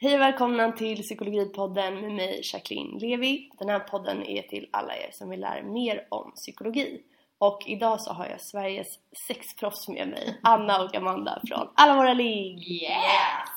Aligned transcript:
Hej 0.00 0.14
och 0.14 0.20
välkomna 0.20 0.72
till 0.72 1.02
Psykologipodden 1.02 2.00
med 2.00 2.12
mig 2.12 2.40
Jacqueline 2.52 2.98
Levi. 2.98 3.50
Den 3.58 3.68
här 3.68 3.78
podden 3.78 4.22
är 4.26 4.42
till 4.42 4.68
alla 4.72 4.96
er 4.96 5.10
som 5.12 5.30
vill 5.30 5.40
lära 5.40 5.62
mer 5.62 6.06
om 6.10 6.32
psykologi. 6.34 7.02
Och 7.38 7.62
idag 7.66 8.00
så 8.00 8.12
har 8.12 8.26
jag 8.26 8.40
Sveriges 8.40 8.86
sexproffs 9.28 9.88
med 9.88 10.08
mig, 10.08 10.40
Anna 10.42 10.82
och 10.84 10.94
Amanda 10.96 11.40
från 11.48 11.68
Alla 11.74 11.94
våra 11.94 12.14
ligg! 12.14 12.70
Yeah! 12.70 13.48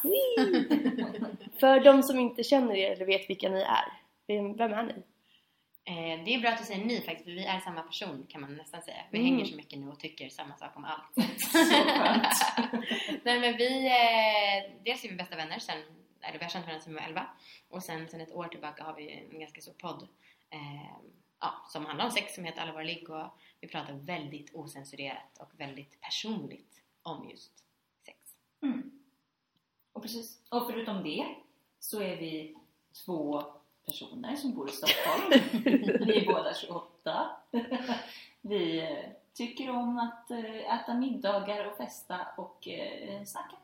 För 1.59 1.79
de 1.79 2.03
som 2.03 2.19
inte 2.19 2.43
känner 2.43 2.75
er 2.75 2.91
eller 2.91 3.05
vet 3.05 3.29
vilka 3.29 3.49
ni 3.49 3.61
är, 3.61 3.85
vem, 4.27 4.55
vem 4.57 4.73
är 4.73 4.83
ni? 4.83 4.93
Eh, 5.85 6.23
det 6.25 6.33
är 6.35 6.39
bra 6.39 6.49
att 6.49 6.57
du 6.59 6.63
säger 6.65 6.85
ni 6.85 6.95
faktiskt, 7.01 7.23
för 7.23 7.31
vi 7.31 7.45
är 7.45 7.59
samma 7.59 7.81
person 7.81 8.25
kan 8.29 8.41
man 8.41 8.55
nästan 8.55 8.81
säga. 8.81 8.97
Vi 9.11 9.19
Mm. 9.19 9.31
hänger 9.31 9.45
så 9.45 9.55
mycket 9.55 9.79
nu 9.79 9.87
och 9.89 9.99
tycker 9.99 10.29
samma 10.29 10.55
sak 10.55 10.71
om 10.75 10.85
allt. 10.85 11.27
Så 11.39 11.57
skönt. 11.57 12.27
Nej 13.23 13.39
men 13.39 13.57
vi, 13.57 13.85
eh, 13.87 14.83
dels 14.85 15.03
är 15.05 15.09
vi 15.09 15.15
bästa 15.15 15.35
vänner 15.35 15.59
sen, 15.59 15.77
eller 16.23 16.39
vi 16.39 16.45
har 16.45 16.49
känt 16.49 16.65
varandra 16.65 16.83
sedan 16.83 16.93
vi 16.93 16.99
var 16.99 17.07
11. 17.07 17.27
Och 17.69 17.83
sen, 17.83 18.07
sen 18.09 18.21
ett 18.21 18.31
år 18.31 18.47
tillbaka 18.47 18.83
har 18.83 18.95
vi 18.95 19.27
en 19.31 19.39
ganska 19.39 19.61
stor 19.61 19.73
podd 19.73 20.07
eh, 20.49 20.97
ja, 21.39 21.65
som 21.67 21.85
handlar 21.85 22.05
om 22.05 22.11
sex 22.11 22.35
som 22.35 22.43
heter 22.43 22.61
Alla 22.61 22.71
våra 22.71 22.83
ligg 22.83 23.09
och 23.09 23.27
vi 23.59 23.67
pratar 23.67 23.93
väldigt 23.93 24.55
osensurerat 24.55 25.37
och 25.39 25.49
väldigt 25.57 26.01
personligt 26.01 26.81
om 27.03 27.29
just 27.29 27.51
sex. 28.05 28.17
Mm. 28.61 28.91
Och, 29.93 30.01
precis. 30.01 30.41
och 30.49 30.67
förutom 30.67 31.03
det 31.03 31.35
så 31.79 32.01
är 32.01 32.17
vi 32.17 32.57
två 33.05 33.43
personer 33.85 34.35
som 34.35 34.53
bor 34.53 34.69
i 34.69 34.71
Stockholm. 34.71 35.29
vi 36.05 36.17
är 36.17 36.25
båda 36.25 36.53
28. 36.53 37.29
vi 38.41 38.89
tycker 39.33 39.69
om 39.69 39.97
att 39.97 40.31
eh, 40.31 40.75
äta 40.75 40.93
middagar 40.93 41.65
och 41.65 41.77
festa 41.77 42.27
och 42.37 42.67
eh, 42.67 43.23
snacka. 43.23 43.55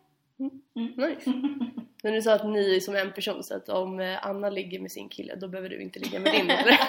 Nice. 0.74 1.32
Men 2.08 2.14
du 2.14 2.22
sa 2.22 2.34
att 2.34 2.46
ni 2.46 2.76
är 2.76 2.80
som 2.80 2.96
en 2.96 3.12
person 3.12 3.44
så 3.44 3.56
att 3.56 3.70
om 3.70 4.00
eh, 4.00 4.26
Anna 4.28 4.50
ligger 4.50 4.80
med 4.80 4.92
sin 4.92 5.10
kille 5.10 5.36
då 5.36 5.48
behöver 5.48 5.70
du 5.70 5.82
inte 5.82 6.00
ligga 6.00 6.20
med 6.20 6.34
din 6.34 6.50
eller? 6.50 6.80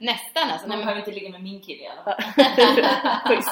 Nästan 0.00 0.50
alltså. 0.50 0.68
Man 0.68 0.78
behöver 0.78 0.98
inte 0.98 1.12
ligga 1.12 1.28
med 1.28 1.42
min 1.42 1.60
kille 1.60 1.82
i 1.82 1.86
alla 1.86 2.02
fall. 2.02 2.22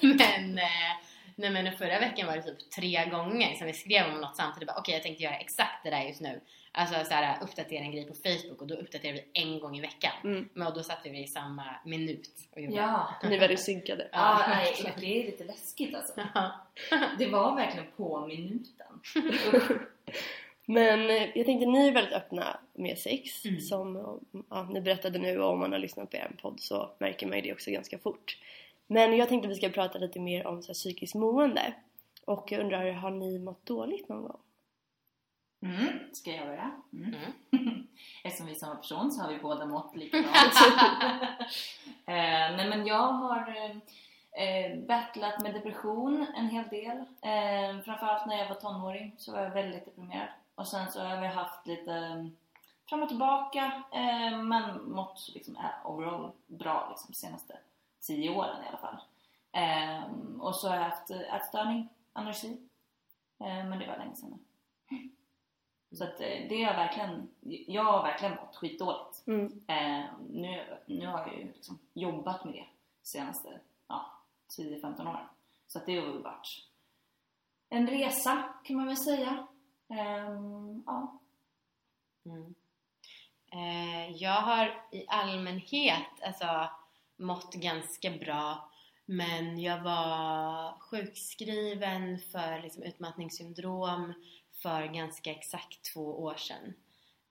Men, 0.18 0.58
eh, 0.58 0.92
nej 1.34 1.50
men 1.50 1.72
förra 1.72 1.98
veckan 1.98 2.26
var 2.26 2.36
det 2.36 2.42
typ 2.42 2.70
tre 2.70 3.04
gånger 3.04 3.54
som 3.54 3.66
vi 3.66 3.72
skrev 3.72 4.06
om 4.06 4.20
något 4.20 4.36
samtidigt. 4.36 4.70
Okej 4.78 4.94
jag 4.94 5.02
tänkte 5.02 5.22
göra 5.22 5.36
exakt 5.36 5.84
det 5.84 5.90
där 5.90 6.02
just 6.02 6.20
nu. 6.20 6.40
Alltså 6.76 7.04
så 7.04 7.14
här, 7.14 7.42
uppdatera 7.42 7.84
en 7.84 7.92
grej 7.92 8.06
på 8.06 8.14
Facebook 8.14 8.60
och 8.60 8.66
då 8.66 8.74
uppdaterar 8.74 9.12
vi 9.12 9.24
en 9.32 9.60
gång 9.60 9.76
i 9.76 9.80
veckan. 9.80 10.12
Mm. 10.24 10.48
Men 10.52 10.66
och 10.66 10.74
då 10.74 10.82
satte 10.82 11.10
vi 11.10 11.22
i 11.22 11.26
samma 11.26 11.64
minut 11.84 12.30
och 12.50 12.60
gjorde 12.60 12.76
Ja. 12.76 13.14
Ni 13.22 13.34
är 13.34 13.40
väldigt 13.40 13.64
synkade. 13.64 14.08
Ja, 14.12 14.44
nej, 14.48 14.94
det 15.00 15.20
är 15.20 15.26
lite 15.26 15.44
läskigt 15.44 15.94
alltså. 15.94 16.14
Det 17.18 17.26
var 17.26 17.56
verkligen 17.56 17.86
på 17.96 18.26
minuten. 18.26 19.00
Men 20.66 21.10
eh, 21.10 21.28
jag 21.34 21.46
tänkte 21.46 21.66
ni 21.66 21.88
är 21.88 21.92
väldigt 21.92 22.14
öppna 22.14 22.60
med 22.72 22.98
sex. 22.98 23.44
Mm. 23.44 23.60
Som 23.60 24.20
ja, 24.50 24.68
ni 24.70 24.80
berättade 24.80 25.18
nu 25.18 25.40
och 25.40 25.52
om 25.52 25.58
man 25.58 25.72
har 25.72 25.78
lyssnat 25.78 26.10
på 26.10 26.16
er 26.16 26.30
podd 26.42 26.60
så 26.60 26.90
märker 26.98 27.26
man 27.26 27.36
ju 27.36 27.42
det 27.42 27.52
också 27.52 27.70
ganska 27.70 27.98
fort. 27.98 28.38
Men 28.86 29.16
jag 29.16 29.28
tänkte 29.28 29.48
vi 29.48 29.54
ska 29.54 29.68
prata 29.68 29.98
lite 29.98 30.20
mer 30.20 30.46
om 30.46 30.62
så 30.62 30.66
här, 30.68 30.74
psykiskt 30.74 31.14
mående. 31.14 31.74
Och 32.24 32.52
jag 32.52 32.60
undrar, 32.60 32.92
har 32.92 33.10
ni 33.10 33.38
mått 33.38 33.66
dåligt 33.66 34.08
någon 34.08 34.22
gång? 34.22 34.40
Mm, 35.64 35.98
ska 36.12 36.30
jag 36.30 36.46
göra? 36.46 36.70
Mm. 36.92 37.14
Mm. 37.50 37.86
Eftersom 38.24 38.46
vi 38.46 38.52
är 38.52 38.56
samma 38.56 38.74
person 38.76 39.12
så 39.12 39.22
har 39.22 39.32
vi 39.32 39.38
båda 39.38 39.66
mått 39.66 39.96
likadant. 39.96 40.26
eh, 42.06 42.56
nej 42.56 42.68
men 42.68 42.86
jag 42.86 43.12
har 43.12 43.48
eh, 44.32 44.78
battlat 44.86 45.42
med 45.42 45.54
depression 45.54 46.26
en 46.36 46.48
hel 46.48 46.68
del. 46.68 46.96
Eh, 46.98 47.82
framförallt 47.84 48.26
när 48.26 48.38
jag 48.38 48.48
var 48.48 48.54
tonåring 48.54 49.14
så 49.18 49.32
var 49.32 49.40
jag 49.40 49.50
väldigt 49.50 49.84
deprimerad. 49.84 50.28
Och 50.54 50.68
sen 50.68 50.92
så 50.92 51.00
har 51.00 51.20
vi 51.20 51.26
haft 51.26 51.66
lite 51.66 51.92
eh, 51.92 52.26
fram 52.88 53.02
och 53.02 53.08
tillbaka 53.08 53.82
eh, 53.92 54.38
men 54.38 54.90
mått 54.90 55.30
liksom, 55.34 55.56
eh, 55.56 55.90
overall 55.90 56.32
bra 56.46 56.86
liksom, 56.90 57.10
de 57.10 57.16
senaste 57.16 57.58
tio 58.00 58.30
åren 58.30 58.64
i 58.64 58.68
alla 58.68 58.78
fall. 58.78 58.96
Eh, 59.52 60.02
och 60.40 60.54
så 60.54 60.68
har 60.68 60.76
jag 60.76 60.82
haft 60.82 61.10
eh, 61.10 61.34
ätstörning, 61.34 61.88
anorexi. 62.12 62.58
Eh, 63.40 63.64
men 63.64 63.78
det 63.78 63.86
var 63.86 63.98
länge 63.98 64.16
sedan. 64.16 64.38
Så 65.94 66.04
att 66.04 66.20
eh, 66.20 66.48
det 66.48 66.62
har 66.62 66.74
verkligen, 66.74 67.28
jag 67.66 67.84
har 67.84 68.02
verkligen 68.02 68.34
mått 68.34 68.56
skitdåligt. 68.56 69.26
Mm. 69.26 69.44
Eh, 69.68 70.04
nu, 70.30 70.78
nu 70.86 71.06
har 71.06 71.18
jag 71.18 71.38
ju 71.38 71.44
liksom 71.44 71.78
jobbat 71.92 72.44
med 72.44 72.64
det 73.00 73.08
senaste 73.08 73.60
ja, 73.88 74.06
10-15 74.58 75.00
åren. 75.00 75.26
Så 75.66 75.78
att 75.78 75.86
det 75.86 76.00
har 76.00 76.12
varit 76.12 76.68
en 77.68 77.86
resa 77.86 78.54
kan 78.64 78.76
man 78.76 78.86
väl 78.86 78.96
säga. 78.96 79.46
Ehm, 79.88 80.82
ja. 80.86 81.20
Mm. 82.26 82.54
Eh, 83.52 84.16
jag 84.16 84.40
har 84.40 84.84
i 84.92 85.04
allmänhet 85.08 86.22
alltså, 86.22 86.68
mått 87.16 87.54
ganska 87.54 88.10
bra 88.10 88.70
men 89.04 89.60
jag 89.60 89.82
var 89.82 90.78
sjukskriven 90.80 92.18
för 92.18 92.62
liksom, 92.62 92.82
utmattningssyndrom 92.82 94.12
för 94.62 94.86
ganska 94.86 95.30
exakt 95.30 95.82
två 95.92 96.22
år 96.22 96.34
sedan. 96.34 96.74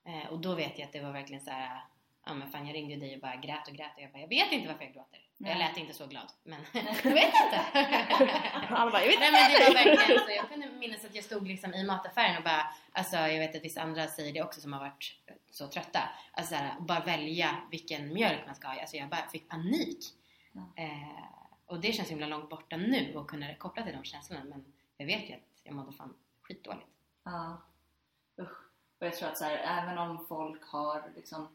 Eh, 0.06 0.31
och 0.31 0.39
då 0.39 0.56
vet 0.56 0.79
jag 0.79 0.85
att 0.85 0.94
det 0.94 1.01
var 1.01 1.11
verkligen 1.11 1.41
så 1.41 1.51
här, 1.51 1.81
ja 2.25 2.34
men 2.34 2.51
fan 2.51 2.67
jag 2.67 2.75
ringde 2.75 2.95
dig 2.95 3.16
och 3.16 3.22
bara 3.22 3.35
grät 3.35 3.67
och 3.67 3.73
grät 3.73 3.95
och 3.95 4.01
jag 4.01 4.11
bara, 4.11 4.19
jag 4.19 4.28
vet 4.28 4.51
inte 4.51 4.67
varför 4.67 4.84
jag 4.84 4.94
gråter. 4.94 5.19
Jag 5.38 5.57
Nej. 5.57 5.67
lät 5.67 5.78
inte 5.78 5.94
så 5.94 6.07
glad, 6.07 6.31
men 6.44 6.59
jag 6.73 7.13
vet 7.13 7.34
inte. 7.45 7.61
Bara, 8.69 9.01
jag 9.01 9.07
vet 9.07 9.19
Nej 9.19 9.31
men 9.31 9.51
det 9.51 9.66
var 9.66 9.73
verkligen 9.73 10.19
så. 10.19 10.31
Jag 10.31 10.50
kunde 10.50 10.69
minnas 10.69 11.06
att 11.06 11.16
jag 11.16 11.23
stod 11.23 11.47
liksom 11.47 11.73
i 11.73 11.84
mataffären 11.84 12.38
och 12.38 12.44
bara, 12.44 12.73
alltså 12.91 13.16
jag 13.16 13.40
vet 13.40 13.55
att 13.55 13.63
vissa 13.63 13.81
andra 13.81 14.07
säger 14.07 14.34
det 14.34 14.41
också 14.44 14.61
som 14.61 14.73
har 14.73 14.79
varit 14.79 15.16
så 15.51 15.67
trötta. 15.67 16.00
Alltså 16.31 16.55
såhär, 16.55 16.79
bara 16.79 17.00
välja 17.00 17.55
vilken 17.72 18.13
mjölk 18.13 18.40
man 18.45 18.55
ska 18.55 18.67
ha. 18.67 18.81
Alltså 18.81 18.97
jag 18.97 19.09
bara 19.09 19.29
fick 19.29 19.50
panik. 19.50 20.00
Ja. 20.51 20.84
Eh, 20.84 21.23
och 21.66 21.79
det 21.79 21.94
känns 21.94 22.11
himla 22.11 22.28
långt 22.28 22.50
borta 22.50 22.78
nu 22.78 23.16
och 23.16 23.29
kunna 23.29 23.55
koppla 23.55 23.84
till 23.84 23.94
de 23.94 24.03
känslorna 24.03 24.44
men 24.44 24.66
jag 24.97 25.05
vet 25.05 25.29
ju 25.29 25.34
att 25.34 25.61
jag 25.63 25.75
mådde 25.75 25.91
fan 25.91 26.13
skitdåligt. 26.41 26.88
Ja. 27.23 27.57
Usch. 28.41 28.57
Och 29.00 29.06
jag 29.07 29.13
tror 29.16 29.29
att 29.29 29.38
så 29.38 29.44
här, 29.44 29.57
även 29.84 29.97
om 29.97 30.25
folk 30.25 30.63
har 30.63 31.03
liksom 31.16 31.47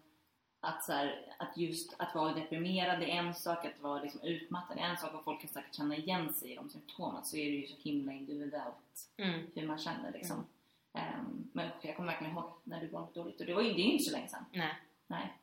att, 0.61 0.85
så 0.85 0.93
här, 0.93 1.35
att 1.39 1.57
just 1.57 1.95
att 1.99 2.15
vara 2.15 2.35
deprimerad 2.35 3.03
är 3.03 3.07
en 3.07 3.35
sak, 3.35 3.65
att 3.65 3.81
vara 3.81 4.03
liksom 4.03 4.21
utmattad 4.23 4.79
är 4.79 4.83
en 4.83 4.97
sak 4.97 5.15
och 5.15 5.25
folk 5.25 5.41
kan 5.41 5.51
säkert 5.51 5.75
känna 5.75 5.97
igen 5.97 6.35
sig 6.35 6.53
i 6.53 6.55
de 6.55 6.69
symptomen 6.71 7.25
så 7.25 7.37
är 7.37 7.45
det 7.51 7.57
ju 7.57 7.67
så 7.67 7.77
himla 7.77 8.13
individuellt 8.13 8.75
Mm. 9.17 9.47
hur 9.55 9.67
man 9.67 9.79
känner 9.79 10.13
liksom. 10.13 10.47
Ehm, 10.93 11.51
men 11.53 11.71
jag 11.83 11.97
kommer 11.97 12.13
verkligen 12.13 12.33
ihåg 12.33 12.53
när 12.65 12.81
du 12.81 12.91
mådde 12.91 13.13
dåligt 13.15 13.41
och 13.41 13.47
det 13.47 13.55
var 13.55 13.63
ju 13.63 13.73
det 13.73 13.81
ju 13.83 13.93
inte 13.93 14.05
så 14.05 14.13
länge 14.13 14.29
sedan. 14.29 14.45
Nej. 14.53 14.75
Nej. 15.07 15.39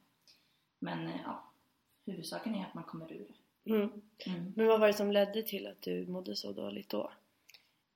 Men 0.80 1.08
eh, 1.08 1.22
ja, 1.24 1.44
huvudsaken 2.06 2.56
är 2.56 2.66
att 2.66 2.74
man 2.74 2.84
kommer 2.84 3.12
ur 3.14 3.28
det. 3.64 3.72
Mm. 3.74 4.02
Mm. 4.26 4.54
Men 4.56 4.68
vad 4.68 4.80
var 4.80 4.88
det 4.88 4.94
som 4.94 5.12
ledde 5.12 5.44
till 5.44 5.68
att 5.68 5.82
du 5.82 6.08
mådde 6.08 6.36
så 6.36 6.52
dåligt 6.52 6.90
då? 6.90 7.12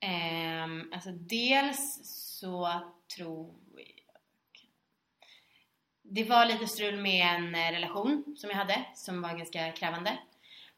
Um, 0.01 0.93
alltså 0.93 1.11
dels 1.11 1.99
så 2.39 2.81
tror 3.15 3.55
jag... 3.75 3.85
Det 6.01 6.23
var 6.23 6.45
lite 6.45 6.67
strul 6.67 7.01
med 7.01 7.35
en 7.35 7.55
eh, 7.55 7.71
relation 7.71 8.35
som 8.37 8.49
jag 8.49 8.57
hade 8.57 8.85
som 8.95 9.21
var 9.21 9.37
ganska 9.37 9.71
krävande. 9.71 10.19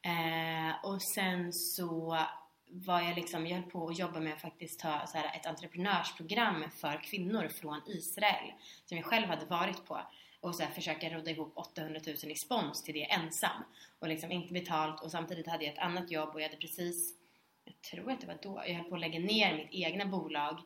Uh, 0.05 0.85
och 0.85 1.01
sen 1.01 1.53
så 1.53 2.17
var 2.71 3.01
jag 3.01 3.15
liksom, 3.15 3.47
jag 3.47 3.55
höll 3.55 3.69
på 3.69 3.87
att 3.87 3.99
jobba 3.99 4.19
med 4.19 4.33
att 4.33 4.41
faktiskt 4.41 4.79
ta 4.79 5.07
så 5.07 5.17
här, 5.17 5.35
ett 5.35 5.45
entreprenörsprogram 5.45 6.65
för 6.71 7.03
kvinnor 7.03 7.47
från 7.47 7.81
Israel 7.85 8.53
som 8.85 8.97
jag 8.97 9.05
själv 9.05 9.27
hade 9.27 9.45
varit 9.45 9.85
på 9.85 10.01
och 10.39 10.55
så 10.55 10.63
här, 10.63 10.71
försöka 10.71 11.09
rodda 11.09 11.31
ihop 11.31 11.53
800 11.55 12.01
000 12.05 12.15
i 12.31 12.35
spons 12.35 12.83
till 12.83 12.93
det 12.93 13.11
ensam 13.11 13.63
och 13.99 14.07
liksom 14.07 14.31
inte 14.31 14.53
betalt 14.53 15.01
och 15.01 15.11
samtidigt 15.11 15.47
hade 15.47 15.63
jag 15.63 15.73
ett 15.73 15.79
annat 15.79 16.11
jobb 16.11 16.29
och 16.29 16.41
jag 16.41 16.45
hade 16.45 16.61
precis 16.61 17.20
tror 17.71 18.11
att 18.11 18.21
det 18.21 18.27
var 18.27 18.37
då, 18.41 18.63
jag 18.67 18.75
höll 18.75 18.89
på 18.89 18.95
att 18.95 19.01
lägga 19.01 19.19
ner 19.19 19.57
mitt 19.57 19.67
egna 19.71 20.05
bolag 20.05 20.59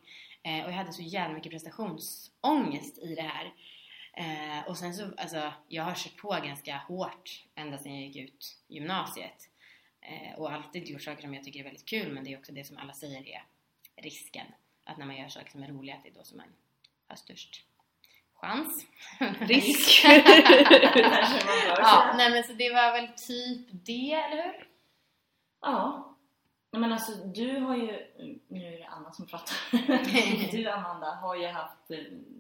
eh, 0.43 0.63
och 0.65 0.71
jag 0.71 0.75
hade 0.75 0.93
så 0.93 1.01
jävla 1.01 1.35
mycket 1.35 1.51
prestationsångest 1.51 2.97
i 2.97 3.15
det 3.15 3.21
här. 3.21 3.53
Eh, 4.13 4.67
och 4.67 4.77
sen 4.77 4.93
så, 4.93 5.11
alltså, 5.17 5.53
jag 5.67 5.83
har 5.83 5.95
kört 5.95 6.17
på 6.17 6.29
ganska 6.29 6.77
hårt 6.77 7.43
ända 7.55 7.77
sedan 7.77 7.95
jag 7.95 8.03
gick 8.03 8.15
ut 8.15 8.57
gymnasiet. 8.67 9.49
Eh, 10.01 10.39
och 10.39 10.51
alltid 10.51 10.87
gjort 10.87 11.03
saker 11.03 11.21
som 11.21 11.33
jag 11.33 11.43
tycker 11.43 11.59
är 11.59 11.63
väldigt 11.63 11.85
kul 11.85 12.13
men 12.13 12.23
det 12.23 12.33
är 12.33 12.37
också 12.37 12.51
det 12.51 12.63
som 12.63 12.77
alla 12.77 12.93
säger 12.93 13.27
är 13.27 13.43
risken. 13.95 14.47
Att 14.83 14.97
när 14.97 15.05
man 15.05 15.17
gör 15.17 15.27
saker 15.27 15.51
som 15.51 15.63
är 15.63 15.67
roliga, 15.67 15.95
att 15.95 16.03
det 16.03 16.09
är 16.09 16.13
då 16.13 16.23
som 16.23 16.37
man 16.37 16.47
har 17.07 17.15
störst 17.15 17.65
chans. 18.33 18.85
Risk. 19.39 20.05
Ja, 21.77 22.13
nej 22.17 22.31
men 22.31 22.43
så 22.43 22.53
det 22.53 22.69
var 22.69 22.91
väl 22.91 23.07
typ 23.07 23.67
det, 23.71 24.13
eller 24.13 24.43
hur? 24.43 24.67
Ja. 25.61 26.14
Nej, 26.75 26.81
Men 26.81 26.92
alltså 26.92 27.12
du 27.12 27.60
har 27.60 27.75
ju, 27.75 28.06
nu 28.48 28.66
är 28.66 28.72
det 28.72 28.86
Anna 28.86 29.12
som 29.12 29.25
pratar. 29.25 30.51
du 30.51 30.69
Amanda 30.69 31.16
har 31.16 31.36
ju 31.36 31.48
haft, 31.48 31.92
eh, 31.92 31.98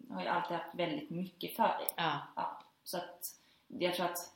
har 0.09 0.21
ju 0.21 0.27
alltid 0.27 0.57
haft 0.57 0.75
väldigt 0.75 1.09
mycket 1.09 1.55
för 1.55 1.63
dig. 1.63 1.87
Ja. 1.95 2.21
Ja, 2.35 2.59
så 2.83 2.97
att 2.97 3.35
jag 3.67 3.95
tror 3.95 4.05
att 4.05 4.33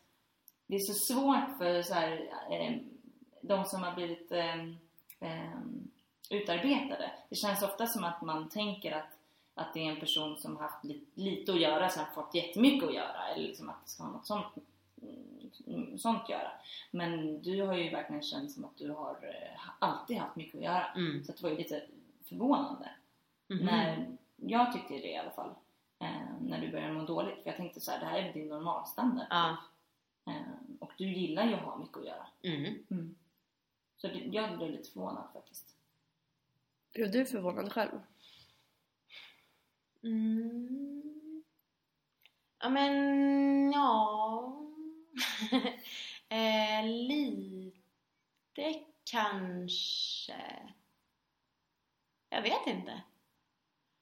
det 0.68 0.76
är 0.76 0.80
så 0.80 0.94
svårt 0.94 1.58
för 1.58 1.82
så 1.82 1.94
här, 1.94 2.30
eh, 2.52 2.76
de 3.42 3.66
som 3.66 3.84
har 3.84 3.96
blivit 3.96 4.32
eh, 4.32 4.66
utarbetade. 6.30 7.12
Det 7.30 7.36
känns 7.36 7.64
ofta 7.64 7.88
som 7.88 8.04
att 8.04 8.22
man 8.22 8.50
tänker 8.50 8.92
att 8.92 9.16
att 9.54 9.74
det 9.74 9.80
är 9.80 9.92
en 9.92 10.00
person 10.00 10.38
som 10.38 10.56
har 10.58 10.64
haft 10.64 10.84
li, 10.84 11.02
lite 11.14 11.52
att 11.52 11.62
göra 11.62 11.90
sen 11.90 12.06
fått 12.16 12.36
jättemycket 12.36 12.90
att 12.90 12.96
göra 12.96 13.28
eller 13.28 13.48
liksom 13.48 13.70
att 13.70 13.86
det 13.86 13.90
ska 13.90 14.04
ha 14.04 14.12
något 14.12 14.28
sånt, 14.28 14.46
mm, 15.02 15.39
sånt 15.98 16.30
göra. 16.30 16.52
Men 16.92 17.42
du 17.42 17.62
har 17.62 17.74
ju 17.74 17.90
verkligen 17.90 18.22
känt 18.22 18.52
som 18.52 18.66
att 18.66 18.78
du 18.78 18.92
har 18.92 19.12
eh, 19.24 19.60
alltid 19.80 20.18
haft 20.18 20.36
mycket 20.36 20.56
att 20.56 20.64
göra. 20.64 20.86
Mm. 20.86 21.24
Så 21.24 21.32
det 21.32 21.44
var 21.44 21.50
ju 21.50 21.58
lite 21.58 21.84
förvånande. 22.26 22.90
Mhm. 23.48 23.66
När, 23.66 24.18
jag 24.36 24.74
tyckte 24.74 24.94
det 24.94 25.12
i 25.12 25.18
alla 25.18 25.32
fall. 25.32 25.52
Eh, 26.00 26.42
när 26.42 26.62
du 26.62 26.72
började 26.72 26.94
må 26.94 27.06
dåligt. 27.06 27.44
För 27.44 27.50
jag 27.50 27.58
tänkte 27.58 27.80
så 27.80 27.92
här, 27.92 28.00
det 28.00 28.06
här 28.06 28.20
är 28.20 28.34
din 28.34 28.48
normalstandard. 28.48 29.28
Ja. 29.30 29.58
Eh, 30.26 30.78
och 30.80 30.92
du 30.98 31.14
gillar 31.14 31.46
ju 31.46 31.54
att 31.54 31.62
ha 31.62 31.78
mycket 31.78 31.98
att 31.98 32.06
göra. 32.06 32.28
Mm. 32.44 33.16
Så 33.98 34.08
det, 34.08 34.20
jag 34.20 34.58
blev 34.58 34.72
lite 34.72 34.92
förvånad 34.92 35.28
faktiskt. 35.34 35.76
Blev 36.94 37.12
du 37.12 37.26
förvånad 37.26 37.72
själv? 37.72 38.00
Mm. 40.04 41.44
Ja 42.60 42.70
men 42.70 43.72
ja. 43.72 44.69
eh, 46.30 46.86
lite 46.86 48.84
kanske. 49.12 50.70
Jag 52.30 52.42
vet 52.42 52.68
inte. 52.68 53.02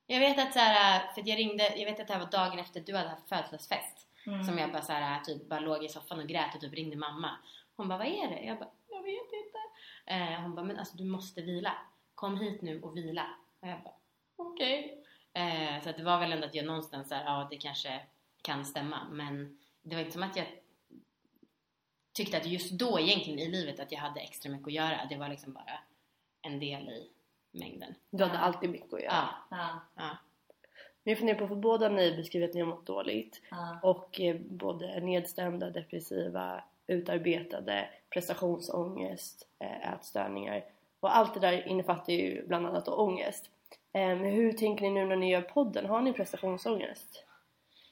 Jag 0.07 0.19
vet 0.19 0.39
att 0.39 0.53
så 0.53 0.59
här, 0.59 1.13
för 1.13 1.21
att 1.21 1.27
jag 1.27 1.37
ringde, 1.37 1.77
jag 1.77 1.85
vet 1.85 1.99
att 1.99 2.07
det 2.07 2.13
här 2.13 2.19
var 2.19 2.31
dagen 2.31 2.59
efter 2.59 2.81
du 2.81 2.95
hade 2.95 3.09
haft 3.09 3.29
födelsedagsfest. 3.29 4.07
Mm. 4.27 4.43
Som 4.43 4.57
jag 4.57 4.71
bara 4.71 4.81
så 4.81 4.93
här, 4.93 5.19
typ 5.19 5.49
bara 5.49 5.59
låg 5.59 5.83
i 5.83 5.89
soffan 5.89 6.19
och 6.19 6.27
grät 6.27 6.55
och 6.55 6.61
typ 6.61 6.73
ringde 6.73 6.97
mamma. 6.97 7.37
Hon 7.75 7.87
bara, 7.87 7.97
vad 7.97 8.07
är 8.07 8.27
det? 8.27 8.41
Jag 8.41 8.59
bara, 8.59 8.69
jag 8.89 9.03
vet 9.03 9.31
inte. 9.33 9.57
Eh, 10.05 10.41
hon 10.41 10.55
bara, 10.55 10.65
men 10.65 10.77
alltså 10.77 10.97
du 10.97 11.03
måste 11.03 11.41
vila. 11.41 11.73
Kom 12.15 12.37
hit 12.37 12.61
nu 12.61 12.81
och 12.81 12.97
vila. 12.97 13.25
Och 13.59 13.67
jag 13.67 13.83
bara, 13.83 13.93
okej. 14.35 15.05
Eh, 15.33 15.81
så 15.83 15.89
att 15.89 15.97
det 15.97 16.03
var 16.03 16.19
väl 16.19 16.31
ändå 16.31 16.47
att 16.47 16.55
jag 16.55 16.65
någonstans 16.65 17.09
såhär, 17.09 17.25
ja 17.25 17.47
det 17.51 17.57
kanske 17.57 18.01
kan 18.41 18.65
stämma. 18.65 19.07
Men 19.11 19.59
det 19.81 19.95
var 19.95 20.01
inte 20.01 20.13
som 20.13 20.23
att 20.23 20.35
jag 20.35 20.47
tyckte 22.17 22.37
att 22.37 22.45
just 22.45 22.71
då 22.71 22.99
egentligen 22.99 23.39
i 23.39 23.47
livet 23.51 23.79
att 23.79 23.91
jag 23.91 23.99
hade 23.99 24.19
extra 24.19 24.51
mycket 24.51 24.67
att 24.67 24.73
göra. 24.73 25.05
Det 25.09 25.15
var 25.17 25.27
liksom 25.29 25.53
bara 25.53 25.79
en 26.41 26.59
del 26.59 26.89
i 26.89 27.09
mängden. 27.51 27.93
Du 28.09 28.23
hade 28.23 28.39
alltid 28.39 28.69
mycket 28.69 28.93
att 28.93 29.01
göra. 29.01 29.13
Ja, 29.13 29.57
Ja, 29.57 29.79
ja. 29.95 30.17
Men 31.03 31.11
jag 31.11 31.17
funderar 31.17 31.39
på, 31.39 31.47
för 31.47 31.55
båda 31.55 31.89
ni 31.89 32.15
beskriver 32.15 32.47
att 32.47 32.53
ni 32.53 32.59
har 32.59 32.67
mått 32.67 32.85
dåligt. 32.85 33.41
ja. 33.51 33.79
Och 33.83 34.21
eh, 34.21 34.35
både 34.35 34.99
nedstämda, 34.99 35.69
depressiva, 35.69 36.63
utarbetade, 36.87 37.89
prestationsångest, 38.13 39.47
eh, 39.59 39.93
ätstörningar. 39.93 40.65
Och 40.99 41.15
allt 41.17 41.33
det 41.33 41.39
där 41.39 41.67
innefattar 41.67 42.13
ju 42.13 42.47
bland 42.47 42.65
annat 42.67 42.87
ångest. 42.87 43.49
Eh, 43.93 44.01
Men 44.01 44.25
hur 44.25 44.53
tänker 44.53 44.83
ni 44.83 44.89
nu 44.91 45.05
när 45.05 45.15
ni 45.15 45.31
gör 45.31 45.41
podden? 45.41 45.85
Har 45.85 46.01
ni 46.01 46.13
prestationsångest? 46.13 47.23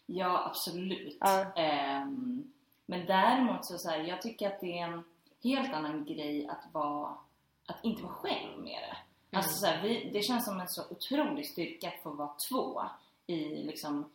ja 0.05 0.45
absolut. 0.49 1.17
Ja. 1.19 1.53
Ehm, 1.55 2.51
men 2.85 3.05
däremot 3.05 3.65
så, 3.65 3.77
så 3.77 3.89
här, 3.89 3.99
jag 3.99 4.21
tycker 4.21 4.47
att 4.47 4.59
det 4.59 4.79
är 4.79 4.83
en 4.87 5.03
helt 5.43 5.73
annan 5.73 6.05
grej 6.05 6.47
att 6.47 6.73
vara 6.73 7.17
att 7.65 7.83
inte 7.85 8.03
vara 8.03 8.13
själv 8.13 8.59
med 8.63 8.81
det. 8.89 8.97
Alltså 9.37 9.51
så 9.55 9.65
här, 9.65 9.81
vi, 9.81 10.09
det 10.13 10.21
känns 10.21 10.45
som 10.45 10.59
en 10.59 10.67
så 10.69 10.83
otrolig 10.89 11.47
styrka 11.47 11.87
att 11.87 12.03
få 12.03 12.09
vara 12.09 12.31
två 12.49 12.81
i 13.27 13.39
liksom 13.63 14.09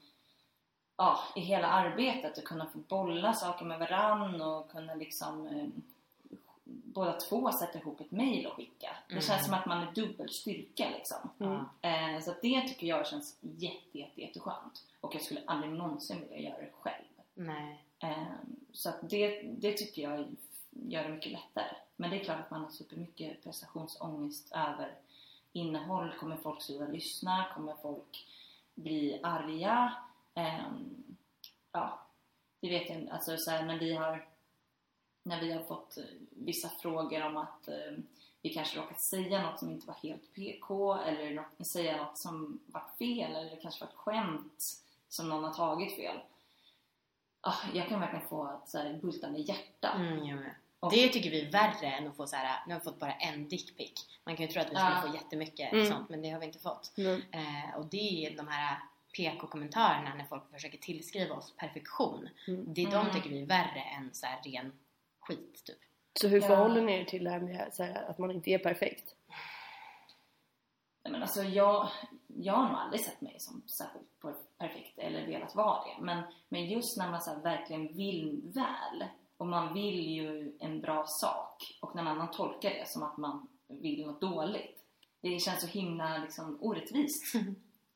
ja, 0.97 1.19
i 1.37 1.41
hela 1.41 1.67
arbetet 1.69 2.39
och 2.39 2.45
kunna 2.45 2.67
få 2.67 2.79
bolla 2.79 3.33
saker 3.33 3.65
med 3.65 3.79
varann 3.79 4.41
och 4.43 4.71
kunna 4.71 4.95
liksom 4.95 5.47
eh, 5.47 5.67
båda 6.65 7.13
två 7.13 7.53
sätta 7.53 7.79
ihop 7.79 8.01
ett 8.01 8.11
mail 8.11 8.47
och 8.47 8.53
skicka. 8.53 8.97
Det 9.09 9.13
Mm. 9.13 9.23
känns 9.23 9.45
som 9.45 9.55
att 9.55 9.67
man 9.67 9.89
är 9.89 9.93
dubbel 9.93 10.31
styrka 10.31 10.89
liksom. 10.91 11.31
Mm. 11.41 12.15
Eh, 12.17 12.21
så 12.23 12.35
det 12.43 12.61
tycker 12.61 12.87
jag 12.87 13.07
känns 13.07 13.39
jätte, 13.41 13.99
jätte, 13.99 14.21
jätteskönt. 14.21 14.85
Och 15.01 15.15
jag 15.15 15.23
skulle 15.23 15.43
aldrig 15.47 15.73
någonsin 15.73 16.21
vilja 16.31 16.51
göra 16.51 16.61
det 16.61 16.71
själv. 16.81 17.05
Nej. 17.35 17.85
Eh, 18.01 18.33
så 18.73 18.89
att 18.89 19.11
det, 19.11 19.43
det 19.43 19.73
tycker 19.73 20.03
jag 20.03 20.37
gör 20.71 21.03
det 21.03 21.09
mycket 21.09 21.33
lättare. 21.33 21.77
Men 21.97 22.11
det 22.11 22.21
är 22.21 22.25
klart 22.25 22.41
att 22.41 22.51
man 22.51 22.63
har 22.63 22.71
supermycket 22.71 23.43
prestationsångest 23.43 24.53
över 24.53 24.95
innehåll. 25.53 26.13
Kommer 26.21 26.37
folk 26.37 26.63
sluta 26.63 26.87
lyssna? 26.87 27.47
Kommer 27.55 27.75
folk 27.83 28.27
bli 28.75 29.21
arga? 29.23 29.95
Ehm, 30.35 31.17
ja, 31.73 32.07
det 32.61 32.69
vet 32.69 32.89
jag 32.89 32.99
inte. 32.99 33.13
Alltså 33.13 33.37
så 33.37 33.51
här, 33.51 33.63
när 33.63 33.79
vi 33.79 33.95
har 33.95 34.27
när 35.23 35.41
vi 35.41 35.53
har 35.53 35.63
fått 35.63 35.97
eh, 35.97 36.05
vissa 36.31 36.69
frågor 36.69 37.23
om 37.23 37.37
att 37.37 37.69
eh, 37.69 37.93
vi 38.43 38.51
kanske 38.55 38.79
råkat 38.79 39.01
säga 39.01 39.43
något 39.43 39.59
som 39.59 39.71
inte 39.71 39.87
var 39.87 39.95
helt 39.95 40.35
PK 40.35 40.95
eller 40.95 41.35
något, 41.35 41.67
säga 41.67 41.97
något 41.97 42.19
som 42.19 42.61
var 42.67 42.83
fel 42.99 43.37
eller 43.37 43.61
kanske 43.63 43.85
var 43.85 43.89
ett 43.89 43.97
skämt 43.97 44.65
som 45.09 45.29
någon 45.29 45.45
har 45.45 45.55
tagit 45.55 45.97
fel. 45.97 46.17
Ah, 47.41 47.55
jag 47.75 47.89
kan 47.89 48.01
verkligen 48.01 48.29
få 48.29 48.61
ett 48.63 48.69
så 48.69 48.79
här 48.79 48.99
bultande 49.03 49.39
hjärta. 49.41 49.93
Mm, 49.97 50.25
jag 50.27 50.37
med. 50.39 50.55
Och- 50.81 50.93
Det 50.93 51.09
tycker 51.09 51.31
vi 51.31 51.47
är 51.47 51.51
värre 51.53 51.87
än 51.87 52.09
att 52.09 52.17
få 52.17 52.27
så 52.27 52.37
här. 52.37 52.61
nu 52.67 52.73
har 52.75 52.81
vi 52.81 52.85
fått 52.85 52.99
bara 52.99 53.13
en 53.13 53.49
dickpic. 53.49 54.07
Man 54.25 54.37
kan 54.37 54.47
ju 54.47 54.53
tro 54.53 54.61
att 54.61 54.67
vi 54.71 54.75
skulle 54.75 54.91
Ja. 54.91 55.03
få 55.09 55.15
jättemycket 55.15 55.73
Mm. 55.73 55.87
sånt 55.87 56.09
men 56.09 56.23
det 56.23 56.31
har 56.31 56.41
vi 56.41 56.47
inte 56.47 56.59
fått. 56.59 56.93
Mm. 56.99 57.23
Eh, 57.33 57.75
och 57.77 57.87
det 57.87 58.27
är 58.27 58.37
de 58.37 58.49
här 58.49 58.79
PK-kommentarerna 59.17 60.15
när 60.15 60.25
folk 60.25 60.51
försöker 60.53 60.79
tillskriva 60.79 61.35
oss 61.35 61.55
perfektion. 61.57 62.29
Mm. 62.49 62.75
Det 62.75 62.83
är 62.83 62.87
de 62.91 62.95
Mm. 63.01 63.13
tycker 63.15 63.31
vi 63.31 63.43
är 63.43 63.47
värre 63.47 63.81
än 63.97 64.11
så 64.13 64.27
här 64.27 64.43
ren 64.45 64.73
skit 65.21 65.63
typ. 65.65 65.79
Så 66.21 66.29
hur 66.29 66.41
Ja. 66.41 66.47
förhåller 66.47 66.81
ni 66.83 66.93
er 66.93 67.05
till 67.05 67.25
det 67.25 67.31
här 67.31 67.41
med 67.41 67.69
så 67.73 67.83
här, 67.83 68.11
att 68.11 68.19
man 68.19 68.31
inte 68.31 68.51
är 68.51 68.59
perfekt? 68.59 69.15
Men 71.03 71.23
alltså 71.23 71.43
jag, 71.43 71.89
jag 72.27 72.55
har 72.55 72.69
nog 72.69 72.79
aldrig 72.79 73.01
sett 73.01 73.21
mig 73.21 73.37
som 73.39 73.63
särskilt 73.67 74.21
perfekt 74.59 74.99
eller 74.99 75.27
velat 75.27 75.55
vara 75.55 75.85
det. 75.85 76.05
Men, 76.05 76.23
men 76.49 76.67
just 76.67 76.99
när 76.99 77.11
man 77.11 77.21
så 77.21 77.41
verkligen 77.41 77.97
vill 77.97 78.41
väl 78.55 79.09
och 79.37 79.47
man 79.47 79.75
vill 79.75 80.09
ju 80.09 80.57
en 80.61 80.81
bra 80.81 81.05
sak 81.07 81.79
och 81.81 81.95
när 81.95 82.03
annan 82.03 82.31
tolkar 82.31 82.71
det 82.71 82.89
som 82.89 83.03
att 83.03 83.17
man 83.17 83.49
vill 83.69 84.07
något 84.07 84.21
dåligt. 84.21 84.85
Det 85.21 85.39
känns 85.39 85.61
så 85.61 85.67
himla 85.67 86.19
liksom, 86.19 86.59
orättvist. 86.61 87.35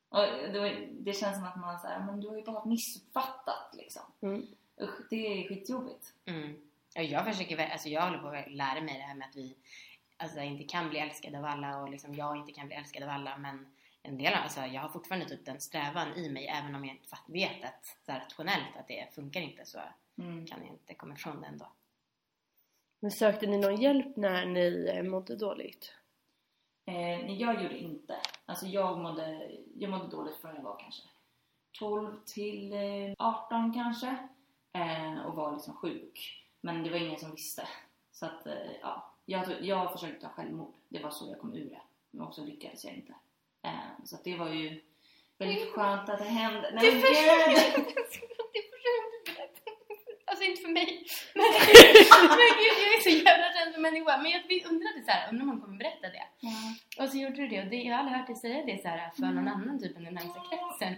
Och 0.08 0.20
det, 0.20 0.88
det 0.92 1.12
känns 1.12 1.36
som 1.36 1.44
att 1.44 1.56
man 1.56 1.78
säger 1.78 2.00
men 2.00 2.20
du 2.20 2.28
har 2.28 2.36
ju 2.36 2.44
bara 2.44 2.64
missuppfattat 2.64 3.70
liksom. 3.72 4.02
Mm. 4.20 4.46
Usch, 4.80 5.06
det 5.10 5.16
är 5.16 5.48
skitjobbigt. 5.48 6.12
Mm. 6.24 6.56
Ja, 6.94 7.02
jag 7.02 7.24
försöker, 7.24 7.68
alltså 7.72 7.88
jag 7.88 8.02
håller 8.02 8.18
på 8.18 8.28
att 8.28 8.52
lära 8.52 8.80
mig 8.80 8.94
det 8.94 9.04
här 9.04 9.14
med 9.14 9.28
att 9.28 9.36
vi 9.36 9.56
alltså, 10.16 10.40
inte 10.40 10.64
kan 10.64 10.88
bli 10.90 10.98
älskade 10.98 11.38
av 11.38 11.44
alla 11.44 11.78
och 11.82 11.90
liksom 11.90 12.14
jag 12.14 12.36
inte 12.36 12.52
kan 12.52 12.66
bli 12.66 12.76
älskad 12.76 13.02
av 13.02 13.08
alla 13.08 13.38
men 13.38 13.74
en 14.02 14.18
del, 14.18 14.34
alltså 14.34 14.60
jag 14.60 14.82
har 14.82 14.88
fortfarande 14.88 15.28
typ 15.28 15.46
den 15.46 15.60
strävan 15.60 16.14
i 16.16 16.30
mig 16.30 16.46
även 16.46 16.74
om 16.74 16.84
jag 16.84 16.96
inte 16.96 17.16
vet 17.26 17.64
att 17.64 17.96
så 18.06 18.12
här, 18.12 18.20
rationellt 18.20 18.76
att 18.78 18.88
det 18.88 19.14
funkar 19.14 19.40
inte 19.40 19.64
så 19.64 19.78
Mm. 20.18 20.46
kan 20.46 20.58
jag 20.62 20.68
inte 20.72 20.94
komma 20.94 21.14
ifrån 21.14 21.40
det 21.40 21.46
ändå. 21.46 21.72
Men 23.00 23.10
sökte 23.10 23.46
ni 23.46 23.58
någon 23.58 23.80
hjälp 23.80 24.16
när 24.16 24.46
ni 24.46 24.92
eh, 24.96 25.02
mådde 25.02 25.36
dåligt? 25.36 25.94
Eh, 26.86 26.94
nej, 26.94 27.40
jag 27.40 27.62
gjorde 27.62 27.78
inte. 27.78 28.16
Alltså 28.46 28.66
jag 28.66 28.98
mådde, 28.98 29.50
jag 29.74 29.90
mådde 29.90 30.08
dåligt 30.08 30.36
från 30.36 30.54
jag 30.54 30.62
var 30.62 30.78
kanske 30.80 31.02
12 31.78 32.20
till 32.24 32.72
eh, 32.72 33.14
18 33.18 33.72
kanske. 33.74 34.16
Eh, 34.72 35.26
och 35.26 35.34
var 35.34 35.52
liksom 35.52 35.74
sjuk. 35.76 36.44
Men 36.60 36.82
det 36.82 36.90
var 36.90 36.96
ingen 36.98 37.18
som 37.18 37.30
visste. 37.30 37.68
Så 38.12 38.26
att, 38.26 38.46
eh, 38.46 38.72
ja. 38.82 39.13
Jag, 39.24 39.44
jag 39.60 39.92
försökte 39.92 40.20
ta 40.20 40.28
självmord. 40.28 40.74
Det 40.88 40.98
var 40.98 41.10
så 41.10 41.28
jag 41.30 41.40
kom 41.40 41.54
ur 41.54 41.70
det. 41.70 41.80
Men 42.10 42.26
också 42.26 42.44
lyckades 42.44 42.84
jag 42.84 42.94
inte. 42.94 43.14
Eh, 43.62 44.04
så 44.04 44.16
det 44.24 44.36
var 44.36 44.48
ju 44.48 44.80
väldigt 45.38 45.72
skönt 45.72 46.08
att 46.08 46.18
det 46.18 46.24
hände. 46.24 46.70
Nej, 46.74 46.92
men 46.92 47.00
det 47.00 47.00
berätta. 47.00 47.80
Alltså 50.26 50.44
inte 50.44 50.62
för 50.62 50.68
mig. 50.68 51.06
Men, 51.34 51.44
men 52.38 52.50
gud, 52.60 52.76
jag 52.82 52.94
är 52.96 53.00
så 53.02 53.10
jävla 53.10 53.52
känslomänniska. 53.52 54.16
Men 54.22 54.30
jag 54.30 54.42
undrade 54.70 55.02
så 55.04 55.10
här, 55.10 55.28
undrar 55.30 55.42
om 55.44 55.50
hon 55.50 55.60
kommer 55.60 55.78
berätta 55.78 56.08
det. 56.08 56.26
Ja, 56.40 57.04
Och 57.04 57.10
så 57.10 57.16
gjorde 57.16 57.36
du 57.36 57.48
det 57.48 57.62
och 57.62 57.70
det, 57.70 57.76
jag 57.76 57.94
har 57.94 57.98
aldrig 57.98 58.18
hört 58.18 58.26
dig 58.26 58.36
säga 58.36 58.66
det 58.66 58.82
så 58.82 58.88
här 58.88 59.10
för 59.10 59.22
någon 59.22 59.48
annan 59.48 59.80
typ 59.80 59.96
än 59.96 60.04
den 60.04 60.14
närmsta 60.14 60.40
kretsen. 60.40 60.94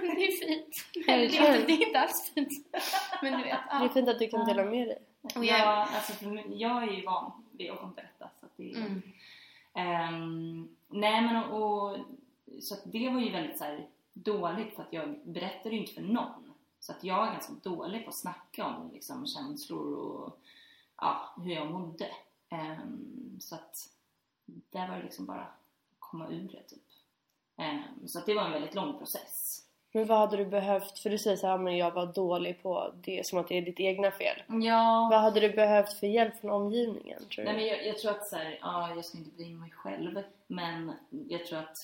Det 0.00 0.24
är 0.26 0.46
fint. 0.46 0.74
Eller 1.08 1.28
det, 1.32 1.36
är, 1.38 1.66
det 1.66 1.72
är 1.72 1.86
inte 1.86 2.00
alls 2.00 2.32
fint. 2.34 2.52
Men 3.30 3.32
du 3.32 3.44
vet. 3.44 3.44
Det 3.44 3.74
är 3.76 3.82
Ja. 3.82 3.88
fint 3.88 4.08
att 4.08 4.18
du 4.18 4.28
kan 4.28 4.46
dela 4.46 4.64
med 4.64 4.88
dig. 4.88 4.98
Och 5.36 5.44
jag- 5.44 5.58
Ja, 5.60 5.88
alltså 5.94 6.12
för 6.12 6.26
mig, 6.26 6.44
jag 6.48 6.82
är 6.82 6.86
ju 6.92 7.04
van 7.04 7.32
vid 7.52 7.70
att 7.70 7.96
berätta. 7.96 8.30
Så 8.40 8.46
att 8.46 8.52
det 8.56 8.72
Mm. 8.76 9.02
Ehm, 9.74 10.68
nej 10.88 11.20
men 11.22 11.44
och, 11.44 11.90
och 11.92 11.96
så 12.60 12.74
att 12.74 12.80
det 12.84 13.08
var 13.08 13.20
ju 13.20 13.30
väldigt 13.32 13.58
så 13.58 13.64
här, 13.64 13.86
dåligt 14.12 14.74
för 14.74 14.82
att 14.82 14.92
jag 14.92 15.18
berättade 15.24 15.74
ju 15.74 15.80
inte 15.80 15.92
för 15.92 16.02
någon. 16.02 16.52
Så 16.80 16.92
att 16.92 17.04
jag 17.04 17.26
är 17.28 17.32
ganska 17.32 17.52
dålig 17.62 18.04
på 18.04 18.08
att 18.10 18.16
snacka 18.16 18.66
om 18.66 18.90
liksom, 18.92 19.26
känslor 19.26 19.94
och 19.98 20.40
ja, 20.96 21.34
hur 21.36 21.52
jag 21.54 21.70
mådde. 21.70 22.10
Ehm, 22.48 23.36
så 23.40 23.54
att 23.54 23.88
där 24.46 24.88
var 24.88 24.96
det 24.96 25.02
liksom 25.02 25.26
bara 25.26 25.40
att 25.40 25.60
komma 25.98 26.28
ur 26.28 26.48
det 26.52 26.62
typ. 26.62 26.82
Ehm, 27.56 28.08
så 28.08 28.18
att 28.18 28.26
det 28.26 28.34
var 28.34 28.44
en 28.44 28.52
väldigt 28.52 28.74
lång 28.74 28.98
process. 28.98 29.66
Men 29.92 30.06
vad 30.06 30.18
hade 30.18 30.36
du 30.36 30.46
behövt? 30.46 30.98
För 30.98 31.10
du 31.10 31.18
säger 31.18 31.36
så 31.36 31.46
här, 31.46 31.58
men 31.58 31.76
jag 31.76 31.90
var 31.90 32.06
dålig 32.06 32.62
på 32.62 32.94
det 33.04 33.26
som 33.26 33.38
att 33.38 33.48
det 33.48 33.58
är 33.58 33.62
ditt 33.62 33.80
egna 33.80 34.10
fel. 34.10 34.42
Ja, 34.46 35.08
Vad 35.10 35.20
hade 35.20 35.40
du 35.40 35.48
behövt 35.50 35.92
för 35.92 36.06
hjälp 36.06 36.40
från 36.40 36.50
omgivningen 36.50 37.18
tror 37.18 37.28
du? 37.36 37.44
Nej 37.44 37.54
men 37.54 37.66
jag, 37.66 37.86
jag 37.86 37.98
tror 37.98 38.10
att 38.10 38.26
så 38.26 38.36
här, 38.36 38.58
ja, 38.62 38.94
jag 38.94 39.04
ska 39.04 39.18
inte 39.18 39.30
bli 39.30 39.54
mig 39.54 39.70
själv 39.70 40.22
men 40.46 40.92
jag 41.28 41.46
tror 41.46 41.58
att 41.58 41.76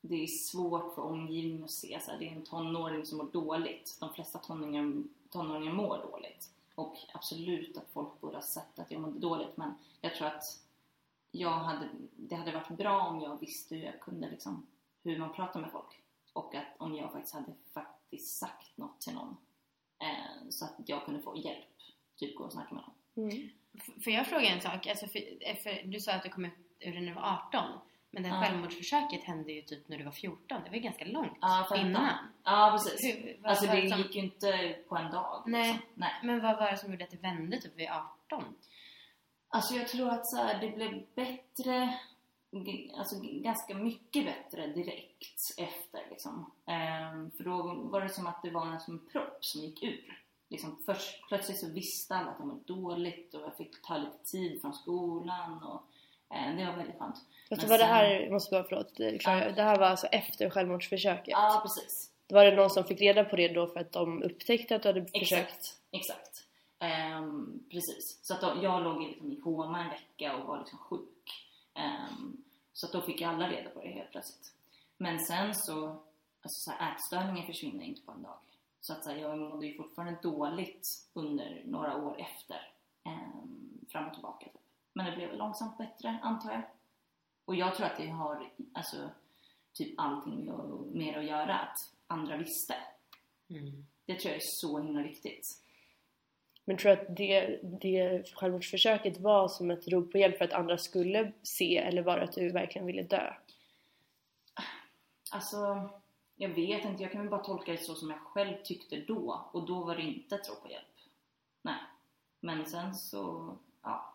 det 0.00 0.22
är 0.22 0.26
svårt 0.26 0.94
för 0.94 1.02
omgivningen 1.02 1.64
att 1.64 1.70
se 1.70 1.98
så 2.02 2.10
här, 2.10 2.18
det 2.18 2.28
är 2.28 2.32
en 2.32 2.44
tonåring 2.44 3.06
som 3.06 3.18
mår 3.18 3.24
dåligt. 3.32 3.96
De 4.00 4.14
flesta 4.14 4.38
tonåringar, 4.38 5.02
tonåringar 5.30 5.72
mår 5.72 5.98
dåligt. 6.10 6.50
Och 6.74 6.96
absolut 7.12 7.76
att 7.76 7.88
folk 7.92 8.20
borde 8.20 8.36
ha 8.36 8.42
sett 8.42 8.78
att 8.78 8.90
jag 8.90 9.00
mådde 9.00 9.18
dåligt 9.18 9.56
men 9.56 9.74
jag 10.00 10.14
tror 10.14 10.26
att 10.26 10.42
jag 11.30 11.50
hade, 11.50 11.88
det 12.16 12.34
hade 12.34 12.52
varit 12.52 12.68
bra 12.68 13.06
om 13.06 13.20
jag 13.20 13.40
visste 13.40 13.74
hur 13.74 13.84
jag 13.84 14.00
kunde 14.00 14.30
liksom, 14.30 14.66
hur 15.02 15.18
man 15.18 15.32
pratar 15.32 15.60
med 15.60 15.70
folk. 15.70 16.00
Och 16.34 16.54
att 16.54 16.74
om 16.78 16.94
jag 16.94 17.12
faktiskt 17.12 17.34
hade 17.34 17.52
faktiskt 17.74 18.38
sagt 18.38 18.76
något 18.76 19.00
till 19.00 19.14
någon 19.14 19.36
eh, 20.02 20.48
så 20.50 20.64
att 20.64 20.74
jag 20.86 21.04
kunde 21.04 21.22
få 21.22 21.36
hjälp. 21.36 21.64
Typ 22.16 22.36
gå 22.36 22.44
och 22.44 22.52
snacka 22.52 22.74
med 22.74 22.84
någon. 22.84 23.30
Mm. 23.30 23.50
Får 24.04 24.12
jag 24.12 24.26
fråga 24.26 24.46
en 24.48 24.60
sak? 24.60 24.86
Alltså 24.86 25.06
för, 25.06 25.18
eh, 25.40 25.56
för, 25.56 25.82
du 25.86 26.00
sa 26.00 26.12
att 26.12 26.22
du 26.22 26.28
kom 26.28 26.44
ut 26.44 26.52
ur 26.80 26.92
det 26.92 27.00
när 27.00 27.06
du 27.08 27.14
var 27.14 27.38
18. 27.52 27.64
Men 28.10 28.22
det 28.22 28.28
här 28.28 28.36
Ja. 28.36 28.42
självmordsförsöket 28.48 29.24
hände 29.24 29.52
ju 29.52 29.62
typ 29.62 29.88
när 29.88 29.98
du 29.98 30.04
var 30.04 30.12
14. 30.12 30.60
Det 30.64 30.70
var 30.70 30.76
ju 30.76 30.80
ganska 30.82 31.04
långt 31.04 31.38
Ja, 31.40 31.76
innan. 31.76 32.10
Ja, 32.44 32.70
precis. 32.72 33.04
Hur, 33.14 33.38
vad 33.42 33.50
Alltså 33.50 33.66
det 33.66 33.88
som- 33.88 33.98
gick 33.98 34.14
ju 34.14 34.20
inte 34.22 34.76
på 34.88 34.96
en 34.96 35.10
dag. 35.10 35.42
Nej. 35.46 35.72
Liksom. 35.72 35.88
Nej. 35.94 36.12
Men 36.22 36.40
vad 36.42 36.56
var 36.58 36.70
det 36.70 36.76
som 36.76 36.90
gjorde 36.92 37.04
att 37.04 37.10
det 37.10 37.16
vände 37.16 37.60
typ 37.60 37.76
vid 37.76 37.88
18? 37.90 38.44
Alltså 39.48 39.74
jag 39.74 39.88
tror 39.88 40.08
att 40.10 40.26
så 40.26 40.36
här, 40.36 40.60
det 40.60 40.68
blev 40.70 41.06
bättre, 41.14 41.98
alltså 42.98 43.16
ganska 43.22 43.74
mycket 43.74 44.24
bättre 44.24 44.66
direkt 44.66 45.54
efter 45.58 46.00
liksom. 46.10 46.50
Ehm, 46.66 47.30
för 47.30 47.44
då 47.44 47.62
var 47.74 48.00
det 48.00 48.08
som 48.08 48.26
att 48.26 48.42
det 48.42 48.50
var 48.50 48.66
en 48.66 48.80
som 48.80 49.06
propp 49.12 49.44
som 49.44 49.60
gick 49.60 49.82
ur. 49.82 50.20
Liksom 50.48 50.82
först, 50.86 51.28
plötsligt 51.28 51.58
så 51.60 51.68
visste 51.72 52.14
alla 52.14 52.30
att 52.30 52.38
de 52.38 52.48
mådde 52.48 52.64
dåligt 52.66 53.34
och 53.34 53.40
jag 53.42 53.56
fick 53.56 53.82
ta 53.82 53.96
lite 53.96 54.18
tid 54.24 54.60
från 54.60 54.74
skolan 54.74 55.62
och 55.62 55.82
eh, 56.36 56.56
det 56.56 56.66
var 56.66 56.76
väldigt 56.76 56.98
skönt. 56.98 57.16
Men 57.50 57.58
var 57.58 57.78
det 57.78 57.84
sen- 57.84 57.88
här, 57.88 58.10
jag 58.20 58.32
måste 58.32 58.50
bara 58.50 58.64
förlåt, 58.64 59.00
eh, 59.00 59.18
Klara, 59.18 59.44
Ja. 59.44 59.52
det 59.52 59.62
här 59.62 59.78
var 59.78 59.86
alltså 59.86 60.06
efter 60.06 60.50
självmordsförsöket? 60.50 61.28
Ja, 61.28 61.60
precis. 61.62 62.10
Var 62.28 62.44
det 62.44 62.56
någon 62.56 62.70
som 62.70 62.84
fick 62.84 63.00
reda 63.00 63.24
på 63.24 63.36
det 63.36 63.48
då 63.48 63.66
för 63.66 63.80
att 63.80 63.92
de 63.92 64.22
upptäckte 64.22 64.76
att 64.76 64.82
du 64.82 64.88
hade 64.88 65.06
försökt? 65.06 65.32
Exakt, 65.32 65.78
exakt. 65.90 66.44
Ehm, 66.78 67.60
precis. 67.70 68.18
Så 68.22 68.34
att 68.34 68.40
då, 68.40 68.52
jag 68.62 68.82
låg 68.82 69.02
i, 69.02 69.06
liksom, 69.06 69.32
i 69.32 69.36
koma 69.36 69.82
en 69.84 69.90
vecka 69.90 70.36
och 70.36 70.46
var 70.46 70.58
liksom 70.58 70.78
sjuk. 70.78 71.50
Ehm, 71.74 72.43
så 72.74 72.86
att 72.86 72.92
då 72.92 73.02
fick 73.02 73.22
alla 73.22 73.48
reda 73.48 73.70
på 73.70 73.80
det 73.80 73.88
helt 73.88 74.10
plötsligt. 74.10 74.52
Men 74.96 75.18
sen 75.20 75.54
så, 75.54 75.86
alltså 76.42 76.70
så 76.70 76.70
här, 76.70 76.92
ätstörningen 76.92 77.46
försvinner 77.46 77.84
inte 77.84 78.02
på 78.02 78.12
en 78.12 78.22
dag. 78.22 78.38
Så 78.80 78.92
att 78.92 79.04
så 79.04 79.10
här, 79.10 79.16
jag 79.16 79.38
mådde 79.38 79.66
ju 79.66 79.76
fortfarande 79.76 80.18
dåligt 80.22 80.86
under 81.12 81.62
några 81.64 81.96
år 81.96 82.20
efter. 82.20 82.70
ehm, 83.04 83.86
fram 83.88 84.06
och 84.06 84.12
tillbaka 84.14 84.46
typ. 84.46 84.60
Men 84.92 85.06
det 85.06 85.16
blev 85.16 85.34
långsamt 85.34 85.78
bättre 85.78 86.18
antar 86.22 86.52
jag. 86.52 86.62
Och 87.44 87.54
jag 87.54 87.74
tror 87.74 87.86
att 87.86 87.96
det 87.96 88.06
har 88.08 88.50
alltså, 88.72 89.10
typ 89.72 89.94
allting 90.00 90.44
med, 90.44 90.54
med 90.94 91.18
att 91.18 91.24
göra 91.24 91.58
att 91.58 91.76
andra 92.06 92.36
visste. 92.36 92.74
Mm. 93.50 93.86
Det 94.06 94.20
tror 94.20 94.32
jag 94.32 94.36
är 94.36 94.40
så 94.42 94.78
himla 94.78 95.02
viktigt. 95.02 95.63
Men 96.64 96.76
tror 96.76 96.92
att 96.92 97.16
det, 97.16 97.58
det 97.62 98.32
självmordsförsöket 98.34 99.20
var 99.20 99.48
som 99.48 99.70
ett 99.70 99.88
rop 99.88 100.12
på 100.12 100.18
hjälp 100.18 100.38
för 100.38 100.44
att 100.44 100.52
andra 100.52 100.78
skulle 100.78 101.32
se 101.42 101.76
eller 101.76 102.02
det 102.16 102.22
att 102.24 102.32
du 102.32 102.50
verkligen 102.50 102.86
ville 102.86 103.02
dö? 103.02 103.34
Alltså, 105.30 105.90
jag 106.36 106.48
vet 106.48 106.84
inte. 106.84 107.02
Jag 107.02 107.12
kan 107.12 107.20
väl 107.20 107.30
bara 107.30 107.44
tolka 107.44 107.72
det 107.72 107.78
så 107.78 107.94
som 107.94 108.10
jag 108.10 108.18
själv 108.18 108.54
tyckte 108.64 108.96
då. 108.96 109.48
Och 109.52 109.66
då 109.66 109.84
var 109.84 109.96
det 109.96 110.02
inte 110.02 110.34
ett 110.34 110.48
rop 110.48 110.62
på 110.62 110.70
hjälp. 110.70 110.84
Nej. 111.62 111.78
Men 112.40 112.66
sen 112.66 112.94
så, 112.94 113.54
ja. 113.82 114.14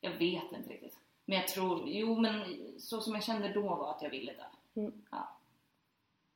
Jag 0.00 0.10
vet 0.10 0.52
inte 0.52 0.70
riktigt. 0.70 0.98
Men 1.24 1.38
jag 1.38 1.48
tror, 1.48 1.88
jo 1.88 2.20
men 2.20 2.58
så 2.78 3.00
som 3.00 3.14
jag 3.14 3.24
kände 3.24 3.52
då 3.52 3.62
var 3.62 3.90
att 3.90 4.02
jag 4.02 4.10
ville 4.10 4.32
dö. 4.32 4.80
Mm. 4.80 5.02
Ja. 5.10 5.36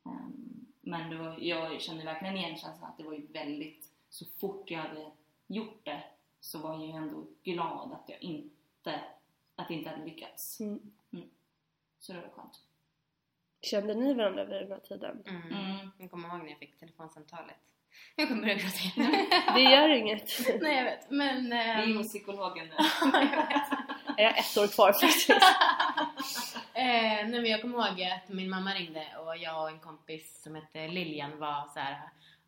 Ehm, 0.05 0.67
men 0.81 1.11
det 1.11 1.17
var, 1.17 1.39
jag 1.41 1.81
kände 1.81 2.05
verkligen 2.05 2.37
igen 2.37 2.57
känslan 2.57 2.91
att 2.91 2.99
det 2.99 3.05
var 3.05 3.13
ju 3.13 3.27
väldigt, 3.27 3.91
så 4.11 4.25
fort 4.25 4.71
jag 4.71 4.79
hade 4.79 5.11
gjort 5.47 5.85
det 5.85 6.03
så 6.41 6.59
var 6.59 6.73
jag 6.73 6.87
ju 6.87 6.93
ändå 6.93 7.27
glad 7.43 7.93
att 7.93 8.09
jag 8.09 8.23
inte, 8.23 9.01
att 9.57 9.69
det 9.69 9.75
inte 9.75 9.91
hade 9.91 10.05
lyckats. 10.05 10.61
Mm. 10.61 10.93
Så 11.99 12.13
det 12.13 12.21
var 12.21 12.29
skönt. 12.29 12.61
Kände 13.63 13.95
ni 13.95 14.15
varandra 14.15 14.45
vid 14.45 14.63
den 14.63 14.71
här 14.71 14.79
tiden? 14.79 15.23
Mm. 15.27 15.43
Mm. 15.43 15.91
Jag 15.99 16.11
kommer 16.11 16.29
ihåg 16.29 16.39
när 16.39 16.51
jag 16.51 16.59
fick 16.59 16.79
telefonsamtalet. 16.79 17.57
Jag 18.17 18.29
kommer 18.29 18.43
börja 18.43 18.55
gråta 18.55 18.79
igen. 18.79 19.27
Det 19.55 19.61
gör 19.61 19.89
inget. 19.89 20.31
Nej 20.61 20.77
jag 20.77 20.85
vet. 20.85 21.11
Men... 21.11 21.51
Vi 21.51 21.57
är 21.57 21.83
ehm, 21.83 21.97
hos 21.97 22.09
psykologen 22.09 22.67
nu. 22.67 22.75
jag 23.13 23.21
vet. 23.21 23.69
Jag 24.17 24.31
har 24.31 24.39
ett 24.39 24.57
år 24.57 24.67
kvar 24.67 24.93
faktiskt. 24.93 25.31
Eh, 26.75 27.29
nej 27.29 27.41
men 27.41 27.47
jag 27.47 27.63
kommer 27.63 27.89
ihåg 27.89 28.03
att 28.03 28.29
min 28.29 28.51
mamma 28.51 28.75
ringde 28.75 29.07
och 29.19 29.37
jag 29.37 29.63
och 29.63 29.71
en 29.71 29.79
kompis 29.79 30.43
som 30.43 30.55
hette 30.55 30.89
Lilian 30.89 31.39
var 31.39 31.69
så 31.75 31.79
här 31.81 32.01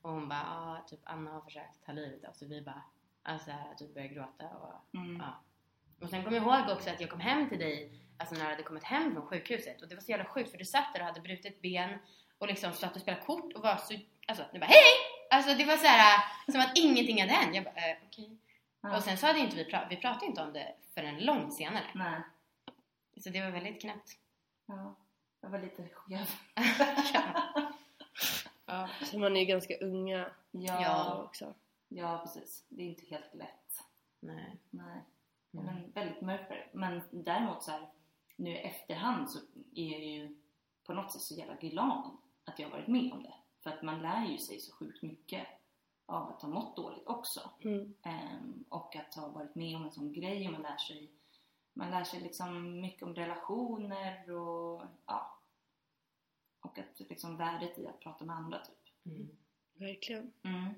och 0.02 0.10
hon 0.12 0.28
bara 0.28 0.42
ah, 0.48 0.84
typ 0.86 1.00
Anna 1.04 1.30
har 1.30 1.40
försökt 1.40 1.84
ta 1.86 1.92
livet 1.92 2.24
av 2.28 2.32
sig. 2.32 2.48
Vi 2.48 2.62
bara 2.62 2.82
alltså 3.22 3.50
här, 3.50 3.74
typ 3.74 3.94
började 3.94 4.14
gråta 4.14 4.48
och 4.48 4.94
Mm. 4.98 5.16
ja. 5.16 5.42
Och 6.00 6.08
sen 6.10 6.24
kommer 6.24 6.36
jag 6.36 6.46
ihåg 6.66 6.76
också 6.76 6.90
att 6.90 7.00
jag 7.00 7.10
kom 7.10 7.20
hem 7.20 7.48
till 7.48 7.58
dig 7.58 7.92
alltså 8.18 8.34
när 8.34 8.42
jag 8.42 8.50
hade 8.50 8.62
kommit 8.62 8.84
hem 8.84 9.12
från 9.12 9.26
sjukhuset 9.26 9.82
och 9.82 9.88
det 9.88 9.94
var 9.94 10.02
så 10.02 10.10
jävla 10.10 10.24
sjukt 10.24 10.50
för 10.50 10.58
du 10.58 10.64
satt 10.64 10.92
där 10.94 11.00
och 11.00 11.06
hade 11.06 11.20
brutit 11.20 11.62
ben 11.62 11.98
och 12.38 12.46
liksom 12.48 12.72
satt 12.72 12.96
och 12.96 13.02
spelade 13.02 13.24
kort 13.24 13.52
och 13.52 13.62
var 13.62 13.76
så 13.76 13.94
alltså 14.28 14.44
du 14.52 14.58
bara 14.58 14.66
hej! 14.66 14.84
Alltså 15.30 15.54
det 15.54 15.64
var 15.64 15.76
så 15.76 15.86
här 15.86 16.22
som 16.52 16.60
att 16.60 16.78
ingenting 16.78 17.20
hade 17.20 17.32
hänt. 17.32 17.54
Jag 17.54 17.64
bara 17.64 17.74
eh, 17.90 17.96
okej. 18.06 18.38
Ja. 18.80 18.96
Och 18.96 19.02
sen 19.02 19.16
så 19.18 19.26
hade 19.26 19.38
inte 19.38 19.56
vi, 19.56 19.64
pra- 19.64 19.86
vi 19.90 19.96
pratade 19.96 20.26
inte 20.26 20.42
om 20.42 20.52
det 20.52 20.74
förrän 20.94 21.18
långt 21.24 21.54
senare. 21.54 21.84
Nej. 21.94 22.20
Så 23.20 23.30
det 23.30 23.40
var 23.44 23.50
väldigt 23.50 23.80
knäppt. 23.80 24.10
Ja. 24.66 24.96
Jag 25.40 25.48
var 25.50 25.58
lite 25.58 25.88
skev. 25.92 26.30
ja. 27.14 27.22
Så 29.04 29.18
man 29.18 29.36
är 29.36 29.40
ju 29.40 29.46
ganska 29.46 29.76
unga 29.78 30.30
Ja. 30.50 30.82
Ja. 30.82 31.22
också. 31.22 31.54
Ja, 31.88 32.20
precis. 32.22 32.64
Det 32.68 32.82
är 32.82 32.86
inte 32.86 33.06
helt 33.06 33.34
lätt. 33.34 33.82
Nej. 34.20 34.56
Nej. 34.70 35.04
Mm. 35.52 35.66
Men 35.66 35.92
väldigt 35.92 36.20
mörkt. 36.20 36.74
Men 36.74 37.02
däremot 37.10 37.62
så 37.62 37.70
här, 37.70 37.88
nu 38.36 38.50
i 38.50 38.58
efterhand 38.58 39.30
så 39.30 39.38
är 39.74 39.92
jag 39.92 40.04
ju 40.04 40.36
på 40.84 40.92
något 40.92 41.12
sätt 41.12 41.22
så 41.22 41.34
jävla 41.34 41.54
glad 41.54 42.10
att 42.44 42.58
jag 42.58 42.66
har 42.66 42.76
varit 42.76 42.88
med 42.88 43.12
om 43.12 43.22
det. 43.22 43.34
För 43.62 43.70
att 43.70 43.82
man 43.82 44.02
lär 44.02 44.26
ju 44.26 44.38
sig 44.38 44.60
så 44.60 44.72
sjukt 44.72 45.02
mycket 45.02 45.46
av 46.06 46.28
att 46.28 46.42
ha 46.42 46.48
mått 46.48 46.76
dåligt 46.76 47.06
också. 47.06 47.50
Mm. 47.60 47.94
Ehm, 48.02 48.64
och 48.68 48.96
att 48.96 49.14
ha 49.14 49.28
varit 49.28 49.54
med 49.54 49.76
om 49.76 49.84
en 49.84 49.90
sån 49.90 50.12
grej 50.12 50.46
och 50.46 50.52
man 50.52 50.62
lär 50.62 50.76
sig 50.76 51.10
man 51.72 51.90
lär 51.90 52.04
sig 52.04 52.20
liksom 52.20 52.80
mycket 52.80 53.02
om 53.02 53.14
relationer 53.14 54.30
och 54.30 54.82
ja. 55.06 55.37
Och 56.60 56.78
att 56.78 57.08
liksom 57.10 57.36
värdet 57.36 57.78
i 57.78 57.86
att 57.86 58.00
prata 58.00 58.24
med 58.24 58.36
andra 58.36 58.58
typ. 58.58 59.06
Mm. 59.06 59.28
Verkligen. 59.74 60.32
Mm. 60.44 60.74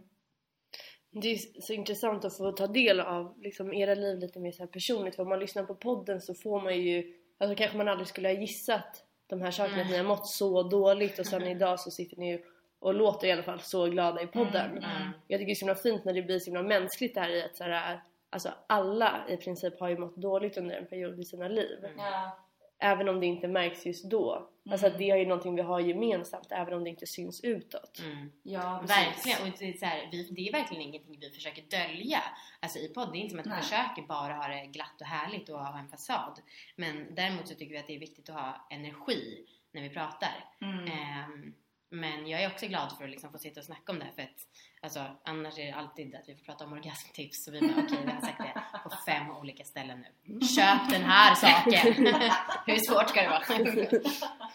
Det 1.11 1.29
är 1.29 1.61
så 1.61 1.73
intressant 1.73 2.25
att 2.25 2.37
få 2.37 2.53
ta 2.53 2.67
del 2.67 3.01
av 3.01 3.41
liksom, 3.41 3.75
era 3.75 3.95
liv 3.95 4.19
lite 4.19 4.41
mer 4.41 4.53
så 4.53 4.63
här 4.63 4.71
personligt. 4.71 5.17
För 5.17 5.23
om 5.23 5.29
man 5.29 5.41
lyssnar 5.41 5.65
på 5.65 5.75
podden 5.75 6.21
så 6.21 6.35
får 6.35 6.61
man 6.61 6.81
ju, 6.81 7.15
alltså 7.39 7.57
kanske 7.57 7.77
man 7.77 7.89
aldrig 7.89 8.09
skulle 8.09 8.29
ha 8.29 8.35
gissat 8.35 9.05
de 9.27 9.41
här 9.41 9.51
sakerna, 9.51 9.83
att 9.83 9.91
ni 9.91 9.97
har 9.97 10.05
mått 10.05 10.27
så 10.27 10.63
dåligt 10.63 11.19
och 11.19 11.27
sen 11.27 11.43
idag 11.43 11.81
så 11.81 11.91
sitter 11.91 12.17
ni 12.17 12.45
och 12.79 12.95
låter 12.95 13.29
i 13.29 13.33
alla 13.33 13.43
fall 13.43 13.61
så 13.61 13.87
glada 13.87 14.23
i 14.23 14.27
podden. 14.27 14.71
Mm, 14.71 14.85
mm. 14.85 15.09
Jag 15.29 15.41
tycker 15.41 15.47
det 15.47 15.53
är 15.53 15.55
så 15.55 15.65
himla 15.65 15.75
fint 15.75 16.05
när 16.05 16.13
det 16.13 16.23
blir 16.23 16.39
så 16.39 16.45
himla 16.45 16.63
mänskligt 16.63 17.15
där 17.15 17.29
i 17.29 17.43
att 17.43 17.57
så 17.57 17.65
här, 17.65 18.01
alltså 18.31 18.51
alla 18.67 19.21
i 19.29 19.37
princip 19.37 19.81
har 19.81 19.89
ju 19.89 19.99
mått 19.99 20.17
dåligt 20.17 20.57
under 20.57 20.75
en 20.75 20.87
period 20.87 21.21
i 21.21 21.25
sina 21.25 21.49
liv. 21.49 21.85
Mm. 21.85 21.99
Ja. 21.99 22.39
Även 22.83 23.09
om 23.09 23.21
det 23.21 23.27
inte 23.27 23.49
märks 23.49 23.87
just 23.87 24.05
då. 24.05 24.51
Alltså 24.71 24.87
att 24.87 24.99
det 24.99 25.11
är 25.11 25.17
ju 25.17 25.27
någonting 25.27 25.55
vi 25.55 25.63
har 25.63 25.81
gemensamt 25.81 26.53
även 26.53 26.75
om 26.75 26.85
det 26.85 26.91
inte 26.91 27.07
syns 27.07 27.41
utåt. 27.45 28.03
Mm. 28.05 28.33
Ja, 28.43 28.79
precis. 28.83 28.97
Verkligen, 28.97 29.53
och 29.53 29.59
det 29.59 29.69
är, 29.69 29.73
så 29.73 29.87
här, 29.87 30.09
vi, 30.13 30.31
det 30.31 30.49
är 30.49 30.53
verkligen 30.53 30.83
ingenting 30.83 31.19
vi 31.21 31.31
försöker 31.31 31.63
dölja. 31.63 32.23
Alltså 32.61 32.79
i 32.79 32.89
podd, 32.89 33.13
det 33.13 33.19
är 33.19 33.21
inte 33.21 33.31
som 33.31 33.41
att 33.41 33.47
vi 33.47 33.51
Nej. 33.51 33.63
försöker 33.63 34.03
bara 34.03 34.35
ha 34.35 34.49
det 34.49 34.67
glatt 34.67 35.01
och 35.01 35.07
härligt 35.07 35.49
och 35.49 35.59
ha 35.59 35.79
en 35.79 35.89
fasad. 35.89 36.41
Men 36.77 37.15
däremot 37.15 37.49
så 37.49 37.55
tycker 37.55 37.73
vi 37.73 37.79
att 37.79 37.87
det 37.87 37.95
är 37.95 38.01
viktigt 38.01 38.31
att 38.31 38.37
ha 38.37 38.67
energi 38.71 39.47
när 39.73 39.83
vi 39.83 39.91
pratar. 39.91 40.45
Mm. 40.61 40.85
Ehm, 40.85 41.55
men 41.91 42.27
jag 42.27 42.43
är 42.43 42.51
också 42.51 42.67
glad 42.67 42.93
för 42.97 43.05
att 43.05 43.11
liksom 43.11 43.33
få 43.33 43.39
sitta 43.39 43.61
och 43.61 43.67
snacka 43.67 43.93
om 43.93 43.99
det 43.99 44.13
för 44.15 44.23
att 44.23 44.47
alltså, 44.81 45.05
annars 45.25 45.59
är 45.59 45.67
det 45.67 45.73
alltid 45.73 46.15
att 46.15 46.29
vi 46.29 46.35
får 46.37 46.45
prata 46.45 46.65
om 46.65 46.73
orgasmtips 46.73 47.45
så 47.45 47.51
vi 47.51 47.61
bara 47.61 47.85
okej 47.85 47.99
vi 48.05 48.11
har 48.11 48.21
sagt 48.21 48.39
det 48.39 48.63
på 48.85 48.91
fem 49.07 49.31
olika 49.31 49.65
ställen 49.65 50.05
nu. 50.25 50.41
Köp 50.41 50.91
den 50.91 51.03
här 51.03 51.35
saken! 51.35 52.07
Hur 52.67 52.77
svårt 52.77 53.09
ska 53.09 53.23
det 53.23 53.29
vara? 53.29 53.43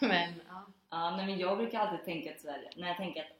men 0.00 0.40
ja. 0.48 0.66
Ja, 0.90 1.16
nej, 1.16 1.26
men 1.26 1.38
jag 1.38 1.58
brukar 1.58 1.80
alltid 1.80 2.04
tänka 2.04 2.30
att 2.30 2.40
sådär, 2.40 2.70
när 2.76 2.88
jag 2.88 2.96
tänker 2.96 3.20
att 3.20 3.36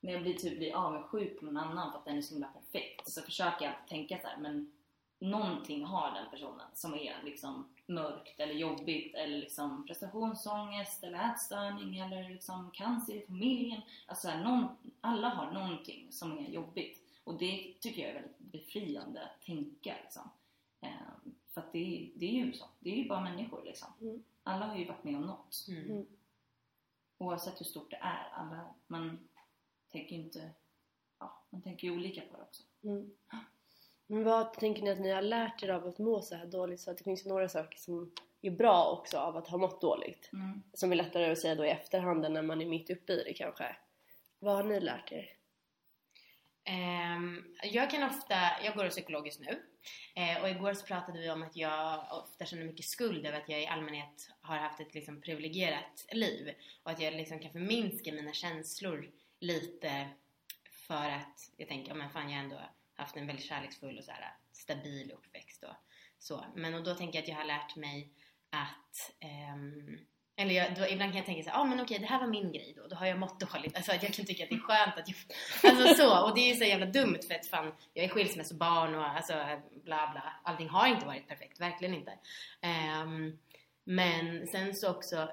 när 0.00 0.12
jag 0.12 0.22
blir, 0.22 0.34
typ, 0.34 0.58
blir 0.58 0.74
avundsjuk 0.74 1.40
på 1.40 1.46
någon 1.46 1.56
annan 1.56 1.92
för 1.92 1.98
att 1.98 2.04
den 2.04 2.16
är 2.16 2.22
så 2.22 2.34
himla 2.34 2.48
perfekt 2.48 3.12
så 3.12 3.22
försöker 3.22 3.64
jag 3.64 3.74
tänka 3.88 4.18
så 4.18 4.26
här, 4.26 4.36
men 4.36 4.72
någonting 5.20 5.84
har 5.84 6.12
den 6.12 6.30
personen 6.30 6.66
som 6.74 6.94
är 6.94 7.22
liksom 7.24 7.75
mörkt 7.86 8.40
eller 8.40 8.54
jobbigt 8.54 9.14
eller 9.14 9.38
liksom 9.38 9.86
prestationsångest 9.86 11.04
eller 11.04 11.30
ätstörning 11.30 11.98
eller 11.98 12.28
liksom 12.28 12.70
cancer 12.70 13.14
i 13.14 13.26
familjen. 13.26 13.80
Alltså 14.06 14.28
så 14.28 14.32
här, 14.32 14.44
någon, 14.44 14.66
alla 15.00 15.28
har 15.28 15.52
någonting 15.52 16.12
som 16.12 16.38
är 16.38 16.48
jobbigt 16.48 17.02
och 17.24 17.38
det 17.38 17.74
tycker 17.80 18.02
jag 18.02 18.10
är 18.10 18.14
väldigt 18.14 18.38
befriande 18.38 19.22
att 19.22 19.42
tänka 19.42 19.94
liksom. 20.02 20.30
Ehm, 20.80 21.34
för 21.50 21.60
att 21.60 21.72
det, 21.72 22.10
det 22.14 22.26
är 22.26 22.44
ju 22.44 22.52
så, 22.52 22.64
det 22.78 22.90
är 22.90 22.96
ju 22.96 23.08
bara 23.08 23.20
människor 23.20 23.64
liksom. 23.64 23.88
Mm. 24.00 24.22
Alla 24.42 24.66
har 24.66 24.76
ju 24.76 24.84
varit 24.84 25.04
med 25.04 25.16
om 25.16 25.26
något. 25.26 25.66
Mm. 25.68 26.06
Oavsett 27.18 27.60
hur 27.60 27.66
stort 27.66 27.90
det 27.90 27.96
är. 27.96 28.28
Alla, 28.32 28.74
man 28.86 29.28
tänker 29.88 30.16
ju 30.16 30.22
inte... 30.22 30.50
Ja, 31.18 31.42
man 31.50 31.62
tänker 31.62 31.88
ju 31.88 31.96
olika 31.96 32.20
på 32.20 32.36
det 32.36 32.42
också. 32.42 32.62
Mm. 32.82 33.10
Men 34.06 34.24
vad 34.24 34.52
tänker 34.52 34.82
ni 34.82 34.90
att 34.90 35.00
ni 35.00 35.10
har 35.10 35.22
lärt 35.22 35.62
er 35.62 35.68
av 35.68 35.86
att 35.86 35.98
må 35.98 36.22
så 36.22 36.34
här 36.34 36.46
dåligt? 36.46 36.80
Så 36.80 36.90
att 36.90 36.98
det 36.98 37.04
finns 37.04 37.26
ju 37.26 37.28
några 37.28 37.48
saker 37.48 37.78
som 37.78 38.12
är 38.42 38.50
bra 38.50 38.98
också 38.98 39.18
av 39.18 39.36
att 39.36 39.48
ha 39.48 39.58
mått 39.58 39.80
dåligt. 39.80 40.30
Mm. 40.32 40.62
Som 40.72 40.92
är 40.92 40.96
lättare 40.96 41.32
att 41.32 41.38
säga 41.38 41.54
då 41.54 41.64
i 41.64 41.70
efterhand 41.70 42.24
än 42.24 42.32
när 42.32 42.42
man 42.42 42.60
är 42.60 42.66
mitt 42.66 42.90
uppe 42.90 43.12
i 43.12 43.24
det 43.24 43.34
kanske. 43.34 43.76
Vad 44.38 44.56
har 44.56 44.64
ni 44.64 44.80
lärt 44.80 45.12
er? 45.12 45.26
Ehm, 46.64 47.44
jag 47.62 47.90
kan 47.90 48.02
ofta, 48.02 48.34
jag 48.64 48.76
går 48.76 48.84
hos 48.84 48.94
psykolog 48.94 49.26
just 49.26 49.40
nu 49.40 49.62
Eh, 50.14 50.42
och 50.42 50.48
igår 50.48 50.74
så 50.74 50.86
pratade 50.86 51.18
vi 51.18 51.30
om 51.30 51.42
att 51.42 51.56
jag 51.56 52.06
ofta 52.10 52.44
känner 52.44 52.64
mycket 52.64 52.86
skuld 52.86 53.26
över 53.26 53.38
att 53.38 53.48
jag 53.48 53.62
i 53.62 53.66
allmänhet 53.66 54.30
har 54.40 54.56
haft 54.56 54.80
ett 54.80 54.94
liksom 54.94 55.20
privilegierat 55.20 56.06
liv 56.12 56.54
och 56.82 56.90
att 56.90 57.00
jag 57.00 57.14
liksom 57.14 57.38
kan 57.38 57.52
förminska 57.52 58.12
mina 58.12 58.32
känslor 58.32 59.10
lite 59.40 60.08
för 60.70 61.10
att 61.10 61.50
jag 61.56 61.68
tänker, 61.68 61.88
ja 61.88 61.94
men 61.94 62.10
fan 62.10 62.30
jag 62.30 62.40
ändå 62.40 62.60
haft 62.96 63.16
en 63.16 63.26
väldigt 63.26 63.44
kärleksfull 63.44 63.98
och 63.98 64.04
så 64.04 64.10
här 64.10 64.34
stabil 64.52 65.12
uppväxt 65.12 65.62
och 65.62 65.74
så. 66.18 66.44
Men 66.54 66.74
och 66.74 66.84
då 66.84 66.94
tänker 66.94 67.18
jag 67.18 67.22
att 67.22 67.28
jag 67.28 67.36
har 67.36 67.44
lärt 67.44 67.76
mig 67.76 68.12
att 68.50 69.12
ehm, 69.20 69.98
eller 70.38 70.54
jag, 70.54 70.74
då, 70.74 70.86
ibland 70.88 71.12
kan 71.12 71.16
jag 71.16 71.26
tänka 71.26 71.42
så 71.42 71.50
ja 71.50 71.60
ah, 71.60 71.64
men 71.64 71.80
okej 71.80 71.98
det 71.98 72.06
här 72.06 72.20
var 72.20 72.26
min 72.26 72.52
grej 72.52 72.72
då, 72.76 72.86
då 72.86 72.96
har 72.96 73.06
jag 73.06 73.18
mått 73.18 73.40
dåligt. 73.40 73.76
Alltså 73.76 73.92
att 73.92 74.02
jag 74.02 74.12
kan 74.12 74.26
tycka 74.26 74.44
att 74.44 74.50
det 74.50 74.54
är 74.54 74.60
skönt 74.60 74.98
att 74.98 75.08
jag, 75.08 75.16
Alltså 75.72 75.94
så, 75.94 76.24
och 76.24 76.34
det 76.34 76.40
är 76.40 76.48
ju 76.48 76.54
så 76.54 76.64
jävla 76.64 76.86
dumt 76.86 77.18
för 77.28 77.34
att 77.34 77.46
fan, 77.46 77.72
jag 77.94 78.04
är 78.04 78.08
skilsmässobarn 78.08 78.94
och 78.94 79.08
alltså 79.08 79.32
bla 79.84 80.10
bla. 80.12 80.32
Allting 80.42 80.68
har 80.68 80.86
inte 80.86 81.06
varit 81.06 81.28
perfekt, 81.28 81.60
verkligen 81.60 81.94
inte. 81.94 82.12
Um, 83.02 83.38
men 83.84 84.46
sen 84.46 84.74
så 84.74 84.90
också, 84.90 85.28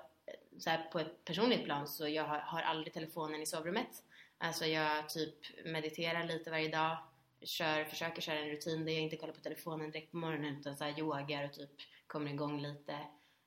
så 0.59 0.69
här, 0.69 0.83
på 0.91 0.99
ett 0.99 1.25
personligt 1.25 1.63
plan 1.63 1.87
så 1.87 2.07
jag 2.07 2.23
har, 2.23 2.39
har 2.39 2.61
aldrig 2.61 2.93
telefonen 2.93 3.41
i 3.41 3.45
sovrummet. 3.45 4.03
Alltså 4.37 4.65
jag 4.65 5.09
typ 5.09 5.65
mediterar 5.65 6.23
lite 6.23 6.51
varje 6.51 6.69
dag, 6.69 6.97
kör, 7.45 7.85
försöker 7.85 8.21
köra 8.21 8.39
en 8.39 8.49
rutin 8.49 8.85
där 8.85 8.93
jag 8.93 9.01
inte 9.01 9.17
kollar 9.17 9.33
på 9.33 9.41
telefonen 9.41 9.91
direkt 9.91 10.11
på 10.11 10.17
morgonen 10.17 10.57
utan 10.59 10.77
så 10.77 10.83
här 10.83 10.99
yogar 10.99 11.45
och 11.45 11.53
typ 11.53 11.69
kommer 12.07 12.31
igång 12.31 12.61
lite. 12.61 12.93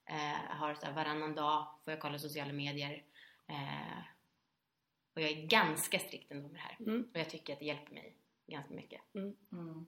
Eh, 0.09 0.57
har 0.57 0.75
så 0.75 0.87
här, 0.87 0.93
varannan 0.93 1.35
dag 1.35 1.67
får 1.85 1.93
jag 1.93 2.00
kolla 2.00 2.19
sociala 2.19 2.53
medier. 2.53 3.05
Eh, 3.49 3.99
och 5.15 5.23
jag 5.23 5.31
är 5.31 5.47
ganska 5.47 5.99
strikt 5.99 6.33
ändå 6.33 6.49
med 6.49 6.55
det 6.55 6.61
här. 6.61 6.76
Mm. 6.81 7.09
Och 7.15 7.21
jag 7.21 7.31
tycker 7.31 7.53
att 7.53 7.59
det 7.59 7.65
hjälper 7.65 7.93
mig 7.93 8.17
ganska 8.47 8.75
mycket. 8.75 9.00
Mm. 9.15 9.87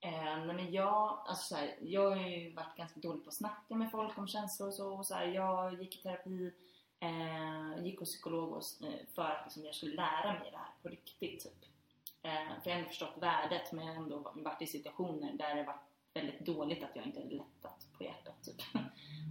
Eh, 0.00 0.44
nej 0.46 0.56
men 0.56 0.72
jag, 0.72 1.24
alltså 1.26 1.54
så 1.54 1.56
här, 1.56 1.78
jag 1.80 2.10
har 2.10 2.28
ju 2.28 2.54
varit 2.54 2.76
ganska 2.76 3.00
dålig 3.00 3.24
på 3.24 3.28
att 3.28 3.34
snacka 3.34 3.74
med 3.74 3.90
folk 3.90 4.18
om 4.18 4.28
känslor 4.28 4.68
och 4.68 4.74
så. 4.74 4.98
Och 4.98 5.06
så 5.06 5.14
här, 5.14 5.26
jag 5.26 5.82
gick 5.82 5.98
i 5.98 6.02
terapi, 6.02 6.52
eh, 7.00 7.84
gick 7.84 7.98
hos 7.98 8.12
psykolog 8.12 8.52
och, 8.52 8.62
eh, 8.86 9.06
för 9.14 9.22
att 9.22 9.44
liksom, 9.44 9.64
jag 9.64 9.74
skulle 9.74 9.94
lära 9.94 10.32
mig 10.32 10.50
det 10.50 10.56
här 10.56 10.74
på 10.82 10.88
riktigt. 10.88 11.42
Typ. 11.42 11.69
Eh, 12.22 12.62
för 12.62 12.70
jag 12.70 12.72
har 12.72 12.78
ändå 12.78 12.88
förstått 12.88 13.14
värdet 13.20 13.72
men 13.72 13.86
jag 13.86 13.94
har 13.94 14.02
ändå 14.02 14.32
varit 14.34 14.62
i 14.62 14.66
situationer 14.66 15.32
där 15.32 15.54
det 15.54 15.62
varit 15.62 15.80
väldigt 16.14 16.40
dåligt 16.40 16.82
att 16.84 16.96
jag 16.96 17.06
inte 17.06 17.20
hade 17.20 17.34
lättat 17.34 17.86
på 17.98 18.04
hjärtat. 18.04 18.44
Typ. 18.44 18.56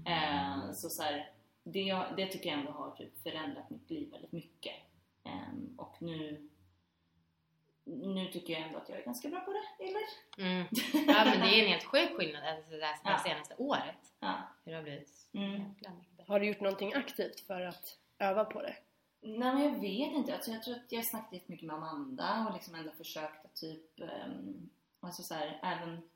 Eh, 0.06 0.72
så 0.72 0.90
så 0.90 1.04
här, 1.04 1.32
det, 1.64 2.06
det 2.18 2.26
tycker 2.28 2.50
jag 2.50 2.60
ändå 2.60 2.72
har 2.72 2.92
typ 2.92 3.24
förändrat 3.24 3.70
mitt 3.70 3.90
liv 3.90 4.12
väldigt 4.12 4.32
mycket. 4.32 4.74
Eh, 5.24 5.54
och 5.78 5.96
nu, 6.02 6.50
nu 7.84 8.26
tycker 8.32 8.54
jag 8.54 8.62
ändå 8.62 8.78
att 8.78 8.90
jag 8.90 9.00
är 9.00 9.06
ganska 9.06 9.30
bra 9.30 9.40
på 9.40 9.52
det, 9.54 9.84
eller? 9.86 10.02
Mm. 10.52 10.68
Ja 11.08 11.26
men 11.26 11.40
det 11.40 11.56
är 11.60 11.64
en 11.64 11.70
helt 11.70 11.84
sjuk 11.84 12.18
skillnad 12.18 12.44
alltså, 12.44 12.72
det, 12.72 12.78
det 12.78 12.96
Ja. 13.04 13.18
senaste 13.26 13.56
året. 13.58 14.14
Ja. 14.20 14.34
Hur 14.66 14.72
det 14.72 14.78
har 14.78 14.84
blivit 14.84 15.28
Mm. 15.34 15.76
Har 16.28 16.40
du 16.40 16.48
gjort 16.48 16.60
någonting 16.60 16.94
aktivt 16.94 17.40
för 17.40 17.62
att 17.62 17.98
öva 18.20 18.46
på 18.46 18.62
det? 18.62 18.76
Nej 19.22 19.54
men 19.54 19.64
jag 19.64 19.80
vet 19.80 20.14
inte. 20.14 20.36
Alltså, 20.36 20.52
jag 20.52 20.64
tror 20.64 20.76
att 20.76 20.92
jag 20.92 21.00
har 21.00 21.04
snackat 21.04 21.34
jättemycket 21.34 21.68
med 21.68 21.76
Amanda 21.76 22.46
och 22.48 22.54
liksom 22.54 22.76
ändå 22.76 22.92
försökt 22.92 23.46
att 23.46 23.56
typ, 23.56 24.00
um, 24.00 24.70
alltså 25.00 25.24
så 25.24 25.34
här, 25.34 25.60
även 25.64 26.10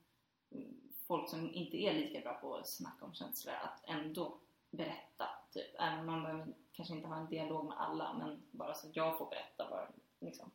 folk 1.07 1.29
som 1.29 1.53
inte 1.53 1.77
är 1.77 1.93
lika 1.93 2.19
bra 2.19 2.33
på 2.33 2.55
att 2.55 2.67
snacka 2.67 3.05
om 3.05 3.13
känslor, 3.13 3.53
att 3.53 3.83
ändå 3.89 4.37
berätta. 4.71 5.29
Typ. 5.51 5.75
Även 5.79 5.99
om 5.99 6.05
man 6.05 6.23
behöver 6.23 6.53
kanske 6.71 6.95
inte 6.95 7.07
ha 7.07 7.17
en 7.17 7.29
dialog 7.29 7.65
med 7.65 7.77
alla, 7.77 8.13
men 8.13 8.43
bara 8.51 8.73
så 8.73 8.87
att 8.87 8.95
jag 8.95 9.17
får 9.17 9.29
berätta 9.29 9.69
bara, 9.69 9.87
liksom, 10.19 10.51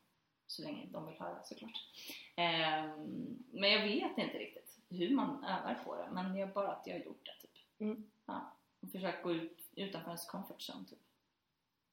så 0.46 0.62
länge 0.62 0.86
de 0.86 1.06
vill 1.06 1.18
höra 1.18 1.42
såklart. 1.42 1.92
Ehm, 2.36 3.44
men 3.50 3.70
jag 3.70 3.82
vet 3.82 4.18
inte 4.18 4.38
riktigt 4.38 4.78
hur 4.88 5.14
man 5.14 5.44
övar 5.44 5.80
på 5.84 5.96
det, 5.96 6.08
men 6.12 6.36
jag 6.36 6.52
bara 6.52 6.72
att 6.72 6.86
jag 6.86 6.94
har 6.94 7.04
gjort 7.04 7.24
det. 7.24 7.46
Typ. 7.46 7.80
Mm. 7.80 8.10
Ja, 8.26 8.52
och 8.80 8.90
försökt 8.92 9.22
gå 9.22 9.32
ut 9.32 9.58
utanför 9.74 10.08
ens 10.08 10.26
comfort 10.26 10.70
zone. 10.70 10.84
Typ. 10.84 10.98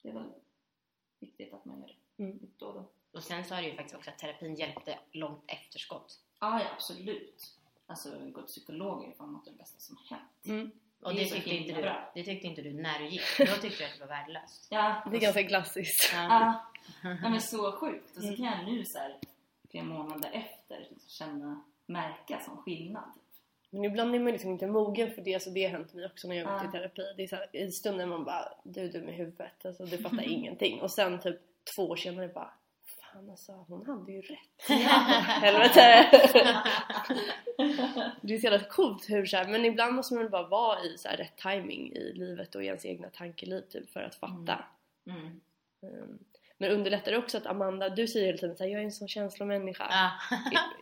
Det 0.02 0.10
är 0.10 0.14
väl 0.14 0.32
viktigt 1.26 1.54
att 1.54 1.66
man 1.66 1.80
gör 1.82 1.88
det 1.88 2.24
Mm. 2.24 2.40
då 2.58 2.66
och 2.68 2.74
då. 2.74 2.86
Och 3.12 3.24
sen 3.24 3.46
sa 3.46 3.56
du 3.62 3.68
ju 3.68 3.76
faktiskt 3.76 3.96
också 3.96 4.10
att 4.10 4.18
terapin 4.18 4.56
hjälpte 4.56 5.00
långt 5.12 5.44
efterskott. 5.48 6.20
Ja, 6.40 6.60
ja 6.62 6.66
absolut. 6.76 7.54
Alltså 7.88 8.10
gå 8.10 8.42
till 8.42 8.48
psykolog 8.48 9.04
är 9.06 9.12
fan 9.12 9.34
något 9.34 9.48
av 9.48 9.54
det 9.54 9.58
bästa 9.60 9.80
som 9.80 9.98
har 9.98 10.18
hänt. 10.18 10.46
Mm. 10.46 10.72
Och 11.02 11.14
Det 11.14 11.20
det, 11.24 11.30
tyckte 11.30 11.50
inte 11.56 11.74
du, 11.76 11.82
bra. 11.82 12.12
det 12.16 12.24
tyckte 12.24 12.48
inte 12.48 12.62
du 12.62 12.74
när 12.74 13.00
du 13.00 13.06
gick. 13.08 13.22
Då 13.38 13.46
tyckte 13.46 13.84
du 13.84 13.86
att 13.86 13.94
det 13.94 14.00
var 14.00 14.08
värdelöst. 14.08 14.68
Ja, 14.70 15.04
Det 15.12 15.18
är 15.18 15.22
ganska 15.22 15.44
klassiskt. 15.44 16.10
ja, 16.14 16.64
ja, 17.04 17.10
men 17.30 17.42
så 17.42 17.72
sjukt. 17.72 18.16
Och 18.18 18.22
så 18.24 18.28
Mm. 18.28 18.36
kan 18.36 18.46
jag 18.46 18.66
nu 18.66 18.86
så 18.86 18.98
här, 18.98 19.20
flera 19.72 19.84
månader 19.84 20.30
efter 20.34 20.88
känna, 21.08 21.62
märka 21.86 22.40
som 22.40 22.58
skillnad. 22.58 23.12
Men 23.76 23.86
ibland 23.86 24.16
är 24.16 24.20
man 24.20 24.32
liksom 24.32 24.52
inte 24.52 24.68
mogen 24.68 25.12
för 25.12 25.22
det, 25.22 25.44
så 25.44 25.50
det 25.50 25.64
har 25.64 25.72
hänt 25.72 25.94
mig 25.94 26.06
också 26.06 26.28
när 26.28 26.36
jag 26.36 26.48
gått 26.48 26.62
Ja. 26.64 26.70
i 26.70 26.72
terapi. 26.72 27.02
Det 27.18 27.24
är 27.24 27.28
så 27.28 27.36
här, 27.36 27.56
I 27.56 27.72
stunden 27.72 28.10
man 28.10 28.24
bara, 28.24 28.54
du 28.64 28.82
är 28.82 28.92
dum 28.92 29.10
i 29.10 29.12
huvudet, 29.12 29.66
alltså, 29.66 29.86
du 29.86 29.98
fattar 29.98 30.24
ingenting. 30.32 30.82
Och 30.82 30.92
sen 30.92 31.20
typ 31.20 31.40
två 31.76 31.90
år 31.90 31.96
senare 31.96 32.28
bara, 32.28 32.54
fan 33.02 33.30
alltså 33.30 33.52
hon 33.68 33.86
hade 33.86 34.12
ju 34.12 34.22
rätt. 34.22 34.62
Helvete! 35.42 36.10
det 38.22 38.34
är 38.34 38.38
så 38.40 38.44
jävla 38.48 38.68
coolt 38.70 39.10
hur 39.10 39.26
så 39.26 39.38
här, 39.38 39.48
men 39.48 39.66
ibland 39.66 39.96
måste 39.96 40.16
man 40.16 40.30
bara 40.30 40.48
vara 40.48 40.84
i 40.84 40.98
så 40.98 41.08
här, 41.08 41.18
rätt 41.18 41.38
timing 41.38 41.92
i 41.92 42.14
livet 42.14 42.56
och 42.56 42.64
i 42.64 42.66
ens 42.66 42.86
egna 42.86 43.10
tankeliv 43.10 43.62
typ, 43.62 43.90
för 43.90 44.00
att 44.00 44.16
fatta. 44.16 44.66
Mm. 45.10 45.42
Mm. 45.84 46.20
Men 46.58 46.72
underlättar 46.72 47.12
det 47.12 47.18
också 47.18 47.38
att 47.38 47.46
Amanda, 47.46 47.90
du 47.90 48.08
säger 48.08 48.26
hela 48.26 48.38
tiden 48.38 48.56
såhär, 48.58 48.72
jag 48.72 48.80
är 48.82 48.86
en 48.86 48.92
sån 48.92 49.08
känslomänniska. 49.08 49.88
Ja. 49.90 50.12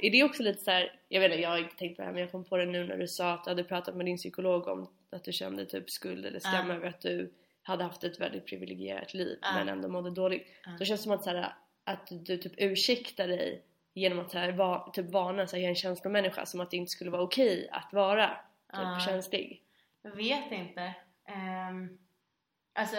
Är, 0.02 0.06
är 0.08 0.12
det 0.12 0.24
också 0.24 0.44
lite 0.44 0.64
så 0.64 0.72
här, 0.72 1.00
jag 1.10 1.22
vet 1.22 1.32
inte, 1.32 1.42
jag 1.42 1.50
har 1.50 1.58
inte 1.58 1.76
tänkt 1.76 1.96
på 1.96 2.02
det 2.02 2.06
här 2.06 2.14
men 2.14 2.22
jag 2.22 2.32
kom 2.32 2.44
på 2.44 2.58
det 2.58 2.66
nu 2.66 2.88
när 2.88 2.98
du 2.98 3.08
sa 3.08 3.34
att 3.34 3.44
du 3.44 3.50
hade 3.50 3.64
pratat 3.64 3.96
med 3.96 4.06
din 4.06 4.18
psykolog 4.18 4.68
om 4.68 4.90
att 5.12 5.24
du 5.24 5.32
kände 5.32 5.66
typ 5.66 5.90
skuld 5.90 6.26
eller 6.26 6.40
skam 6.40 6.70
Ja. 6.70 6.76
över 6.76 6.88
att 6.88 7.02
du 7.02 7.34
hade 7.64 7.84
haft 7.84 8.04
ett 8.04 8.20
väldigt 8.22 8.46
privilegierat 8.48 9.14
liv 9.14 9.38
Ja. 9.42 9.48
men 9.56 9.70
ändå 9.70 9.88
mådde 9.88 10.10
dåligt. 10.12 10.48
Ja. 10.66 10.72
Då 10.80 10.86
känns 10.86 11.00
det 11.00 11.04
som 11.04 11.12
att, 11.12 11.24
så 11.24 11.30
här, 11.30 11.54
att 11.84 12.08
du 12.10 12.38
typ 12.38 12.54
ursäktar 12.58 13.28
dig 13.28 13.64
genom 13.94 14.20
att 14.20 14.32
så 14.32 14.38
här, 14.38 14.52
va, 14.52 14.92
typ 14.94 15.10
varna 15.12 15.48
så 15.48 15.56
här, 15.56 15.62
jag 15.64 15.66
är 15.68 15.70
en 15.70 15.76
känslomänniska 15.76 16.46
som 16.46 16.60
att 16.60 16.72
det 16.72 16.78
inte 16.78 16.92
skulle 16.92 17.10
vara 17.12 17.22
okej 17.22 17.70
att 17.72 17.94
vara 17.94 18.28
typ, 18.28 18.38
Ja. 18.72 19.00
känslig. 19.06 19.64
Jag 20.02 20.12
vet 20.16 20.52
inte. 20.52 20.94
Um, 21.70 22.00
alltså, 22.74 22.96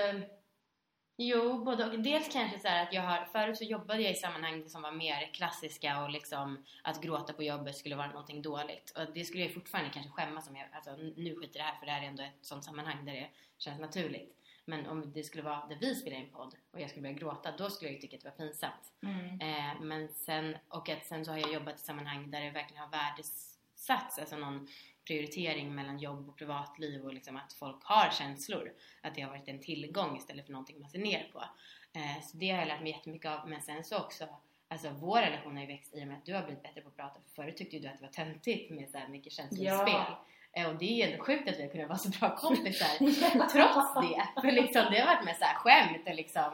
jo, 1.16 1.64
både 1.64 1.85
och. 1.85 1.98
Dels 1.98 2.33
kanske 2.33 2.59
så 2.59 2.68
att 2.68 2.92
jag 2.92 3.03
har, 3.03 3.24
förut 3.33 3.59
så 3.59 3.64
jobbade 3.64 4.03
jag 4.03 4.12
i 4.12 4.14
sammanhang 4.14 4.68
som 4.68 4.83
var 4.83 4.92
mer 4.92 5.31
klassiska 5.33 6.03
och 6.03 6.11
liksom 6.11 6.64
att 6.83 7.03
gråta 7.03 7.33
på 7.33 7.42
jobbet 7.42 7.77
skulle 7.77 7.96
vara 7.96 8.07
någonting 8.07 8.42
dåligt. 8.42 8.92
Och 8.98 9.14
det 9.14 9.24
skulle 9.24 9.42
jag 9.42 9.55
fortfarande 9.55 9.90
kanske 9.90 10.12
skämmas 10.12 10.48
om 10.48 10.57
jag, 10.57 10.66
alltså 10.72 10.96
nu 11.16 11.37
skiter 11.37 11.59
det 11.59 11.64
här 11.64 11.79
för 11.79 11.87
det 11.87 11.92
här 11.92 12.03
är 12.03 12.07
ändå 12.07 12.22
ett 12.22 12.38
sånt 12.40 12.64
sammanhang 12.64 13.05
där 13.05 13.12
det 13.12 13.29
känns 13.59 13.81
naturligt. 13.81 14.35
Men 14.64 14.87
om 14.87 15.12
det 15.12 15.22
skulle 15.22 15.42
vara 15.42 15.66
där 15.66 15.77
vi 15.81 15.94
spelar 15.94 16.16
in 16.16 16.31
podd 16.33 16.55
och 16.72 16.81
jag 16.81 16.90
skulle 16.90 17.03
börja 17.03 17.14
gråta, 17.14 17.57
då 17.59 17.70
skulle 17.70 17.90
jag 17.90 17.94
ju 17.94 18.00
tycka 18.00 18.16
att 18.16 18.22
det 18.22 18.29
var 18.29 18.46
pinsamt. 18.46 18.92
Mm. 19.03 19.40
Eh, 19.40 19.81
men 19.81 20.09
sen, 20.09 20.57
och 20.68 20.88
att 20.88 21.07
sen 21.07 21.24
så 21.24 21.31
har 21.31 21.38
jag 21.38 21.53
jobbat 21.53 21.81
i 21.81 21.83
sammanhang 21.83 22.31
där 22.31 22.40
det 22.40 22.50
verkligen 22.50 22.83
har 22.83 22.90
värdesatts, 22.90 24.18
alltså 24.18 24.37
någon 24.37 24.68
prioritering 25.04 25.74
mellan 25.74 25.98
jobb 25.98 26.28
och 26.28 26.36
privatliv 26.36 27.04
och 27.04 27.14
liksom 27.14 27.36
att 27.36 27.52
folk 27.52 27.84
har 27.84 28.10
känslor. 28.10 28.72
Att 29.00 29.14
det 29.14 29.20
har 29.20 29.30
varit 29.30 29.48
en 29.48 29.60
tillgång 29.60 30.16
istället 30.16 30.46
för 30.46 30.52
någonting 30.52 30.80
man 30.80 30.90
ser 30.90 30.98
ner 30.98 31.30
på. 31.32 31.44
Eh, 31.92 32.22
så 32.22 32.36
det 32.36 32.50
har 32.50 32.58
jag 32.58 32.68
lärt 32.68 32.82
mig 32.82 32.92
jättemycket 32.92 33.30
av. 33.30 33.48
Men 33.48 33.62
sen 33.62 33.84
så 33.84 33.98
också, 33.98 34.24
alltså 34.68 34.90
vår 34.90 35.20
relation 35.20 35.54
har 35.54 35.60
ju 35.60 35.68
växt 35.68 35.94
i 35.94 36.02
och 36.02 36.06
med 36.08 36.16
att 36.16 36.26
du 36.26 36.34
har 36.34 36.42
blivit 36.42 36.62
bättre 36.62 36.80
på 36.80 36.88
att 36.88 36.96
prata. 36.96 37.20
För 37.20 37.42
förut 37.42 37.56
tyckte 37.56 37.76
ju 37.76 37.82
du 37.82 37.88
att 37.88 37.98
det 37.98 38.04
var 38.04 38.12
töntigt 38.12 38.70
med 38.70 38.90
så 38.90 38.98
här 38.98 39.08
mycket 39.08 39.32
känslospel. 39.32 39.94
Ja. 39.94 40.24
Eh, 40.52 40.68
och 40.68 40.74
det 40.74 40.84
är 40.84 41.06
ju 41.06 41.12
ändå 41.12 41.24
sjukt 41.24 41.48
att 41.48 41.58
vi 41.58 41.62
har 41.62 41.68
kunnat 41.68 41.88
vara 41.88 41.98
så 41.98 42.08
bra 42.08 42.36
kompisar 42.36 42.98
trots 43.52 43.94
det. 43.94 44.40
För 44.40 44.52
liksom, 44.52 44.84
det 44.90 44.98
har 44.98 45.14
varit 45.14 45.24
med 45.24 45.36
så 45.36 45.44
här 45.44 45.54
skämt 45.54 46.08
och 46.08 46.14
liksom, 46.14 46.52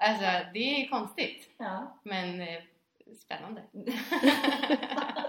alltså 0.00 0.50
det 0.52 0.74
är 0.74 0.78
ju 0.78 0.88
konstigt. 0.88 1.50
Ja. 1.58 1.98
Men 2.02 2.40
eh, 2.40 2.62
spännande. 3.18 3.62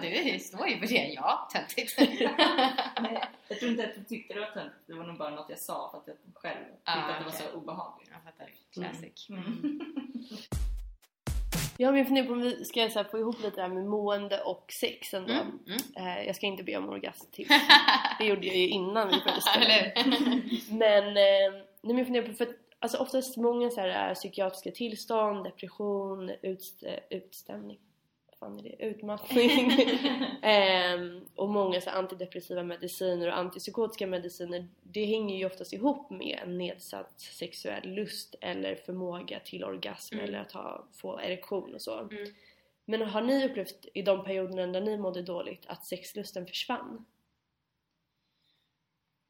Du 0.00 0.38
står 0.38 0.68
ju 0.68 0.78
för 0.78 0.86
det, 0.86 1.12
ja, 1.14 1.48
töntigt. 1.52 1.94
Nej, 3.00 3.24
jag 3.48 3.58
tror 3.58 3.70
inte 3.70 3.84
att 3.84 3.96
jag 3.96 4.08
tyckte 4.08 4.34
det 4.34 4.40
var 4.40 4.46
töntigt. 4.46 4.86
Det 4.86 4.94
var 4.94 5.04
nog 5.04 5.16
bara 5.18 5.30
något 5.30 5.46
jag 5.48 5.58
sa 5.58 5.90
för 5.90 5.98
att 5.98 6.06
jag 6.06 6.16
själv 6.34 6.64
tyckte 6.64 6.80
Ah, 6.84 6.92
att 6.94 7.18
det 7.18 7.24
var 7.24 7.30
okej. 7.30 7.46
så 7.52 7.58
obehagligt. 7.58 8.10
Jag 8.12 8.22
fattar, 8.22 8.50
classic. 8.72 9.28
Mm. 9.30 9.80
Jag 11.76 11.92
vill 11.92 12.04
fundera 12.06 12.26
på 12.26 12.32
om 12.32 12.40
vi 12.40 12.64
ska 12.64 12.88
så 12.90 12.98
här, 12.98 13.04
få 13.04 13.18
ihop 13.18 13.42
lite 13.42 13.56
det 13.56 13.62
här 13.62 13.68
med 13.68 13.86
mående 13.86 14.40
och 14.40 14.72
sex 14.80 15.14
ändå. 15.14 15.32
Mm, 15.32 15.58
mm. 15.66 15.78
Eh, 16.18 16.26
jag 16.26 16.36
ska 16.36 16.46
inte 16.46 16.62
be 16.62 16.76
om 16.76 16.88
orgasmtips. 16.88 17.50
Det 18.18 18.24
gjorde 18.24 18.46
jag 18.46 18.56
ju 18.56 18.68
innan 18.68 19.08
vi 19.08 19.14
började 19.20 19.40
spela. 19.40 19.92
Men 20.78 21.06
eh, 21.16 21.64
men 21.82 21.98
jag 21.98 22.06
funderar 22.06 22.26
på, 22.26 22.32
för 22.34 22.44
att, 22.44 22.56
alltså 22.78 22.98
oftast 22.98 23.36
många 23.36 23.70
så 23.70 23.80
här, 23.80 24.08
äh, 24.08 24.14
psykiatriska 24.14 24.70
tillstånd, 24.70 25.44
depression, 25.44 26.30
utst, 26.42 26.82
utstämning, 27.10 27.78
fan 28.40 28.58
är 28.58 28.62
det? 28.62 28.84
Utmattning. 28.84 29.72
Ehm, 30.42 31.24
och 31.34 31.48
många 31.48 31.80
så 31.80 31.90
antidepressiva 31.90 32.62
mediciner 32.62 33.28
och 33.28 33.38
antipsykotiska 33.38 34.06
mediciner, 34.06 34.68
det 34.82 35.04
hänger 35.04 35.36
ju 35.36 35.46
oftast 35.46 35.72
ihop 35.72 36.10
med 36.10 36.40
en 36.42 36.58
nedsatt 36.58 37.20
sexuell 37.20 37.94
lust 37.94 38.34
eller 38.40 38.74
förmåga 38.74 39.40
till 39.40 39.64
orgasm 39.64 40.14
Mm. 40.14 40.24
eller 40.28 40.38
att 40.38 40.52
ha, 40.52 40.86
få 40.92 41.20
erektion 41.20 41.74
och 41.74 41.82
så. 41.82 41.98
Mm. 41.98 42.34
Men 42.84 43.02
har 43.02 43.22
ni 43.22 43.46
upplevt 43.46 43.86
i 43.94 44.02
de 44.02 44.24
perioderna 44.24 44.66
när 44.66 44.80
ni 44.80 44.98
mådde 44.98 45.22
dåligt 45.22 45.66
att 45.66 45.86
sexlusten 45.86 46.46
försvann? 46.46 47.04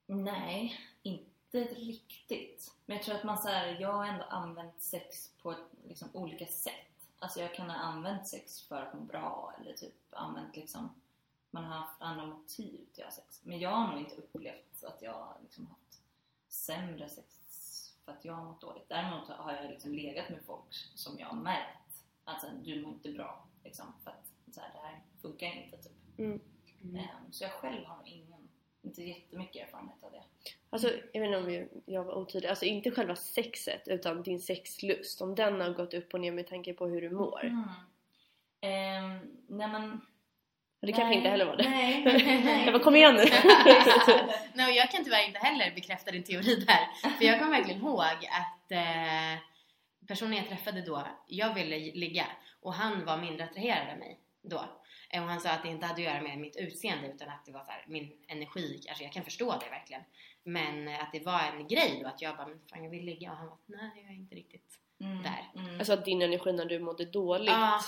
Nej, 0.06 0.80
inte 1.02 1.58
riktigt. 1.74 2.72
Men 2.86 2.96
jag 2.96 3.04
tror 3.04 3.14
att 3.14 3.24
man 3.24 3.38
så 3.38 3.48
här, 3.48 3.76
jag 3.80 3.92
har 3.92 4.06
ändå 4.06 4.24
använt 4.24 4.80
sex 4.82 5.30
på 5.42 5.54
liksom, 5.88 6.08
olika 6.12 6.46
sätt. 6.46 6.89
Alltså 7.22 7.40
jag 7.40 7.54
kan 7.54 7.70
ha 7.70 7.76
använt 7.76 8.28
sex 8.28 8.62
för 8.62 8.82
att 8.82 8.94
må 8.94 9.00
bra 9.00 9.54
eller 9.60 9.72
typ 9.72 9.94
använt 10.10 10.56
liksom 10.56 10.90
man 11.50 11.64
har 11.64 11.78
haft 11.78 12.02
andra 12.02 12.26
motiv 12.26 12.80
till 12.92 13.04
att 13.04 13.14
ha 13.14 13.22
sex. 13.22 13.40
Men 13.42 13.58
jag 13.58 13.70
har 13.70 13.90
nog 13.90 14.00
inte 14.00 14.16
upplevt 14.16 14.84
att 14.84 15.02
jag 15.02 15.12
har 15.12 15.36
liksom 15.42 15.66
haft 15.66 16.00
sämre 16.48 17.08
sex 17.08 17.26
för 18.04 18.12
att 18.12 18.24
jag 18.24 18.34
har 18.34 18.44
mått 18.44 18.60
dåligt. 18.60 18.88
Däremot 18.88 19.28
har 19.28 19.52
jag 19.52 19.70
liksom 19.70 19.94
legat 19.94 20.30
med 20.30 20.42
folk 20.46 20.74
som 20.94 21.18
jag 21.18 21.26
har 21.26 21.36
märkt 21.36 21.80
alltså 22.30 22.46
du 22.64 22.82
mår 22.82 22.92
inte 22.92 23.12
bra 23.12 23.44
liksom 23.64 23.86
för 24.04 24.10
att 24.10 24.54
så 24.54 24.60
här, 24.60 24.70
det 24.72 24.78
här 24.78 25.00
funkar 25.22 25.46
inte 25.46 25.76
typ. 25.76 26.18
Mm. 26.18 26.40
Mm. 26.82 27.06
Så 27.30 27.44
jag 27.44 27.52
själv 27.52 27.84
har 27.84 27.96
nog 27.96 28.08
ingen, 28.08 28.29
inte 28.82 29.02
jättemycket 29.02 29.66
erfarenhet 29.68 30.04
av 30.04 30.12
det. 30.12 30.22
Alltså, 30.70 30.88
jag 31.12 31.20
vet 31.20 31.26
inte 31.28 31.38
om 31.38 31.52
jag- 31.54 31.68
jag 31.86 32.04
var 32.04 32.14
otydlig. 32.18 32.48
Alltså 32.48 32.64
inte 32.64 32.90
själva 32.90 33.16
sexet 33.16 33.88
utan 33.88 34.22
din 34.22 34.40
sexlust. 34.40 35.22
Om 35.22 35.34
den 35.34 35.60
har 35.60 35.70
gått 35.70 35.94
upp 35.94 36.14
och 36.14 36.20
ner 36.20 36.32
med 36.32 36.46
tanke 36.46 36.72
på 36.72 36.86
hur 36.86 37.00
du 37.00 37.10
mår. 37.10 37.44
Mm. 37.44 37.64
Ehm, 38.60 39.18
nej 39.48 39.68
men... 39.68 40.00
Det 40.82 40.92
kanske 40.92 41.14
inte 41.14 41.28
heller 41.28 41.44
var 41.44 41.56
det. 41.56 41.68
Nej, 41.70 42.02
nej. 42.04 42.62
Jag 42.64 42.72
bara, 42.74 42.82
kom 42.84 42.96
igen 42.96 43.14
nu! 43.14 43.24
Nej, 44.54 44.70
och 44.70 44.76
jag 44.76 44.90
kan 44.90 45.04
tyvärr 45.04 45.26
inte 45.26 45.38
heller 45.38 45.72
bekräfta 45.74 46.10
din 46.10 46.22
teori 46.22 46.54
där. 46.54 47.10
För 47.18 47.24
jag 47.24 47.38
kommer 47.38 47.56
verkligen 47.56 47.80
ihåg 47.80 48.00
att 48.30 48.72
eh, 48.72 49.40
personen 50.08 50.32
jag 50.36 50.48
träffade 50.48 50.80
då, 50.82 51.06
jag 51.26 51.54
ville 51.54 51.78
ligga 51.78 52.26
och 52.60 52.74
han 52.74 53.04
var 53.04 53.16
mindre 53.16 53.44
attraherad 53.44 53.92
av 53.92 53.98
mig 53.98 54.18
då. 54.42 54.64
Och 55.12 55.18
han 55.18 55.40
sa 55.40 55.50
att 55.50 55.62
det 55.62 55.68
inte 55.68 55.86
hade 55.86 56.00
att 56.02 56.14
göra 56.14 56.20
med 56.22 56.38
mitt 56.38 56.56
utseende 56.56 57.08
utan 57.08 57.28
att 57.28 57.44
det 57.46 57.52
var 57.52 57.64
så 57.64 57.70
här, 57.70 57.84
min 57.86 58.12
energi, 58.28 58.86
alltså 58.88 59.04
jag 59.04 59.12
kan 59.12 59.24
förstå 59.24 59.52
det 59.60 59.70
verkligen. 59.70 60.02
Men 60.42 60.88
att 60.88 61.12
det 61.12 61.20
var 61.26 61.40
en 61.40 61.68
grej 61.68 62.00
då 62.02 62.08
att 62.08 62.22
jag 62.22 62.36
bara, 62.36 62.46
men 62.46 62.60
fan 62.70 62.84
jag 62.84 62.90
vill 62.90 63.04
ligga 63.04 63.30
och 63.30 63.36
han 63.36 63.46
var 63.46 63.58
nej 63.66 63.90
jag 63.94 64.10
är 64.10 64.14
inte 64.16 64.34
riktigt 64.34 64.76
Mm, 65.02 65.22
där. 65.22 65.50
Mm. 65.54 65.78
Alltså 65.78 65.92
att 65.92 66.04
din 66.04 66.22
energi 66.22 66.52
när 66.52 66.64
du 66.64 66.78
mådde 66.78 67.04
dåligt. 67.04 67.50
Ja, 67.50 67.80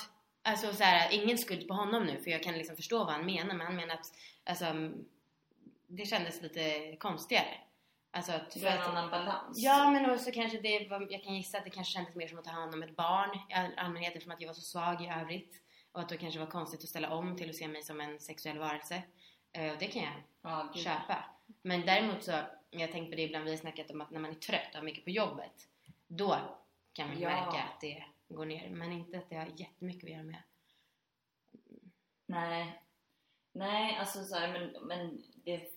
alltså 0.42 0.72
så 0.72 0.84
här, 0.84 1.12
ingen 1.12 1.38
skuld 1.38 1.68
på 1.68 1.74
honom 1.74 2.04
nu 2.04 2.20
för 2.22 2.30
jag 2.30 2.42
kan 2.42 2.54
liksom 2.54 2.76
förstå 2.76 2.98
vad 2.98 3.12
han 3.14 3.26
menar 3.26 3.54
men 3.54 3.66
han 3.66 3.76
menar 3.76 3.94
att 3.94 4.06
alltså, 4.44 4.64
det 5.86 6.06
kändes 6.06 6.42
lite 6.42 6.96
konstigare. 6.96 7.54
Alltså 8.10 8.32
att, 8.32 8.50
det 8.50 8.60
för 8.60 8.66
var 8.66 8.72
en 8.76 8.82
att, 8.82 8.88
annan 8.88 9.10
balans. 9.10 9.58
ja 9.58 9.90
men 9.90 10.10
också 10.10 10.30
kanske 10.30 10.58
det 10.60 10.88
var, 10.90 11.06
jag 11.10 11.22
kan 11.22 11.34
gissa 11.34 11.58
att 11.58 11.64
det 11.64 11.70
kanske 11.70 11.92
kändes 11.92 12.14
mer 12.14 12.28
som 12.28 12.38
att 12.38 12.44
ta 12.44 12.50
hand 12.50 12.74
om 12.74 12.82
ett 12.82 12.96
barn 12.96 13.38
i 13.50 13.54
all- 13.54 13.74
allmänhet 13.76 14.12
eftersom 14.12 14.32
att 14.32 14.40
jag 14.40 14.48
var 14.48 14.54
så 14.54 14.60
svag 14.60 15.02
i 15.04 15.08
övrigt. 15.08 15.61
Och 15.92 16.00
att 16.00 16.08
det 16.08 16.16
kanske 16.16 16.40
var 16.40 16.46
konstigt 16.46 16.82
att 16.82 16.88
ställa 16.88 17.14
om 17.14 17.36
till 17.36 17.50
att 17.50 17.56
se 17.56 17.68
mig 17.68 17.82
som 17.82 18.00
en 18.00 18.20
sexuell 18.20 18.58
varelse. 18.58 19.02
Eh, 19.52 19.72
Och 19.72 19.78
det 19.78 19.86
kan 19.86 20.02
jag 20.02 20.12
Ja, 20.42 20.72
köpa. 20.76 21.24
Men 21.62 21.80
däremot 21.86 22.24
så, 22.24 22.30
jag 22.70 22.80
har 22.80 22.88
tänkt 22.88 23.10
på 23.10 23.16
det 23.16 23.22
ibland, 23.22 23.44
vi 23.44 23.50
har 23.50 23.58
snackat 23.58 23.90
om 23.90 24.00
att 24.00 24.10
när 24.10 24.20
man 24.20 24.30
är 24.30 24.34
trött 24.34 24.68
och 24.70 24.74
har 24.76 24.82
mycket 24.82 25.04
på 25.04 25.10
jobbet, 25.10 25.68
då 26.06 26.36
kan 26.92 27.08
man 27.08 27.20
Ja. 27.20 27.28
märka 27.28 27.62
att 27.62 27.80
det 27.80 28.04
går 28.28 28.44
ner. 28.44 28.70
Men 28.70 28.92
inte 28.92 29.18
att 29.18 29.28
det 29.30 29.36
har 29.36 29.48
jättemycket 29.56 30.04
att 30.04 30.10
göra 30.10 30.22
med. 30.22 30.42
Nej. 32.26 32.82
Nej, 33.52 33.96
alltså 33.96 34.24
så 34.24 34.34
här, 34.36 34.52
men, 34.52 34.86
men 34.86 35.22
det 35.44 35.68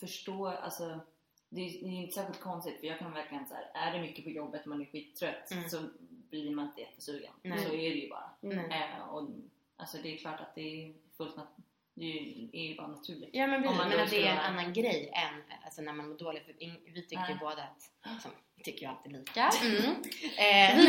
förstår, 0.00 0.52
alltså 0.52 1.00
det 1.48 1.60
är, 1.60 1.70
det 1.82 1.86
är 1.88 2.02
inte 2.02 2.14
särskilt 2.14 2.40
konstigt 2.40 2.80
för 2.80 2.86
jag 2.86 2.98
kan 2.98 3.12
verkligen 3.12 3.46
så 3.46 3.54
här, 3.54 3.70
är 3.74 3.92
det 3.92 4.00
mycket 4.00 4.24
på 4.24 4.30
jobbet 4.30 4.60
och 4.62 4.66
man 4.68 4.80
är 4.80 4.84
skittrött 4.86 5.50
Mm. 5.50 5.68
så 5.68 5.82
blir 6.30 6.54
man 6.54 6.66
inte 6.66 6.80
jättesugen. 6.80 7.32
Nej. 7.42 7.58
Så 7.58 7.68
är 7.68 7.90
det 7.90 7.96
ju 7.96 8.08
bara. 8.08 8.30
Mm. 8.42 8.70
Eh, 8.70 9.08
och, 9.08 9.28
alltså 9.76 9.98
det 10.02 10.14
är 10.14 10.18
klart 10.18 10.40
att 10.40 10.54
det 10.54 10.60
är 10.60 10.94
fullt 11.16 11.36
nat- 11.36 11.56
det 11.94 12.04
är 12.52 12.68
ju, 12.68 12.76
bara 12.76 12.86
naturligt. 12.86 13.30
Ja 13.32 13.46
men 13.46 13.62
precis, 13.62 13.78
man 13.78 13.88
men 13.88 14.08
det 14.10 14.26
är 14.26 14.32
en 14.32 14.38
annan 14.38 14.72
grej 14.72 15.10
än 15.14 15.42
alltså, 15.64 15.82
när 15.82 15.92
man 15.92 16.08
mår 16.08 16.18
dåligt. 16.18 16.44
För 16.44 16.52
vi 16.92 17.02
tycker 17.02 17.28
ju 17.28 17.34
båda 17.40 17.62
att, 17.62 18.22
som, 18.22 18.30
vi 18.56 18.62
tycker 18.64 18.80
ju 18.80 18.86
alltid 18.86 19.12
lika. 19.12 19.50
Mm. 19.62 20.02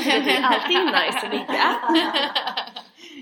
Det 0.04 0.24
blir 0.24 0.40
alltid 0.44 0.86
nice 0.86 1.28
och 1.28 1.34
lika. 1.34 1.76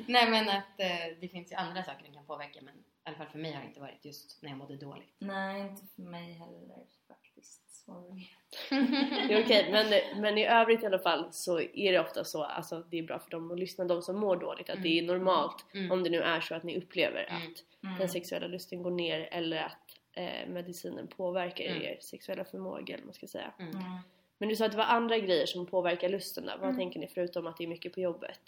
Nej 0.07 0.29
men 0.29 0.49
att 0.49 0.79
eh, 0.79 1.17
det 1.21 1.27
finns 1.31 1.51
ju 1.51 1.55
andra 1.55 1.83
saker 1.83 2.03
den 2.03 2.13
kan 2.13 2.25
påverka 2.25 2.59
men 2.61 2.75
i 2.75 2.83
alla 3.03 3.17
fall 3.17 3.27
för 3.27 3.39
mig 3.39 3.53
har 3.53 3.61
det 3.61 3.67
inte 3.67 3.79
varit 3.79 4.05
just 4.05 4.41
när 4.41 4.49
jag 4.49 4.57
mådde 4.57 4.77
dåligt. 4.77 5.15
Nej, 5.19 5.61
inte 5.61 5.83
för 5.95 6.01
mig 6.01 6.33
heller 6.33 6.85
faktiskt. 7.07 7.85
Sorry. 7.85 8.29
Det 8.69 9.33
är 9.33 9.43
okej, 9.43 9.67
men, 9.71 10.21
men 10.21 10.37
i 10.37 10.45
övrigt 10.45 10.83
i 10.83 10.85
alla 10.85 10.99
fall 10.99 11.27
så 11.33 11.59
är 11.59 11.91
det 11.91 11.99
ofta 11.99 12.23
så, 12.23 12.43
alltså 12.43 12.83
det 12.89 12.97
är 12.99 13.03
bra 13.03 13.19
för 13.19 13.31
dem 13.31 13.51
att 13.51 13.59
lyssna, 13.59 13.85
de 13.85 14.01
som 14.01 14.19
mår 14.19 14.35
dåligt, 14.35 14.69
att 14.69 14.83
det 14.83 14.99
är 14.99 15.03
normalt 15.03 15.65
Mm. 15.73 15.91
om 15.91 16.03
det 16.03 16.09
nu 16.09 16.21
är 16.21 16.39
så 16.41 16.55
att 16.55 16.63
ni 16.63 16.77
upplever 16.77 17.23
Mm. 17.29 17.35
att 17.41 17.63
Mm. 17.83 17.97
den 17.99 18.09
sexuella 18.09 18.47
lusten 18.47 18.83
går 18.83 18.91
ner 18.91 19.27
eller 19.31 19.57
att 19.63 19.99
eh, 20.13 20.47
medicinen 20.49 21.07
påverkar 21.07 21.65
Mm. 21.65 21.81
er 21.81 21.97
sexuella 22.01 22.45
förmåga 22.45 22.93
eller 22.93 22.97
vad 22.97 23.05
man 23.05 23.13
ska 23.13 23.27
säga. 23.27 23.53
Mm. 23.59 23.71
Mm. 23.71 23.83
Men 24.37 24.49
du 24.49 24.55
sa 24.55 24.65
att 24.65 24.71
det 24.71 24.77
var 24.77 24.85
andra 24.85 25.17
grejer 25.17 25.45
som 25.45 25.65
påverkar 25.65 26.09
lusten 26.09 26.45
där. 26.45 26.55
Vad 26.57 26.63
Mm. 26.69 26.77
tänker 26.77 26.99
ni 26.99 27.07
förutom 27.07 27.47
att 27.47 27.57
det 27.57 27.63
är 27.63 27.67
mycket 27.67 27.93
på 27.93 27.99
jobbet? 27.99 28.41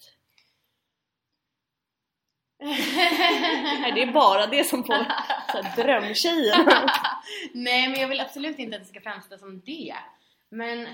Nej, 2.60 3.92
det 3.96 4.02
är 4.02 4.12
bara 4.12 4.48
det 4.48 4.64
som 4.64 4.84
här, 4.90 5.76
drömtjejen. 5.76 6.66
Nej 7.54 7.90
men 7.90 8.00
jag 8.00 8.08
vill 8.08 8.20
absolut 8.20 8.60
inte 8.60 8.76
att 8.76 8.82
det 8.84 8.90
ska 8.90 9.02
framstå 9.02 9.38
som 9.38 9.62
det. 9.62 9.96
Men 10.50 10.88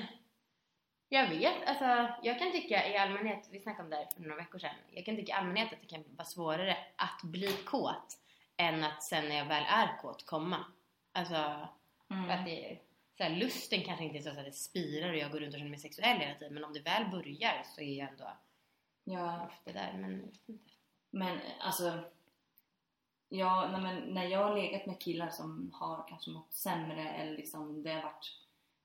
jag 1.10 1.28
vet, 1.30 1.54
alltså 1.66 2.14
jag 2.24 2.40
kan 2.40 2.52
tycka 2.52 2.88
i 2.90 2.98
allmänhet, 2.98 3.50
vi 3.52 3.60
snackade 3.60 3.84
om 3.84 3.90
det 3.90 3.96
här 3.96 4.08
för 4.16 4.22
några 4.22 4.36
veckor 4.36 4.60
sedan, 4.60 4.76
jag 4.92 5.06
kan 5.06 5.16
tycka 5.16 5.32
i 5.32 5.36
allmänhet 5.36 5.74
att 5.74 5.82
det 5.82 5.88
kan 5.88 6.04
vara 6.16 6.26
svårare 6.26 6.78
att 6.96 7.22
bli 7.24 7.52
kåt 7.66 8.18
än 8.58 8.84
att 8.84 9.04
sen 9.04 9.30
när 9.30 9.36
jag 9.38 9.46
väl 9.46 9.64
är 9.70 9.98
kåt 10.02 10.26
komma. 10.26 10.66
Alltså 11.14 11.68
Mm. 12.12 12.30
att 12.30 12.46
det 12.46 12.78
så 13.18 13.24
här, 13.24 13.30
lusten 13.30 13.82
kanske 13.82 14.06
inte 14.06 14.18
är 14.18 14.22
så 14.22 14.30
att 14.30 14.36
det 14.46 14.52
spirar 14.52 15.10
och 15.10 15.18
jag 15.18 15.32
går 15.32 15.40
runt 15.40 15.54
och 15.54 15.60
känner 15.60 15.70
mig 15.70 15.80
sexuell 15.80 16.20
hela 16.20 16.34
tiden 16.34 16.54
men 16.54 16.64
om 16.64 16.74
det 16.74 16.80
väl 16.80 17.06
börjar 17.12 17.64
så 17.76 17.82
är 17.82 17.98
jag 18.00 18.10
ändå 18.10 18.38
Ja, 19.04 19.46
ofta 19.48 19.72
där 19.72 19.94
men 19.98 20.12
jag 20.12 20.18
vet 20.28 20.50
inte. 20.50 20.73
Men 21.16 21.40
alltså, 21.60 22.00
ja, 23.30 23.70
nej, 23.72 23.82
men 23.82 24.14
när 24.14 24.26
jag 24.26 24.48
har 24.48 24.56
legat 24.56 24.86
med 24.86 25.02
killar 25.02 25.30
som 25.30 25.72
har 25.74 26.08
kanske 26.08 26.32
mått 26.32 26.54
sämre 26.54 27.10
eller 27.10 27.38
liksom 27.38 27.84
det 27.84 27.92
har 27.92 28.04
varit, 28.04 28.38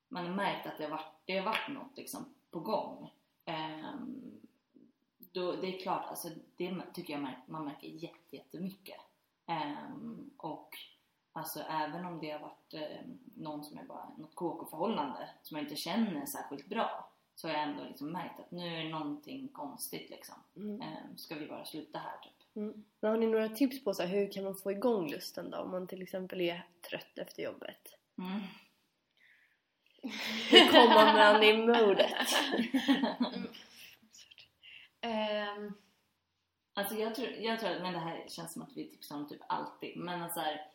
man 0.08 0.26
har 0.26 0.34
märkt 0.34 0.66
att 0.66 0.78
det 0.78 0.84
har 0.84 0.90
varit, 0.90 1.12
det 1.24 1.38
har 1.38 1.44
varit 1.44 1.68
något 1.68 1.96
liksom 1.96 2.34
på 2.50 2.60
gång. 2.60 3.10
Um, 3.46 4.40
då, 5.18 5.52
det 5.52 5.76
är 5.76 5.82
klart, 5.82 6.06
alltså 6.08 6.28
det 6.56 6.82
tycker 6.94 7.12
jag 7.12 7.32
man 7.46 7.64
märker 7.64 7.88
jätte, 7.88 8.36
jättemycket. 8.36 9.00
Um, 9.46 10.30
och 10.36 10.68
alltså 11.32 11.60
även 11.60 12.04
om 12.04 12.20
det 12.20 12.30
har 12.30 12.40
varit 12.40 12.74
um, 12.74 13.18
någon 13.34 13.64
som 13.64 13.78
är 13.78 13.84
bara 13.84 14.08
något 14.16 14.34
KK-förhållande 14.34 15.28
som 15.42 15.56
jag 15.56 15.64
inte 15.64 15.76
känner 15.76 16.26
särskilt 16.26 16.66
bra 16.66 17.10
så 17.38 17.48
har 17.48 17.54
jag 17.54 17.62
ändå 17.62 17.84
liksom 17.84 18.12
märkt 18.12 18.40
att 18.40 18.50
nu 18.50 18.66
är 18.66 18.88
någonting 18.88 19.48
konstigt 19.48 20.10
liksom. 20.10 20.34
Mm. 20.56 20.80
Ehm, 20.80 21.16
ska 21.16 21.34
vi 21.34 21.46
bara 21.46 21.64
sluta 21.64 21.98
här 21.98 22.18
typ? 22.22 22.56
Mm. 22.56 22.84
Men 23.00 23.10
har 23.10 23.18
ni 23.18 23.26
några 23.26 23.48
tips 23.48 23.84
på 23.84 23.94
så 23.94 24.02
här, 24.02 24.08
hur 24.08 24.32
kan 24.32 24.44
man 24.44 24.56
få 24.56 24.72
igång 24.72 25.10
lusten 25.10 25.50
då? 25.50 25.58
Om 25.58 25.70
man 25.70 25.86
till 25.86 26.02
exempel 26.02 26.40
är 26.40 26.66
trött 26.90 27.18
efter 27.18 27.42
jobbet. 27.42 27.94
Mm. 28.18 28.40
Hur 30.50 30.66
kommer 30.72 31.14
man 31.14 31.42
i 31.42 31.66
modet? 31.66 32.12
Ehm, 35.00 35.72
Alltså 36.78 36.94
jag 36.94 37.14
tror, 37.14 37.28
jag 37.28 37.60
tror 37.60 37.80
men 37.80 37.92
det 37.92 37.98
här 37.98 38.24
känns 38.28 38.52
som 38.52 38.62
att 38.62 38.76
vi 38.76 38.88
tipsar 38.90 39.16
om 39.16 39.28
typ 39.28 39.40
alltid, 39.48 39.96
men 39.96 40.22
att 40.22 40.34
så 40.34 40.40
här, 40.40 40.70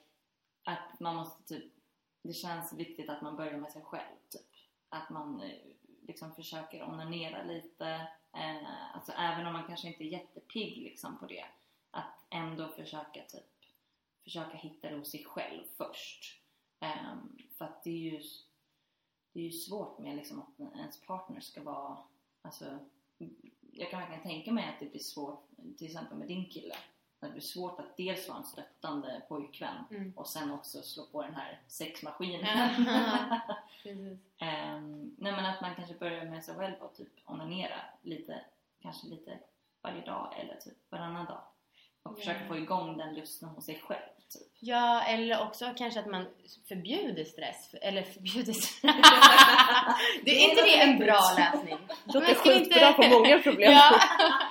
att 0.63 0.99
man 0.99 1.15
måste 1.15 1.43
typ, 1.43 1.73
det 2.21 2.33
känns 2.33 2.73
viktigt 2.73 3.09
att 3.09 3.21
man 3.21 3.35
börjar 3.35 3.57
med 3.57 3.71
sig 3.71 3.81
själv 3.81 4.15
typ. 4.29 4.41
Att 4.89 5.09
man 5.09 5.41
eh, 5.41 5.72
liksom 6.07 6.35
försöker 6.35 6.83
onanera 6.83 7.43
lite, 7.43 8.07
eh, 8.33 8.95
alltså 8.95 9.11
även 9.11 9.47
om 9.47 9.53
man 9.53 9.67
kanske 9.67 9.87
inte 9.87 10.03
är 10.03 10.07
jättepigg 10.07 10.83
liksom 10.83 11.17
på 11.17 11.25
det, 11.25 11.45
att 11.91 12.25
ändå 12.29 12.67
försöka 12.67 13.23
typ, 13.27 13.53
försöka 14.23 14.57
hitta 14.57 14.89
det 14.89 14.97
hos 14.97 15.11
sig 15.11 15.23
själv 15.23 15.63
först. 15.77 16.41
Eh, 16.79 17.15
för 17.57 17.65
att 17.65 17.83
det 17.83 17.89
är 17.89 18.11
ju, 18.11 18.21
det 19.33 19.39
är 19.39 19.43
ju 19.43 19.51
svårt 19.51 19.99
med 19.99 20.15
liksom 20.15 20.41
att 20.41 20.75
ens 20.75 21.01
partner 21.01 21.39
ska 21.39 21.63
vara, 21.63 21.97
alltså 22.41 22.79
jag 23.71 23.89
kan 23.89 23.99
verkligen 23.99 24.23
tänka 24.23 24.51
mig 24.51 24.69
att 24.69 24.79
det 24.79 24.85
blir 24.85 24.99
svårt 24.99 25.49
till 25.77 25.87
exempel 25.87 26.17
med 26.17 26.27
din 26.27 26.49
kille 26.49 26.75
det 27.23 27.29
blir 27.31 27.41
svårt 27.41 27.79
att 27.79 27.97
dels 27.97 28.27
vara 28.29 28.37
en 28.37 28.43
stöttande 28.43 29.21
pojkvän 29.27 29.83
Mm. 29.91 30.13
och 30.15 30.27
sen 30.27 30.51
också 30.51 30.81
slå 30.81 31.05
på 31.05 31.21
den 31.21 31.35
här 31.35 31.59
sexmaskinen. 31.67 32.85
Ehm, 34.37 35.15
nej 35.17 35.31
men 35.31 35.45
att 35.45 35.61
man 35.61 35.75
kanske 35.75 35.95
börjar 35.95 36.25
med 36.25 36.43
sig 36.43 36.55
själv 36.55 36.75
och 36.79 36.95
typ 36.95 37.07
onanera 37.25 37.75
lite, 38.01 38.41
kanske 38.81 39.07
lite 39.07 39.39
varje 39.81 40.05
dag 40.05 40.33
eller 40.39 40.55
typ 40.55 40.77
varannan 40.91 41.25
dag. 41.25 41.41
Och 42.03 42.17
försöka 42.17 42.45
få 42.47 42.57
igång 42.57 42.97
den 42.97 43.13
lusten 43.15 43.49
hos 43.49 43.65
sig 43.65 43.81
själv. 43.87 43.99
Typ. 44.33 44.41
Ja, 44.59 45.03
eller 45.03 45.41
också 45.41 45.73
kanske 45.77 45.99
att 45.99 46.07
man 46.07 46.25
förbjuder 46.67 47.23
stress. 47.23 47.75
Eller 47.81 48.01
förbjuder 48.03 48.53
Det 50.25 50.31
är 50.43 50.49
inte 50.49 50.61
det 50.63 50.79
en 50.81 50.97
bra 50.99 51.21
lösning? 51.37 51.77
Det 52.05 52.13
låter 52.13 52.35
skitbra 52.35 52.87
inte- 52.89 53.01
på 53.01 53.07
många 53.19 53.39
problem. 53.39 53.71
Ja, 53.71 53.99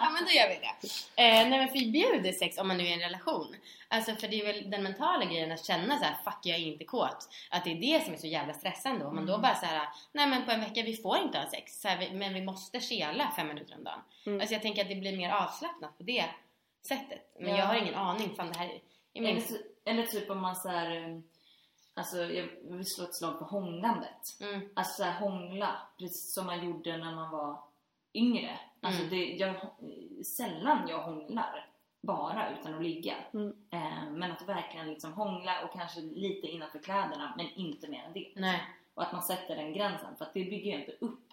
ja, 0.01 0.11
men 0.11 0.25
då 0.25 0.31
gör 0.31 0.49
vi 0.49 0.55
det. 0.55 0.89
Eh, 1.23 1.49
nej 1.49 1.59
men 1.59 1.69
förbjuder 1.69 2.33
sex 2.33 2.59
om 2.59 2.69
man 2.69 2.77
nu 2.77 2.85
är 2.85 2.89
i 2.89 2.93
en 2.93 3.01
relation. 3.01 3.57
Alltså 3.89 4.15
för 4.15 4.29
det 4.29 4.41
är 4.41 4.47
väl 4.47 4.71
den 4.71 4.83
mentala 4.83 5.25
grejen 5.25 5.53
att 5.53 5.65
känna 5.67 5.99
så 5.99 6.05
här: 6.05 6.17
fuck 6.25 6.39
jag 6.43 6.59
är 6.59 6.63
inte 6.63 6.85
kåt. 6.85 7.29
Att 7.51 7.65
det 7.65 7.71
är 7.71 7.81
det 7.99 8.05
som 8.05 8.15
är 8.15 8.19
så 8.19 8.27
jävla 8.27 8.55
stressande. 8.55 9.05
Om 9.05 9.15
man 9.15 9.27
då 9.27 9.33
Mm. 9.33 9.43
bara 9.43 9.55
så 9.55 9.67
här: 9.67 9.89
nej 10.13 10.27
men 10.27 10.45
på 10.45 10.51
en 10.51 10.61
vecka 10.61 10.83
vi 10.83 10.97
får 10.97 11.17
inte 11.19 11.39
ha 11.39 11.51
sex. 11.51 11.81
Så 11.81 11.89
här, 11.89 12.11
men 12.13 12.35
vi 12.35 12.43
måste 12.43 12.81
kela 12.81 13.33
fem 13.37 13.49
minuter 13.49 13.75
om 13.79 13.85
dagen. 13.85 14.01
Mm. 14.27 14.41
Alltså 14.41 14.55
jag 14.55 14.63
tänker 14.63 14.83
att 14.83 14.89
det 14.89 14.95
blir 14.95 15.17
mer 15.17 15.31
avslappnat 15.31 15.99
på 15.99 16.03
det 16.05 16.25
sättet. 16.89 17.35
Men 17.41 17.51
Ja. 17.51 17.57
jag 17.59 17.67
har 17.67 17.75
ingen 17.77 17.95
aning. 17.95 18.35
Fan 18.37 18.53
det 18.53 18.59
här 18.59 18.67
är 18.69 18.81
Eller, 19.15 19.43
eller 19.85 20.03
typ 20.07 20.31
om 20.31 20.41
man 20.41 20.57
såhär, 20.57 21.23
alltså 21.95 22.17
jag 22.17 22.49
vill 22.63 22.87
slå 22.87 23.05
ett 23.05 23.15
slag 23.17 23.39
på 23.39 23.45
hånglandet. 23.45 24.41
Mm. 24.41 24.69
Alltså 24.75 25.03
så 25.03 25.09
här, 25.09 25.21
hångla, 25.21 25.77
precis 25.99 26.35
som 26.35 26.47
man 26.47 26.67
gjorde 26.67 26.97
när 26.97 27.15
man 27.15 27.31
var 27.31 27.59
yngre. 28.15 28.59
Alltså 28.81 29.03
Mm. 29.03 29.11
det, 29.11 29.25
jag, 29.25 29.55
sällan 30.27 30.89
jag 30.89 31.03
hånglar 31.03 31.67
bara 32.03 32.51
utan 32.59 32.75
att 32.75 32.83
ligga. 32.83 33.15
Mm. 33.35 33.57
Eh, 33.71 34.11
men 34.11 34.33
att 34.33 34.49
verkligen 34.49 34.91
liksom 34.91 35.13
hångla 35.13 35.65
och 35.65 35.73
kanske 35.73 36.01
lite 36.01 36.47
innanför 36.47 36.79
kläderna 36.79 37.35
men 37.37 37.51
inte 37.51 37.89
mer 37.89 38.05
än 38.05 38.13
det. 38.13 38.33
Nej. 38.37 38.61
Och 38.95 39.03
att 39.03 39.13
man 39.13 39.23
sätter 39.23 39.57
den 39.57 39.73
gränsen 39.73 40.17
för 40.17 40.25
att 40.25 40.35
det 40.35 40.45
bygger 40.45 40.73
ju 40.73 40.81
inte 40.81 40.93
upp 41.01 41.32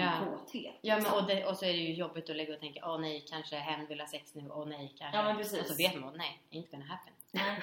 Ja. 0.00 0.12
kåthet. 0.24 0.78
Ja 0.80 0.94
men 0.94 1.02
liksom. 1.02 1.18
och, 1.18 1.26
det, 1.26 1.44
och 1.44 1.56
så 1.56 1.64
är 1.64 1.72
det 1.72 1.78
ju 1.78 1.94
jobbigt 1.94 2.30
att 2.30 2.36
ligga 2.36 2.54
och 2.54 2.60
tänka 2.60 2.80
åh 2.84 3.00
nej 3.00 3.24
kanske 3.30 3.56
hen 3.56 3.86
vill 3.86 4.00
ha 4.00 4.06
sex 4.06 4.34
nu, 4.34 4.50
åh 4.50 4.66
nej 4.66 4.94
kanske. 4.98 5.16
Ja, 5.18 5.22
men 5.24 5.36
precis. 5.36 5.60
Och 5.60 5.66
så 5.66 5.74
vet 5.74 5.94
man 5.94 6.04
åh 6.04 6.16
nej, 6.16 6.42
ain't 6.50 6.70
gonna 6.70 6.84
happen. 6.84 7.12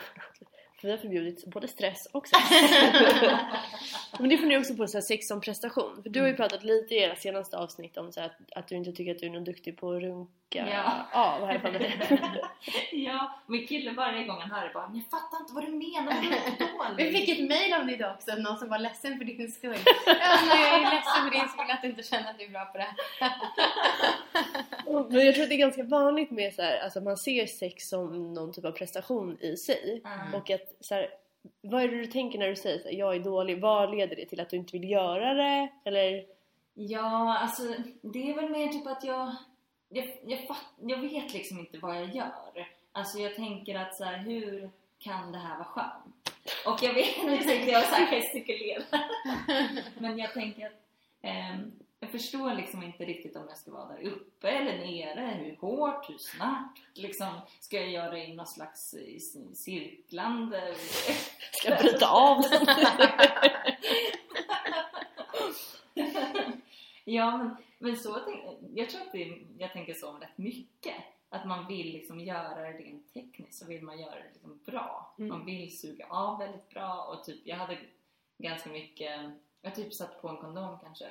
För 0.82 0.88
vi 0.88 0.92
har 0.92 0.98
förbjudit 0.98 1.46
både 1.46 1.68
stress 1.68 2.08
och 2.12 2.28
sex. 2.28 2.42
Men 4.20 4.30
det 4.30 4.38
funderar 4.38 4.52
jag 4.52 4.62
också 4.62 4.76
på 4.76 4.88
så 4.88 4.98
här, 4.98 5.02
sex 5.02 5.28
som 5.28 5.42
prestation. 5.42 6.04
För 6.04 6.10
du 6.10 6.22
har 6.22 6.28
ju 6.28 6.36
pratat 6.36 6.64
lite 6.64 6.96
i 6.96 6.98
era 6.98 7.16
senaste 7.16 7.58
avsnitt 7.58 7.98
om 7.98 8.12
så 8.12 8.20
här, 8.20 8.28
att, 8.28 8.58
att 8.58 8.68
du 8.68 8.76
inte 8.76 8.92
tycker 8.92 9.12
att 9.12 9.20
du 9.20 9.26
är 9.26 9.30
någon 9.30 9.44
duktig 9.44 9.78
på 9.78 9.92
att 9.92 10.02
runka 10.02 10.32
Ja. 10.54 11.08
av. 11.14 11.48
Det. 11.48 12.20
ja, 12.92 13.40
min 13.48 13.68
kille 13.68 13.92
varje 13.92 14.24
gång 14.24 14.42
han 14.42 14.52
hör 14.52 14.68
det 14.68 14.74
bara 14.74 14.92
jag 14.94 15.04
fattar 15.12 15.40
inte 15.42 15.54
vad 15.54 15.66
du 15.66 15.72
menar, 15.72 16.22
du 16.22 16.28
är 16.28 16.90
dålig. 16.90 17.06
Vi 17.06 17.18
fick 17.20 17.30
ett 17.30 17.50
mail 17.50 17.74
om 17.74 17.88
det 17.88 17.94
idag 17.94 18.16
också, 18.16 18.36
någon 18.36 18.58
som 18.58 18.70
var 18.70 18.80
ledsen 18.80 19.18
för 19.18 19.26
din 19.26 19.52
skull. 19.52 19.78
Ja, 20.06 20.40
nej, 20.48 20.62
jag 20.62 20.82
är 20.82 20.92
ledsen 20.96 21.24
för 21.24 21.32
din 21.32 21.50
skull 21.50 21.72
att 21.72 21.82
du 21.82 21.88
inte 21.90 22.04
känner 22.04 22.30
att 22.30 22.40
du 22.40 22.46
är 22.46 22.50
bra 22.50 22.66
på 22.66 22.78
det 22.78 22.88
här. 23.20 23.34
Men 24.92 25.26
jag 25.26 25.36
tror 25.36 25.44
att 25.44 25.50
det 25.50 25.56
är 25.56 25.58
ganska 25.58 25.84
vanligt 25.84 26.32
med 26.32 26.54
så 26.54 26.62
här, 26.62 26.80
alltså 26.80 27.02
man 27.02 27.18
ser 27.18 27.46
sex 27.46 27.90
som 27.90 28.34
någon 28.34 28.54
typ 28.54 28.66
av 28.66 28.72
prestation 28.72 29.38
i 29.42 29.58
sig. 29.58 30.02
Mm. 30.06 30.36
Och 30.36 30.50
att 30.50 30.76
så 30.80 30.96
här, 30.96 31.10
vad 31.62 31.84
är 31.84 31.88
det 31.88 31.98
du 31.98 32.08
tänker 32.08 32.40
när 32.40 32.48
du 32.48 32.56
säger 32.56 32.80
så 32.80 32.88
här, 32.88 32.96
jag 32.96 33.16
är 33.16 33.20
dålig? 33.20 33.62
Vad 33.62 33.96
leder 33.96 34.16
det 34.16 34.26
till? 34.26 34.40
Att 34.40 34.50
du 34.50 34.58
inte 34.58 34.78
vill 34.78 34.90
göra 34.90 35.34
det? 35.34 35.68
Eller? 35.86 36.26
Ja, 36.74 37.38
alltså 37.38 37.64
det 38.02 38.30
är 38.30 38.36
väl 38.36 38.50
mer 38.50 38.68
typ 38.68 38.88
att 38.88 39.04
jag 39.04 39.36
jag, 39.94 40.18
jag, 40.26 40.48
fatt, 40.48 40.66
jag 40.82 40.98
vet 40.98 41.34
liksom 41.34 41.60
inte 41.60 41.78
vad 41.78 41.96
jag 41.96 42.16
gör. 42.16 42.68
Alltså 42.92 43.20
jag 43.20 43.36
tänker 43.36 43.76
att 43.76 43.96
så 43.96 44.04
här, 44.04 44.18
hur 44.18 44.70
kan 45.00 45.32
det 45.32 45.38
här 45.38 45.58
vara 45.58 45.68
skönt? 45.68 46.34
Och 46.66 46.84
jag 46.84 46.94
vet, 46.94 47.16
tänkte 47.16 47.72
jag 47.72 47.86
så 47.86 47.96
här 47.96 48.12
gestikulera. 48.12 48.84
Men 50.00 50.18
jag 50.18 50.34
tänker 50.34 50.66
att 50.66 50.74
ehm, 51.22 51.72
jag 52.02 52.10
förstår 52.10 52.54
liksom 52.54 52.84
inte 52.84 53.06
riktigt 53.06 53.36
om 53.36 53.46
jag 53.50 53.58
ska 53.58 53.72
vara 53.72 53.88
där 53.88 54.04
uppe 54.04 54.50
eller 54.50 54.78
nere. 54.78 55.44
Hur 55.44 55.56
hårt, 55.56 56.10
hur 56.10 56.18
snabbt? 56.18 56.80
Liksom, 56.94 57.28
ska 57.60 57.80
jag 57.80 57.90
göra 57.90 58.12
det 58.12 58.26
i 58.26 58.36
någon 58.36 58.48
slags 58.48 58.94
eh, 58.94 59.20
cirklande? 59.54 60.76
Ska 61.52 61.70
jag 61.70 61.80
bryta 61.80 62.10
av 62.10 62.42
den? 62.42 62.66
Ja, 67.06 67.38
men, 67.38 67.56
men 67.80 67.98
så 67.98 68.20
jag 68.74 68.90
tror 68.90 69.02
att 69.02 69.12
det, 69.12 69.38
jag 69.58 69.74
tänker 69.74 69.94
så 69.94 70.10
om 70.10 70.20
rätt 70.20 70.38
mycket. 70.38 70.96
Att 71.30 71.46
man 71.46 71.68
vill 71.68 71.94
liksom 71.94 72.20
göra 72.20 72.62
det 72.62 72.72
rent 72.72 73.14
tekniskt 73.14 73.60
så 73.60 73.66
vill 73.66 73.84
man 73.84 74.00
göra 74.00 74.16
det 74.16 74.30
liksom 74.34 74.60
bra. 74.66 75.16
Mm. 75.18 75.30
Man 75.30 75.46
vill 75.46 75.78
suga 75.78 76.06
av 76.10 76.40
väldigt 76.40 76.70
bra 76.70 77.04
och 77.04 77.24
typ 77.24 77.40
jag 77.44 77.56
hade 77.56 77.78
ganska 78.38 78.70
mycket, 78.70 79.32
jag 79.62 79.76
typ 79.76 79.94
satt 79.94 80.22
på 80.22 80.30
en 80.30 80.38
kondom 80.38 80.80
kanske 80.80 81.06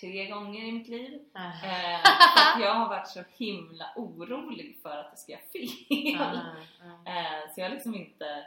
tre 0.00 0.26
gånger 0.26 0.64
i 0.64 0.72
mitt 0.72 0.88
liv. 0.88 1.20
Ah. 1.32 1.52
Eh, 1.64 2.00
jag 2.60 2.74
har 2.74 2.88
varit 2.88 3.08
så 3.08 3.22
himla 3.36 3.86
orolig 3.96 4.78
för 4.82 4.96
att 4.96 5.10
det 5.10 5.16
ska 5.16 5.32
göra 5.32 5.42
fel. 5.52 6.18
Ah. 6.20 7.10
Eh, 7.10 7.54
så 7.54 7.60
jag 7.60 7.64
har 7.64 7.74
liksom 7.74 7.94
inte 7.94 8.46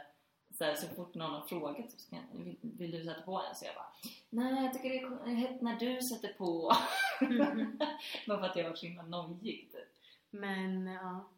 så, 0.58 0.64
här, 0.64 0.74
så 0.74 0.94
fort 0.94 1.14
någon 1.14 1.30
har 1.30 1.46
frågat 1.46 1.90
så 1.90 1.98
ska 1.98 2.16
jag, 2.16 2.44
vill, 2.44 2.56
vill 2.60 2.90
du 2.90 3.04
sätta 3.04 3.22
på 3.22 3.42
den? 3.42 3.54
Så 3.54 3.64
jag 3.64 3.74
bara 3.74 3.92
Nej, 4.30 4.64
jag 4.64 4.74
tycker 4.74 4.90
det 4.90 5.30
är 5.30 5.34
hett 5.34 5.62
när 5.62 5.76
du 5.76 6.02
sätter 6.02 6.28
på. 6.28 6.72
Mhm. 7.20 7.78
Bara 8.26 8.38
för 8.38 8.46
att 8.46 8.56
jag 8.56 8.68
var 8.68 8.76
så 8.76 8.86
himla 8.86 9.02
nojig 9.02 9.68
typ. 9.72 9.88
Men 10.30 10.86
ja, 10.86 11.28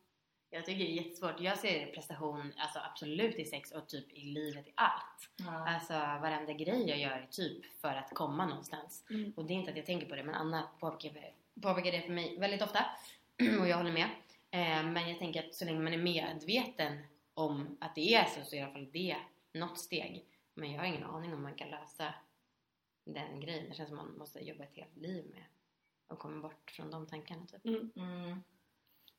jag 0.56 0.66
tycker 0.66 0.84
det 0.84 0.90
är 0.90 1.02
jättesvårt. 1.02 1.40
Jag 1.40 1.58
ser 1.58 1.86
prestation 1.86 2.52
alltså 2.56 2.78
absolut 2.78 3.38
i 3.38 3.44
sex 3.44 3.70
och 3.72 3.88
typ 3.88 4.12
i 4.12 4.20
livet 4.20 4.68
i 4.68 4.72
allt. 4.74 5.30
Ja. 5.36 5.68
Alltså 5.68 5.92
varenda 5.92 6.52
grej 6.52 6.88
jag 6.88 6.98
gör 6.98 7.10
är 7.10 7.26
typ 7.30 7.80
för 7.80 7.94
att 7.94 8.14
komma 8.14 8.46
någonstans. 8.46 9.04
Mm. 9.10 9.32
Och 9.36 9.44
det 9.44 9.52
är 9.52 9.54
inte 9.54 9.70
att 9.70 9.76
jag 9.76 9.86
tänker 9.86 10.06
på 10.06 10.14
det 10.14 10.24
men 10.24 10.34
Anna 10.34 10.68
påpekar, 10.80 11.32
påpekar 11.62 11.92
det 11.92 12.02
för 12.02 12.12
mig 12.12 12.38
väldigt 12.38 12.62
ofta. 12.62 12.86
och 13.60 13.68
jag 13.68 13.76
håller 13.76 13.92
med. 13.92 14.08
Eh, 14.50 14.82
men 14.92 15.08
jag 15.08 15.18
tänker 15.18 15.46
att 15.46 15.54
så 15.54 15.64
länge 15.64 15.80
man 15.80 15.92
är 15.92 15.98
medveten 15.98 16.98
om 17.34 17.76
att 17.80 17.94
det 17.94 18.14
är 18.14 18.24
så 18.24 18.44
så 18.44 18.56
är 18.56 18.60
i 18.60 18.62
alla 18.62 18.72
fall 18.72 18.90
det 18.92 19.16
något 19.52 19.78
steg. 19.78 20.24
Men 20.54 20.72
jag 20.72 20.80
har 20.80 20.86
ingen 20.86 21.04
aning 21.04 21.34
om 21.34 21.42
man 21.42 21.54
kan 21.54 21.68
lösa 21.68 22.14
den 23.04 23.40
grejen. 23.40 23.68
Det 23.68 23.74
känns 23.74 23.88
som 23.88 23.96
man 23.96 24.18
måste 24.18 24.40
jobba 24.40 24.64
ett 24.64 24.76
helt 24.76 24.96
liv 24.96 25.24
med 25.34 25.44
och 26.06 26.18
komma 26.18 26.42
bort 26.42 26.70
från 26.70 26.90
de 26.90 27.06
tankarna 27.06 27.46
typ. 27.46 27.64
Mm. 27.64 28.42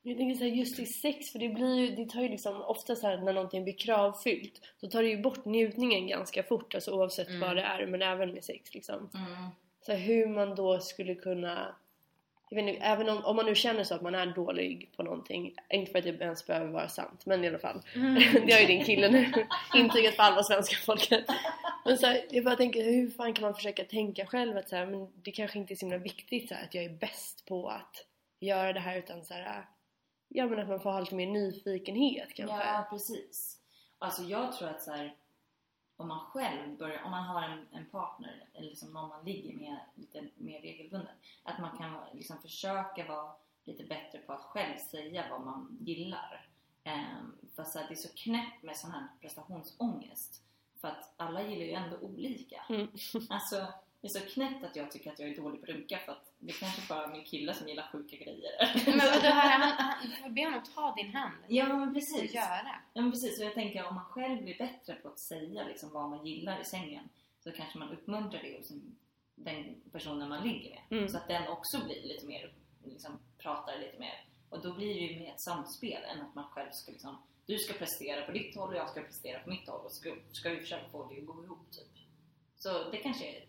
Jag 0.07 0.17
tänker 0.17 0.35
så 0.35 0.43
här, 0.43 0.51
just 0.51 0.79
i 0.79 0.85
sex, 0.85 1.31
för 1.31 1.39
det 1.39 1.49
blir 1.49 1.75
ju, 1.75 1.95
det 1.95 2.09
tar 2.09 2.21
ju 2.21 2.29
liksom 2.29 2.61
ofta 2.61 2.95
så 2.95 3.07
här 3.07 3.17
när 3.17 3.33
någonting 3.33 3.63
blir 3.63 3.77
kravfyllt 3.77 4.61
så 4.81 4.87
tar 4.87 5.03
det 5.03 5.09
ju 5.09 5.21
bort 5.21 5.45
njutningen 5.45 6.07
ganska 6.07 6.43
fort, 6.43 6.75
alltså 6.75 6.91
oavsett 6.91 7.27
Mm. 7.27 7.39
vad 7.39 7.55
det 7.55 7.61
är, 7.61 7.85
men 7.85 8.01
även 8.01 8.33
med 8.33 8.43
sex 8.43 8.73
liksom. 8.73 9.09
Mm. 9.13 9.49
Så 9.81 9.91
här, 9.91 9.99
hur 9.99 10.27
man 10.27 10.55
då 10.55 10.79
skulle 10.79 11.15
kunna 11.15 11.75
jag 12.49 12.55
vet 12.63 12.73
inte, 12.73 12.85
även 12.85 13.09
om, 13.09 13.25
om 13.25 13.35
man 13.35 13.45
nu 13.45 13.55
känner 13.55 13.83
så 13.83 13.95
att 13.95 14.01
man 14.01 14.15
är 14.15 14.25
dålig 14.25 14.91
på 14.95 15.03
någonting, 15.03 15.53
inte 15.69 15.91
för 15.91 15.99
att 15.99 16.05
det 16.05 16.21
ens 16.21 16.47
behöver 16.47 16.71
vara 16.71 16.89
sant, 16.89 17.25
men 17.25 17.43
i 17.43 17.47
alla 17.47 17.59
fall. 17.59 17.81
det 18.45 18.53
har 18.53 18.59
ju 18.59 18.67
din 18.67 18.83
kille 18.85 19.09
nu 19.09 19.33
intygat 19.75 20.15
för 20.15 20.23
alla 20.23 20.43
svenska 20.43 20.75
folket. 20.75 21.25
Men 21.85 21.97
så 21.97 22.05
här, 22.05 22.25
jag 22.29 22.43
bara 22.43 22.55
tänker, 22.55 22.83
hur 22.83 23.09
fan 23.09 23.33
kan 23.33 23.43
man 23.43 23.55
försöka 23.55 23.83
tänka 23.83 24.25
själv 24.25 24.57
att 24.57 24.69
så 24.69 24.75
här, 24.75 24.85
men 24.85 25.07
det 25.15 25.31
kanske 25.31 25.59
inte 25.59 25.73
är 25.73 25.75
så 25.75 25.85
himla 25.85 25.97
viktigt 25.97 26.47
så 26.47 26.55
här, 26.55 26.63
att 26.63 26.73
jag 26.73 26.83
är 26.83 26.89
bäst 26.89 27.45
på 27.45 27.69
att 27.69 28.05
göra 28.39 28.73
det 28.73 28.79
här 28.79 28.97
utan 28.97 29.25
så 29.25 29.33
här, 29.33 29.65
ja 30.27 30.45
men 30.45 30.59
att 30.59 30.67
man 30.67 30.79
får 30.79 30.91
ha 30.91 30.99
lite 30.99 31.15
mer 31.15 31.27
nyfikenhet 31.27 32.33
kanske. 32.33 32.57
Ja, 32.57 32.87
precis. 32.89 33.61
Alltså 33.99 34.23
jag 34.23 34.53
tror 34.53 34.69
att 34.69 34.83
så 34.83 34.91
här, 34.91 35.15
om 35.97 36.07
man 36.07 36.19
själv 36.19 36.77
börjar, 36.77 37.03
om 37.03 37.11
man 37.11 37.23
har 37.23 37.43
en, 37.43 37.67
en 37.71 37.85
partner 37.85 38.49
eller 38.53 38.69
liksom 38.69 38.93
någon 38.93 39.09
man 39.09 39.25
ligger 39.25 39.57
med 39.57 39.79
lite 39.95 40.27
mer 40.35 40.61
regelbundet, 40.61 41.15
att 41.43 41.59
man 41.59 41.77
kan 41.77 41.97
liksom 42.13 42.41
försöka 42.41 43.05
vara 43.07 43.31
lite 43.63 43.83
bättre 43.83 44.19
på 44.19 44.33
att 44.33 44.41
själv 44.41 44.77
säga 44.77 45.25
vad 45.29 45.41
man 45.41 45.77
gillar. 45.81 46.49
Ehm, 46.83 47.37
för 47.55 47.63
så 47.63 47.79
här, 47.79 47.87
det 47.87 47.93
är 47.93 47.95
så 47.95 48.13
knäppt 48.15 48.63
med 48.63 48.77
sån 48.77 48.91
här 48.91 49.07
prestationsångest. 49.21 50.41
För 50.81 50.87
att 50.87 51.13
alla 51.17 51.41
gillar 51.41 51.65
ju 51.65 51.71
ändå 51.71 51.97
olika. 51.97 52.65
Mm. 52.69 52.87
Alltså, 53.29 53.67
det 54.01 54.07
är 54.07 54.09
så 54.09 54.19
knäppt 54.19 54.63
att 54.63 54.75
jag 54.75 54.91
tycker 54.91 55.11
att 55.11 55.19
jag 55.19 55.29
är 55.29 55.35
dålig 55.35 55.61
på 55.61 55.65
runka 55.65 55.99
för 56.05 56.11
att 56.11 56.33
det 56.39 56.51
är 56.51 56.57
kanske 56.59 56.81
bara 56.89 57.07
min 57.07 57.23
kille 57.23 57.53
som 57.53 57.67
gillar 57.67 57.89
sjuka 57.91 58.15
grejer. 58.15 58.51
Men 58.85 58.97
vadå, 58.97 59.27
han, 59.27 59.61
han, 59.61 60.09
du 60.09 60.15
får 60.15 60.29
be 60.29 60.43
honom 60.43 60.63
ta 60.75 60.95
din 60.95 61.15
hand 61.15 61.35
Ja 61.47 61.67
men 61.67 61.93
precis. 61.93 62.33
göra. 62.33 62.75
Ja 62.93 63.01
men 63.01 63.11
precis, 63.11 63.39
och 63.39 63.45
jag 63.45 63.53
tänker 63.53 63.87
om 63.87 63.95
man 63.95 64.05
själv 64.05 64.43
blir 64.43 64.57
bättre 64.57 64.95
på 64.95 65.07
att 65.07 65.19
säga 65.19 65.67
liksom 65.67 65.93
vad 65.93 66.09
man 66.09 66.25
gillar 66.25 66.61
i 66.61 66.65
sängen 66.65 67.09
så 67.39 67.51
kanske 67.51 67.79
man 67.79 67.89
uppmuntrar 67.89 68.41
det 68.43 68.57
hos 68.57 68.71
den 69.35 69.75
personen 69.91 70.29
man 70.29 70.47
ligger 70.47 70.69
med. 70.69 70.99
Mm. 70.99 71.09
Så 71.09 71.17
att 71.17 71.27
den 71.27 71.47
också 71.47 71.85
blir 71.85 72.03
lite 72.03 72.25
mer, 72.25 72.53
liksom 72.83 73.19
pratar 73.37 73.79
lite 73.79 73.99
mer. 73.99 74.25
Och 74.49 74.61
då 74.61 74.73
blir 74.73 74.93
det 74.93 75.01
ju 75.01 75.19
mer 75.19 75.33
ett 75.33 75.41
samspel 75.41 76.03
än 76.03 76.21
att 76.21 76.35
man 76.35 76.45
själv 76.49 76.71
ska 76.71 76.91
liksom, 76.91 77.17
du 77.45 77.57
ska 77.57 77.73
prestera 77.73 78.25
på 78.25 78.31
ditt 78.31 78.55
håll 78.55 78.69
och 78.69 78.75
jag 78.75 78.89
ska 78.89 79.01
prestera 79.01 79.39
på 79.39 79.49
mitt 79.49 79.69
håll 79.69 79.85
och 79.85 79.91
ska, 79.91 80.15
ska 80.31 80.49
vi 80.49 80.59
försöka 80.59 80.89
få 80.89 81.07
det 81.13 81.19
att 81.19 81.25
gå 81.25 81.43
ihop 81.43 81.71
typ. 81.71 82.03
Så 82.55 82.89
det 82.91 82.97
kanske 82.97 83.43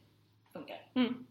funkar. 0.58 0.90
Mm. 0.94 1.26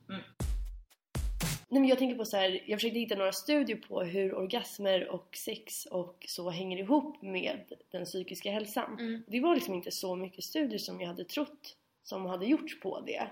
Nej 1.70 1.82
men 1.82 1.90
jag 1.90 2.00
tänker 2.00 2.18
på 2.18 2.26
så 2.26 2.38
här, 2.38 2.64
jag 2.66 2.80
försökte 2.80 3.00
hitta 3.00 3.16
några 3.16 3.32
studier 3.32 3.78
på 3.78 4.02
hur 4.02 4.36
orgasmer 4.36 5.08
och 5.08 5.36
sex 5.36 5.86
och 5.86 6.26
så 6.28 6.50
hänger 6.50 6.78
ihop 6.78 7.22
med 7.22 7.74
den 7.92 8.06
psykiska 8.06 8.52
hälsan. 8.52 9.00
Mm. 9.00 9.24
Det 9.28 9.40
var 9.40 9.56
liksom 9.56 9.74
inte 9.74 9.92
så 9.92 10.16
mycket 10.16 10.44
studier 10.44 10.80
som 10.80 11.02
jag 11.02 11.08
hade 11.08 11.24
trott 11.24 11.78
som 12.04 12.26
hade 12.26 12.46
gjorts 12.46 12.80
på 12.80 13.00
det. 13.00 13.30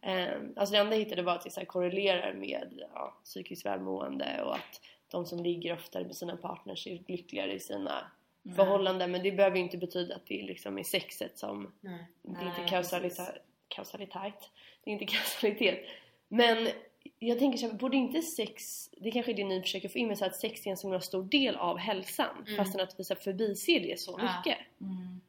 Eh, 0.00 0.40
alltså 0.56 0.72
det 0.72 0.78
enda 0.78 0.96
jag 0.96 1.04
hittade 1.04 1.22
var 1.22 1.34
att 1.34 1.44
det 1.44 1.50
så 1.50 1.64
korrelerar 1.64 2.34
med 2.34 2.84
ja, 2.94 3.18
psykiskt 3.24 3.66
välmående 3.66 4.42
och 4.42 4.54
att 4.54 4.80
de 5.10 5.26
som 5.26 5.42
ligger 5.42 5.72
oftare 5.72 6.04
med 6.04 6.16
sina 6.16 6.36
partners 6.36 6.86
är 6.86 7.02
lyckligare 7.06 7.52
i 7.52 7.60
sina 7.60 8.10
förhållanden. 8.56 9.10
Men 9.10 9.22
det 9.22 9.32
behöver 9.32 9.56
ju 9.56 9.62
inte 9.62 9.78
betyda 9.78 10.14
att 10.14 10.26
det 10.26 10.42
liksom 10.42 10.78
är 10.78 10.82
sexet 10.82 11.38
som 11.38 11.72
Nej. 11.80 12.06
det 12.22 12.28
är 12.28 12.34
Nej, 12.34 12.46
inte 12.46 12.70
kausalitet. 12.70 14.38
Det 14.84 14.90
är 14.90 14.92
inte 14.92 15.04
kausalitet. 15.14 15.84
Men 16.28 16.68
jag 17.18 17.38
tänker 17.38 17.58
så 17.58 17.66
här, 17.68 17.74
borde 17.74 17.96
inte 17.96 18.22
sex, 18.22 18.88
det 18.92 19.10
kanske 19.10 19.32
är 19.32 19.36
det 19.36 19.44
ni 19.44 19.60
försöker 19.60 19.88
få 19.88 19.98
in 19.98 20.08
med 20.08 20.18
så 20.18 20.24
att 20.24 20.36
sex 20.36 20.66
är 20.66 20.70
en 20.70 20.76
så 20.76 21.00
stor 21.00 21.22
del 21.24 21.56
av 21.56 21.78
hälsan 21.78 22.44
Mm. 22.46 22.56
fastän 22.56 22.80
att 22.80 23.00
vi 23.00 23.04
så 23.04 23.14
här 23.14 23.20
förbiser 23.20 23.80
det 23.80 24.00
så 24.00 24.18
Ja. 24.22 24.36
mycket. 24.36 24.58
Mm. 24.80 25.20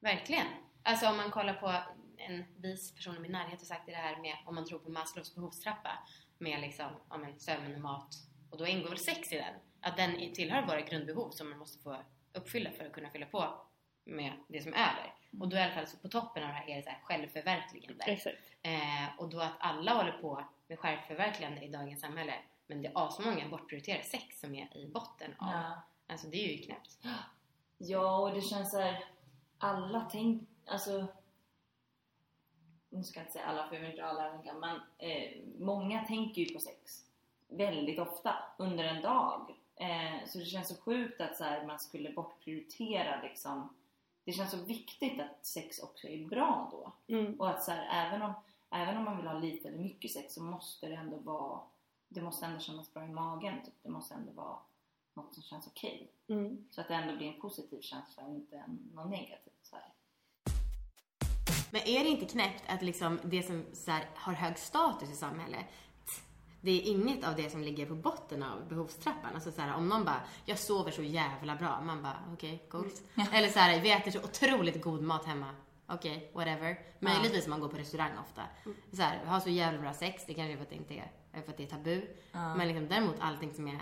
Verkligen. 0.00 0.46
Alltså 0.82 1.06
om 1.08 1.16
man 1.16 1.30
kollar 1.30 1.54
på 1.54 1.72
en 2.16 2.44
vis 2.56 2.94
person 2.94 3.16
i 3.16 3.20
min 3.20 3.32
närhet 3.32 3.58
har 3.60 3.66
sagt 3.66 3.86
det 3.86 3.92
här 3.92 4.16
med 4.20 4.34
om 4.46 4.54
man 4.54 4.66
tror 4.66 4.78
på 4.78 4.90
Maslows 4.90 5.34
behovstrappa 5.34 5.90
med 6.38 6.60
liksom, 6.60 6.86
ja, 7.10 7.16
men 7.18 7.38
sömn, 7.38 7.82
mat 7.82 8.08
och 8.50 8.58
då 8.58 8.66
ingår 8.66 8.88
väl 8.88 8.98
sex 8.98 9.32
i 9.32 9.36
den. 9.36 9.54
Att 9.80 9.96
den 9.96 10.32
tillhör 10.34 10.62
våra 10.66 10.80
grundbehov 10.80 11.30
som 11.30 11.50
man 11.50 11.58
måste 11.58 11.82
få 11.82 11.96
uppfylla 12.32 12.70
för 12.70 12.84
att 12.86 12.92
kunna 12.92 13.10
fylla 13.10 13.26
på 13.26 13.54
med 14.04 14.32
det 14.48 14.60
som 14.62 14.74
är 14.74 14.76
över. 14.76 15.14
Och 15.40 15.48
då 15.48 15.56
i 15.56 15.60
alla 15.60 15.74
fall 15.74 15.86
så 15.86 15.96
på 15.96 16.08
toppen 16.08 16.42
av 16.42 16.48
det 16.48 16.54
här 16.54 16.68
är 16.68 16.76
det 16.76 16.82
så 16.82 16.90
här 16.90 17.00
självförverkligande. 17.02 18.04
Exakt. 18.04 18.50
Eh, 18.62 19.18
och 19.18 19.28
då 19.28 19.40
att 19.40 19.56
alla 19.58 19.94
håller 19.94 20.12
på 20.12 20.44
med 20.66 20.78
självförverkligande 20.78 21.62
i 21.62 21.68
dagens 21.68 22.00
samhälle 22.00 22.34
men 22.66 22.82
det 22.82 22.88
är 22.88 23.06
asmånga 23.06 23.48
bortprioriterar 23.48 24.02
sex 24.02 24.40
som 24.40 24.54
är 24.54 24.76
i 24.76 24.86
botten 24.86 25.34
av. 25.38 25.52
Ja. 25.52 25.82
Alltså 26.06 26.26
det 26.26 26.36
är 26.36 26.56
ju 26.56 26.62
knäppt. 26.62 26.98
Ja, 27.78 28.18
och 28.18 28.34
det 28.34 28.40
känns 28.40 28.70
så 28.70 28.80
här. 28.80 29.04
Alla 29.58 30.08
tänk... 30.12 30.48
Alltså... 30.66 31.06
Nu 32.88 33.02
ska 33.02 33.20
jag 33.20 33.24
inte 33.24 33.32
säga 33.32 33.44
alla, 33.44 33.68
för 33.68 33.74
jag 33.74 33.82
vill 33.82 33.90
inte 33.90 34.04
alla 34.04 34.30
tänka, 34.30 34.54
men 34.54 34.80
eh, 34.98 35.30
många 35.58 36.04
tänker 36.04 36.42
ju 36.42 36.54
på 36.54 36.60
sex 36.60 37.04
väldigt 37.48 37.98
ofta 37.98 38.34
under 38.58 38.84
en 38.84 39.02
dag. 39.02 39.54
Eh, 39.76 40.26
så 40.26 40.38
det 40.38 40.44
känns 40.44 40.68
så 40.68 40.76
sjukt 40.76 41.20
att 41.20 41.36
så 41.36 41.44
här, 41.44 41.66
man 41.66 41.78
skulle 41.78 42.12
bortprioritera 42.12 43.22
liksom. 43.22 43.76
Det 44.24 44.32
känns 44.32 44.50
så 44.50 44.56
viktigt 44.56 45.20
att 45.20 45.46
sex 45.46 45.78
också 45.78 46.08
är 46.08 46.26
bra 46.26 46.68
då. 46.72 46.92
Mm. 47.14 47.40
Och 47.40 47.50
att 47.50 47.64
så 47.64 47.70
här, 47.70 48.06
även, 48.06 48.22
om, 48.22 48.32
även 48.70 48.96
om 48.96 49.04
man 49.04 49.16
vill 49.16 49.26
ha 49.26 49.38
lite 49.38 49.68
eller 49.68 49.78
mycket 49.78 50.10
sex 50.10 50.34
så 50.34 50.42
måste 50.42 50.86
det 50.86 50.94
ändå 50.94 51.16
vara... 51.16 51.60
Det 52.08 52.22
måste 52.22 52.46
ändå 52.46 52.60
kännas 52.60 52.94
bra 52.94 53.04
i 53.04 53.08
magen. 53.08 53.64
Typ. 53.64 53.74
Det 53.82 53.90
måste 53.90 54.14
ändå 54.14 54.32
vara 54.32 54.58
något 55.14 55.34
som 55.34 55.42
känns 55.42 55.66
okej. 55.66 56.10
Mm. 56.28 56.64
Så 56.70 56.80
att 56.80 56.88
det 56.88 56.94
ändå 56.94 57.16
blir 57.16 57.34
en 57.34 57.40
positiv 57.40 57.80
känsla 57.80 58.22
och 58.22 58.34
inte 58.34 58.56
en, 58.56 58.90
någon 58.94 59.10
negativ. 59.10 59.52
Så 59.62 59.76
här. 59.76 59.92
Men 61.70 61.82
är 61.82 62.04
det 62.04 62.10
inte 62.10 62.26
knäppt 62.26 62.62
att 62.68 62.82
liksom 62.82 63.20
det 63.24 63.42
som 63.42 63.64
så 63.72 63.90
här, 63.90 64.08
har 64.14 64.32
hög 64.32 64.58
status 64.58 65.10
i 65.10 65.16
samhället 65.16 65.66
det 66.64 66.70
är 66.70 66.90
inget 66.90 67.24
av 67.24 67.36
det 67.36 67.50
som 67.50 67.62
ligger 67.62 67.86
på 67.86 67.94
botten 67.94 68.42
av 68.42 68.68
behovstrappan. 68.68 69.34
Alltså 69.34 69.52
så 69.52 69.60
här, 69.60 69.74
om 69.74 69.88
någon 69.88 70.04
bara, 70.04 70.20
jag 70.44 70.58
sover 70.58 70.90
så 70.90 71.02
jävla 71.02 71.56
bra. 71.56 71.80
Man 71.80 72.02
bara, 72.02 72.18
okej, 72.32 72.66
coolt. 72.70 73.02
Eller 73.32 73.48
så 73.48 73.58
här, 73.58 73.80
vi 73.80 73.90
äter 73.92 74.10
så 74.10 74.18
otroligt 74.18 74.82
god 74.82 75.02
mat 75.02 75.24
hemma. 75.24 75.50
Okej, 75.86 76.30
whatever. 76.34 76.78
Möjligtvis 77.00 77.44
om 77.44 77.50
man 77.50 77.60
går 77.60 77.68
på 77.68 77.76
restaurang 77.76 78.10
ofta. 78.28 78.42
Så 78.92 79.02
här, 79.02 79.24
har 79.24 79.40
så 79.40 79.50
jävla 79.50 79.80
bra 79.80 79.92
sex, 79.94 80.22
det 80.26 80.34
kanske 80.34 80.52
är 80.52 80.56
för 80.56 80.62
att 80.62 80.70
det 80.70 80.76
inte 80.76 80.94
är, 80.94 81.10
för 81.42 81.50
att 81.50 81.56
det 81.56 81.62
är 81.62 81.66
tabu. 81.66 82.06
Men 82.32 82.68
liksom, 82.68 82.88
däremot 82.88 83.16
allting 83.20 83.54
som 83.54 83.68
är 83.68 83.78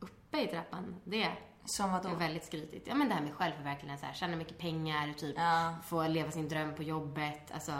uppe 0.00 0.40
i 0.42 0.46
trappan, 0.46 0.96
det 1.04 1.28
Som 1.64 1.92
vadå? 1.92 2.08
är 2.08 2.14
väldigt 2.14 2.44
skrytigt. 2.44 2.86
Ja 2.88 2.94
men 2.94 3.08
det 3.08 3.14
här 3.14 3.22
med 3.22 3.34
självförverkligande, 3.34 4.00
så 4.00 4.06
här, 4.06 4.14
tjäna 4.14 4.36
mycket 4.36 4.58
pengar, 4.58 5.12
typ 5.12 5.36
Ja. 5.38 5.74
få 5.84 6.06
leva 6.08 6.30
sin 6.30 6.48
dröm 6.48 6.74
på 6.74 6.82
jobbet, 6.82 7.50
alltså 7.54 7.72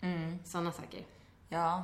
Mm. 0.00 0.38
sådana 0.44 0.72
saker. 0.72 1.04
Ja. 1.48 1.82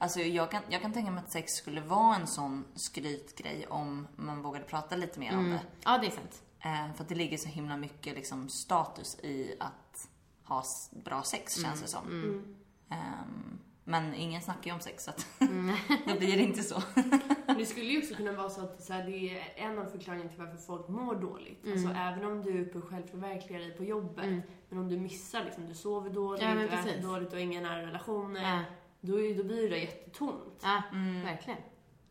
Alltså 0.00 0.20
jag 0.20 0.50
kan, 0.50 0.62
jag 0.68 0.82
kan 0.82 0.92
tänka 0.92 1.10
mig 1.10 1.24
att 1.24 1.30
sex 1.32 1.52
skulle 1.52 1.80
vara 1.80 2.16
en 2.16 2.26
sån 2.26 2.64
skrytgrej 2.74 3.66
om 3.68 4.06
man 4.16 4.42
vågade 4.42 4.64
prata 4.64 4.96
lite 4.96 5.20
mer 5.20 5.32
om 5.32 5.38
Mm. 5.38 5.50
det. 5.50 5.60
Ja, 5.84 5.98
det 5.98 6.06
är 6.06 6.10
sant. 6.10 6.42
Eh, 6.60 6.94
för 6.94 7.02
att 7.02 7.08
det 7.08 7.14
ligger 7.14 7.38
så 7.38 7.48
himla 7.48 7.76
mycket 7.76 8.14
liksom, 8.14 8.48
status 8.48 9.18
i 9.22 9.56
att 9.60 10.08
ha 10.44 10.64
bra 11.04 11.22
sex 11.22 11.62
känns 11.62 11.82
det 11.82 11.88
som. 11.88 12.06
Mm. 12.06 12.56
Ehm, 12.90 13.58
men 13.84 14.14
ingen 14.14 14.42
snackar 14.42 14.66
ju 14.70 14.74
om 14.74 14.80
sex 14.80 15.04
så 15.04 15.10
att 15.10 15.26
Mm. 15.40 15.76
då 16.06 16.14
blir 16.18 16.36
det 16.36 16.42
inte 16.42 16.62
så. 16.62 16.82
Det 17.58 17.66
skulle 17.66 17.86
ju 17.86 17.98
också 18.02 18.14
kunna 18.14 18.32
vara 18.32 18.50
så 18.50 18.60
att 18.60 18.82
så 18.82 18.92
här, 18.92 19.04
det 19.06 19.38
är 19.38 19.42
en 19.56 19.78
av 19.78 19.84
förklaringarna 19.84 20.30
till 20.30 20.38
varför 20.38 20.56
folk 20.56 20.88
mår 20.88 21.14
dåligt. 21.14 21.64
Mm. 21.64 21.72
Alltså 21.72 21.88
även 22.00 22.24
om 22.24 22.42
du 22.42 22.58
är 22.58 22.62
uppe 22.62 22.78
och 22.78 22.84
självförverkligar 22.88 23.60
dig 23.60 23.70
på 23.76 23.84
jobbet, 23.84 24.44
men 24.68 24.78
om 24.78 24.88
du 24.88 24.96
missar 24.96 25.44
liksom, 25.44 25.68
du 25.68 25.74
sover 25.74 26.10
dåligt, 26.10 26.42
Ja, 26.42 26.54
du 26.54 26.68
äter 26.68 27.02
dåligt, 27.02 27.30
du 27.30 27.36
har 27.36 27.42
inga 27.42 27.60
nära 27.60 27.86
relationer, 27.86 28.42
Ja, 28.42 28.62
då, 29.00 29.20
är, 29.20 29.34
då 29.34 29.44
blir 29.44 29.70
det 29.70 29.78
jättetomt. 29.78 30.60
ja 30.62 30.82
verkligen. 31.24 31.58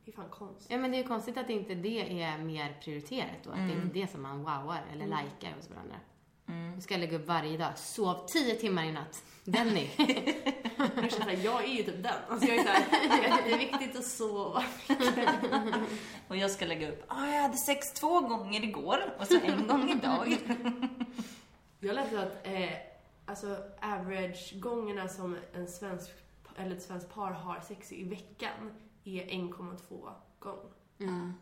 Det 0.06 0.12
är 0.12 0.16
fan 0.16 0.30
konstigt. 0.30 0.72
Ja, 0.72 0.78
men 0.78 0.92
det 0.92 0.98
är 0.98 1.02
ju 1.02 1.08
konstigt 1.08 1.38
att 1.38 1.50
inte 1.50 1.76
det 1.76 2.22
är 2.24 2.38
mer 2.38 2.78
prioriterat 2.84 3.44
då. 3.44 3.50
Att 3.50 3.58
det 3.58 3.74
är 3.74 3.82
inte 3.82 4.00
det 4.00 4.12
som 4.12 4.22
man 4.22 4.38
wowar 4.40 4.82
eller 4.94 5.06
likar 5.06 5.56
hos 5.56 5.70
varandra. 5.70 5.96
Nu 6.76 6.82
ska 6.82 6.94
jag 6.94 7.02
lägga 7.02 7.18
upp 7.18 7.28
varje 7.28 7.58
dag. 7.58 7.78
Sov 7.78 8.28
10 8.28 8.56
timmar 8.56 8.84
i 8.84 8.92
natt. 8.92 9.24
Benny. 9.44 9.90
Jag, 10.78 11.36
jag 11.36 11.64
är 11.64 11.68
ju 11.68 11.84
typ 11.84 12.04
den. 12.04 12.14
Alltså 12.30 12.48
jag 12.48 12.58
är 12.58 12.64
så 12.64 12.70
här, 12.70 13.44
det 13.46 13.54
är 13.54 13.58
viktigt 13.58 13.96
att 13.96 14.06
sova. 14.06 14.64
Och 16.28 16.38
jag 16.38 16.52
ska 16.52 16.66
lägga 16.66 16.90
upp, 16.90 17.04
ah, 17.08 17.28
jag 17.28 17.42
hade 17.42 17.58
sex 17.58 17.94
två 17.94 18.22
gånger 18.22 18.64
igår 18.64 19.16
och 19.20 19.28
så 19.28 19.40
en 19.44 19.68
gång 19.68 19.90
idag. 19.90 20.38
Jag 21.80 21.96
läste 21.96 22.24
att 22.24 22.48
eh, 22.48 22.70
alltså 23.26 23.58
average-gångerna 23.82 25.08
som 25.08 25.38
en 25.54 25.68
svensk, 25.68 26.10
eller 26.58 26.76
ett 26.76 26.84
svenskt 26.84 27.14
par 27.14 27.32
har 27.32 27.60
sex 27.60 27.92
i 27.92 28.04
veckan 28.04 28.72
är 29.04 29.24
1,2 29.24 30.10
gång. 30.40 30.70
Mm. 31.00 31.34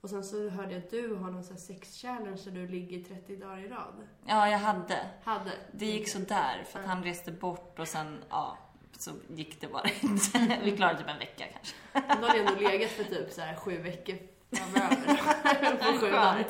Och 0.00 0.10
sen 0.10 0.24
så 0.24 0.48
hörde 0.48 0.72
jag 0.72 0.82
att 0.84 0.90
du 0.90 1.14
har 1.14 1.30
någon 1.30 1.44
sån 1.44 1.56
här 1.56 1.60
sex-challenge 1.60 2.40
där 2.44 2.52
du 2.52 2.68
ligger 2.68 3.04
30 3.04 3.36
dagar 3.36 3.58
i 3.58 3.68
rad. 3.68 3.94
Ja, 4.26 4.48
jag 4.48 4.58
hade. 4.58 5.10
Hade. 5.24 5.52
Det 5.72 5.86
gick 5.86 6.08
så 6.08 6.18
där 6.18 6.64
för 6.64 6.78
att 6.78 6.86
han 6.86 7.04
reste 7.04 7.32
bort 7.32 7.78
och 7.78 7.88
sen, 7.88 8.24
ja, 8.30 8.58
så 8.98 9.10
gick 9.28 9.60
det 9.60 9.68
bara 9.68 9.88
inte. 10.00 10.58
Vi 10.64 10.76
klarade 10.76 10.98
typ 10.98 11.08
en 11.08 11.18
vecka 11.18 11.44
kanske. 11.52 11.76
Men 11.92 12.20
då 12.20 12.26
hade 12.26 12.38
jag 12.38 12.48
ändå 12.48 12.68
legat 12.68 12.90
för 12.90 13.04
typ 13.04 13.32
så 13.32 13.40
här 13.40 13.56
sju 13.56 13.78
veckor 13.78 14.18
framöver. 14.52 15.76
På 15.92 15.98
sju 15.98 16.10
dagar. 16.10 16.46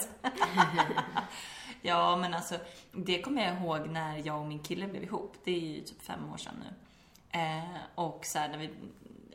Ja, 1.83 2.17
men 2.17 2.35
alltså 2.35 2.55
det 2.93 3.23
kommer 3.23 3.45
jag 3.45 3.63
ihåg 3.63 3.89
när 3.89 4.27
jag 4.27 4.41
och 4.41 4.47
min 4.47 4.59
kille 4.59 4.87
blev 4.87 5.03
ihop. 5.03 5.37
Det 5.45 5.51
är 5.51 5.77
ju 5.77 5.81
typ 5.81 6.03
fem 6.03 6.33
år 6.33 6.37
sedan 6.37 6.55
nu. 6.59 6.75
Eh, 7.33 7.81
och 7.95 8.27
så 8.27 8.39
här 8.39 8.49
när 8.49 8.59
vi, 8.59 8.71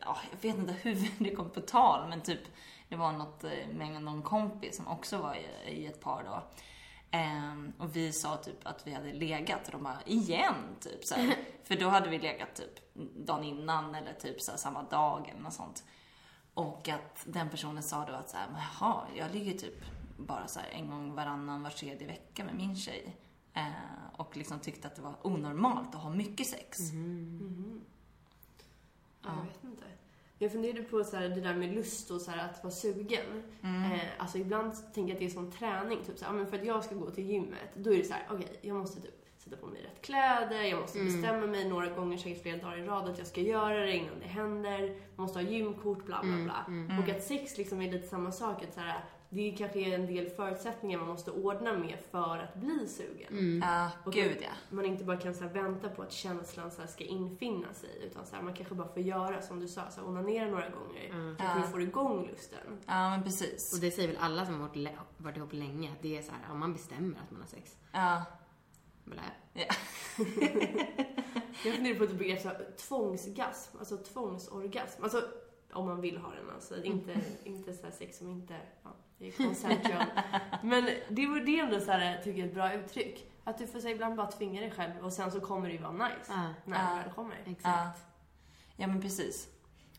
ja, 0.01 0.17
jag 0.31 0.49
vet 0.49 0.59
inte 0.59 0.73
hur 0.73 1.11
det 1.23 1.35
kom 1.35 1.49
på 1.49 1.61
tal, 1.61 2.09
men 2.09 2.21
typ 2.21 2.41
det 2.89 2.95
var 2.95 3.11
något 3.11 3.43
eh, 3.43 3.67
med 3.73 4.01
någon 4.03 4.21
kompis 4.21 4.77
som 4.77 4.87
också 4.87 5.17
var 5.17 5.35
i, 5.35 5.71
i 5.71 5.85
ett 5.85 6.01
par 6.01 6.23
då. 6.23 6.43
Ehm, 7.11 7.73
och 7.79 7.95
vi 7.95 8.13
sa 8.13 8.37
typ 8.37 8.67
att 8.67 8.87
vi 8.87 8.93
hade 8.93 9.13
legat 9.13 9.65
och 9.65 9.71
de 9.71 9.83
bara 9.83 10.01
igen 10.05 10.55
typ 10.79 11.05
så 11.05 11.15
här. 11.15 11.35
För 11.63 11.75
då 11.75 11.89
hade 11.89 12.09
vi 12.09 12.19
legat 12.19 12.55
typ 12.55 12.93
dagen 13.25 13.43
innan 13.43 13.95
eller 13.95 14.13
typ 14.13 14.41
så 14.41 14.51
här, 14.51 14.57
samma 14.57 14.83
dag 14.83 15.29
eller 15.29 15.41
något 15.41 15.53
sånt. 15.53 15.83
Och 16.53 16.89
att 16.89 17.23
den 17.25 17.49
personen 17.49 17.83
sa 17.83 18.05
då 18.05 18.13
att 18.13 18.29
så 18.29 18.37
här, 18.37 18.47
"Men 18.47 18.61
jaha, 18.79 19.01
jag 19.17 19.31
ligger 19.31 19.57
typ 19.57 19.83
bara 20.17 20.47
så 20.47 20.59
en 20.71 20.89
gång 20.89 21.15
varannan, 21.15 21.63
var 21.63 21.69
tredje 21.69 22.07
vecka 22.07 22.43
med 22.43 22.55
min 22.55 22.75
tjej. 22.75 23.15
Eh, 23.55 23.63
och 24.17 24.37
liksom 24.37 24.59
tyckte 24.59 24.87
att 24.87 24.95
det 24.95 25.01
var 25.01 25.15
onormalt 25.21 25.95
att 25.95 26.01
ha 26.01 26.09
mycket 26.09 26.47
sex. 26.47 26.79
Ja, 29.23 29.29
jag 29.35 29.43
vet 29.45 29.63
inte. 29.63 29.83
Jag 30.37 30.51
funderade 30.51 30.83
på 30.83 31.03
så 31.03 31.17
här, 31.17 31.29
det 31.29 31.41
där 31.41 31.55
med 31.55 31.75
lust 31.75 32.11
och 32.11 32.21
så 32.21 32.31
här, 32.31 32.49
att 32.49 32.63
vara 32.63 32.73
sugen. 32.73 33.43
Eh, 33.93 33.99
alltså 34.17 34.37
ibland 34.37 34.73
tänker 34.93 35.01
jag 35.01 35.11
att 35.11 35.19
det 35.19 35.25
är 35.25 35.29
som 35.29 35.51
träning. 35.51 35.99
Typ 36.05 36.17
så 36.17 36.25
här, 36.25 36.33
men 36.33 36.47
för 36.47 36.57
att 36.59 36.65
jag 36.65 36.83
ska 36.83 36.95
gå 36.95 37.11
till 37.11 37.29
gymmet, 37.29 37.69
då 37.75 37.93
är 37.93 37.97
det 37.97 38.03
så 38.03 38.13
här, 38.13 38.27
okej, 38.31 38.59
jag 38.61 38.77
måste 38.77 39.01
typ 39.01 39.25
sätta 39.37 39.57
på 39.57 39.67
mig 39.67 39.81
rätt 39.81 40.01
kläder, 40.01 40.61
jag 40.61 40.81
måste 40.81 41.03
bestämma 41.03 41.47
mig 41.47 41.69
några 41.69 41.89
gånger, 41.89 42.17
säkert 42.17 42.41
flera 42.41 42.57
dagar 42.57 42.77
i 42.77 42.83
rad, 42.85 43.09
att 43.09 43.17
jag 43.17 43.27
ska 43.27 43.41
göra 43.41 43.79
det 43.79 43.95
innan 43.95 44.19
det 44.19 44.27
händer. 44.27 44.81
Man 45.15 45.23
måste 45.23 45.39
ha 45.39 45.43
gymkort, 45.49 46.05
bla 46.05 46.21
bla 46.23 46.43
bla. 46.43 46.65
Och 47.03 47.09
att 47.09 47.23
sex 47.23 47.57
liksom 47.57 47.81
är 47.81 47.91
lite 47.91 48.07
samma 48.07 48.31
sak. 48.31 48.63
Att 48.63 48.73
så 48.73 48.79
här, 48.79 49.03
det 49.35 49.51
är 49.53 49.57
kanske 49.57 49.79
en 49.95 50.05
del 50.07 50.29
förutsättningar 50.29 50.99
man 50.99 51.07
måste 51.07 51.31
ordna 51.31 51.73
med 51.77 51.97
för 52.11 52.37
att 52.37 52.55
bli 52.55 52.87
sugen. 52.87 53.61
Ja, 53.63 53.91
Och 54.05 54.13
gud 54.13 54.31
att 54.31 54.41
ja. 54.41 54.49
Man 54.69 54.85
inte 54.85 55.03
bara 55.03 55.17
kan 55.17 55.33
så 55.33 55.43
här 55.43 55.53
vänta 55.53 55.89
på 55.89 56.01
att 56.01 56.11
känslan 56.11 56.71
så 56.71 56.81
här 56.81 56.87
ska 56.87 57.03
infinna 57.03 57.73
sig. 57.73 57.89
Utan 58.03 58.25
så 58.25 58.35
här, 58.35 58.43
man 58.43 58.53
kanske 58.53 58.75
bara 58.75 58.87
får 58.87 59.01
göra 59.01 59.41
som 59.41 59.59
du 59.59 59.67
sa, 59.67 59.89
så 59.89 60.01
här, 60.01 60.07
onanera 60.07 60.45
några 60.49 60.69
gånger. 60.69 61.35
Kanske 61.37 61.59
Ja. 61.59 61.67
får 61.71 61.81
igång 61.81 62.27
lusten. 62.27 62.59
Ja, 62.85 63.09
men 63.09 63.23
precis. 63.23 63.73
Och 63.73 63.79
det 63.79 63.91
säger 63.91 64.07
väl 64.07 64.17
alla 64.21 64.45
som 64.45 64.53
har 64.61 64.69
varit, 65.17 65.37
ihop 65.37 65.53
länge, 65.53 65.91
att 65.91 66.01
det 66.01 66.17
är 66.17 66.21
så 66.21 66.31
här, 66.31 66.51
om 66.53 66.59
man 66.59 66.73
bestämmer 66.73 67.19
att 67.19 67.31
man 67.31 67.41
har 67.41 67.47
sex. 67.47 67.77
Ja. 67.91 68.23
Blä. 69.03 69.21
ja. 69.53 69.65
Jag 71.65 71.75
funderar 71.75 71.97
på 71.97 72.03
ett 72.03 72.17
begrepp 72.17 72.77
tvångsgasm, 72.77 73.77
alltså 73.77 73.97
tvångsorgasm. 73.97 75.03
Alltså, 75.03 75.21
om 75.73 75.85
man 75.85 76.01
vill 76.01 76.17
ha 76.17 76.29
den 76.31 76.49
alltså. 76.49 76.83
Inte, 76.83 77.21
inte 77.43 77.73
så 77.73 77.83
här 77.83 77.91
sex 77.91 78.17
som 78.17 78.29
inte 78.29 78.55
ja, 78.83 78.89
är 79.19 79.31
consensual. 79.31 80.05
Men 80.63 80.85
det, 81.09 81.27
var- 81.27 81.39
det 81.45 81.59
är 81.59 81.63
ändå 81.63 81.79
så 81.79 81.91
här, 81.91 82.21
tycker 82.23 82.39
jag, 82.39 82.47
ett 82.47 82.53
bra 82.53 82.73
uttryck. 82.73 83.31
Att 83.43 83.57
du 83.57 83.67
får 83.67 83.79
så 83.79 83.87
ibland 83.87 84.15
bara 84.15 84.31
tvinga 84.31 84.61
dig 84.61 84.71
själv 84.71 84.91
och 85.05 85.13
sen 85.13 85.31
så 85.31 85.39
kommer 85.39 85.67
det 85.67 85.73
ju 85.75 85.81
vara 85.81 85.91
nice 85.91 86.15
Ja, 86.27 86.53
när 86.65 86.97
Ja. 86.97 87.03
det 87.03 87.11
kommer. 87.15 87.35
Exakt. 87.45 87.99
ja, 88.77 88.87
men 88.87 89.01
precis. 89.01 89.47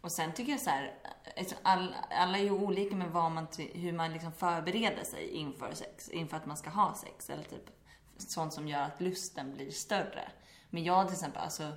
Och 0.00 0.12
sen 0.12 0.32
tycker 0.32 0.52
jag 0.52 0.60
så 0.60 0.70
här, 0.70 0.94
alltså, 1.38 1.54
all, 1.62 1.94
alla 2.10 2.38
är 2.38 2.42
ju 2.42 2.50
olika 2.50 2.96
med 2.96 3.10
vad 3.10 3.32
man, 3.32 3.46
hur 3.72 3.92
man 3.92 4.12
liksom 4.12 4.32
förbereder 4.32 5.04
sig 5.04 5.28
inför 5.28 5.72
sex, 5.74 6.08
inför 6.08 6.36
att 6.36 6.46
man 6.46 6.56
ska 6.56 6.70
ha 6.70 6.94
sex. 6.94 7.30
Eller 7.30 7.42
typ 7.42 7.70
sånt 8.16 8.52
som 8.52 8.68
gör 8.68 8.82
att 8.82 9.00
lusten 9.00 9.54
blir 9.54 9.70
större. 9.70 10.28
Men 10.70 10.84
jag 10.84 11.06
till 11.06 11.14
exempel, 11.14 11.42
alltså, 11.42 11.72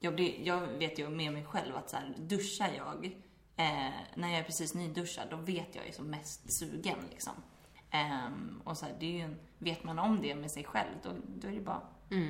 jag, 0.00 0.14
blir, 0.14 0.46
jag 0.46 0.60
vet 0.60 0.98
ju 0.98 1.08
med 1.08 1.32
mig 1.32 1.44
själv 1.44 1.76
att 1.76 1.90
så 1.90 1.96
här, 1.96 2.14
duschar 2.18 2.70
jag, 2.76 3.16
eh, 3.58 3.90
när 4.14 4.28
jag 4.28 4.38
är 4.38 4.44
precis 4.44 4.74
nyduschad, 4.74 5.26
då 5.30 5.36
vet 5.36 5.74
jag 5.74 5.86
är 5.86 5.92
som 5.92 6.10
mest 6.10 6.52
sugen 6.52 6.98
liksom. 7.10 7.32
Ehm, 7.90 8.62
och 8.64 8.76
så 8.76 8.86
här, 8.86 8.96
det 9.00 9.06
är 9.06 9.10
ju 9.12 9.20
en, 9.20 9.36
vet 9.58 9.84
man 9.84 9.98
om 9.98 10.20
det 10.22 10.34
med 10.34 10.50
sig 10.50 10.64
själv, 10.64 10.90
då, 11.02 11.10
då 11.26 11.48
är 11.48 11.52
det 11.52 11.60
bara, 11.60 11.82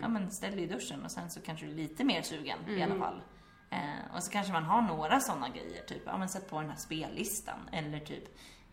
ja 0.03 0.09
men 0.09 0.31
ställ 0.31 0.53
dig 0.53 0.64
i 0.64 0.66
duschen 0.66 1.05
och 1.05 1.11
sen 1.11 1.31
så 1.31 1.41
kanske 1.41 1.66
du 1.66 1.72
är 1.72 1.76
lite 1.76 2.05
mer 2.05 2.22
sugen 2.22 2.59
i 2.68 2.83
alla 2.83 2.95
fall. 2.99 3.22
Eh, 3.70 4.14
och 4.16 4.22
så 4.22 4.31
kanske 4.31 4.53
man 4.53 4.64
har 4.64 4.83
några 4.83 5.20
sådana 5.20 5.49
grejer, 5.49 5.83
typ, 5.83 6.03
ja 6.07 6.18
men 6.18 6.29
sätt 6.29 6.51
på 6.51 6.61
den 6.61 6.70
här 6.70 6.76
spellistan 6.76 7.68
eller 7.72 8.01
typ 8.01 8.24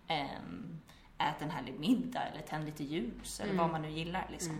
ehm, 0.07 0.81
ät 1.17 1.41
en 1.41 1.49
härlig 1.49 1.79
middag 1.79 2.21
eller 2.21 2.41
tänd 2.41 2.65
lite 2.65 2.83
ljus 2.83 3.39
eller 3.39 3.53
vad 3.53 3.71
man 3.71 3.81
nu 3.81 3.89
gillar 3.89 4.27
liksom. 4.31 4.59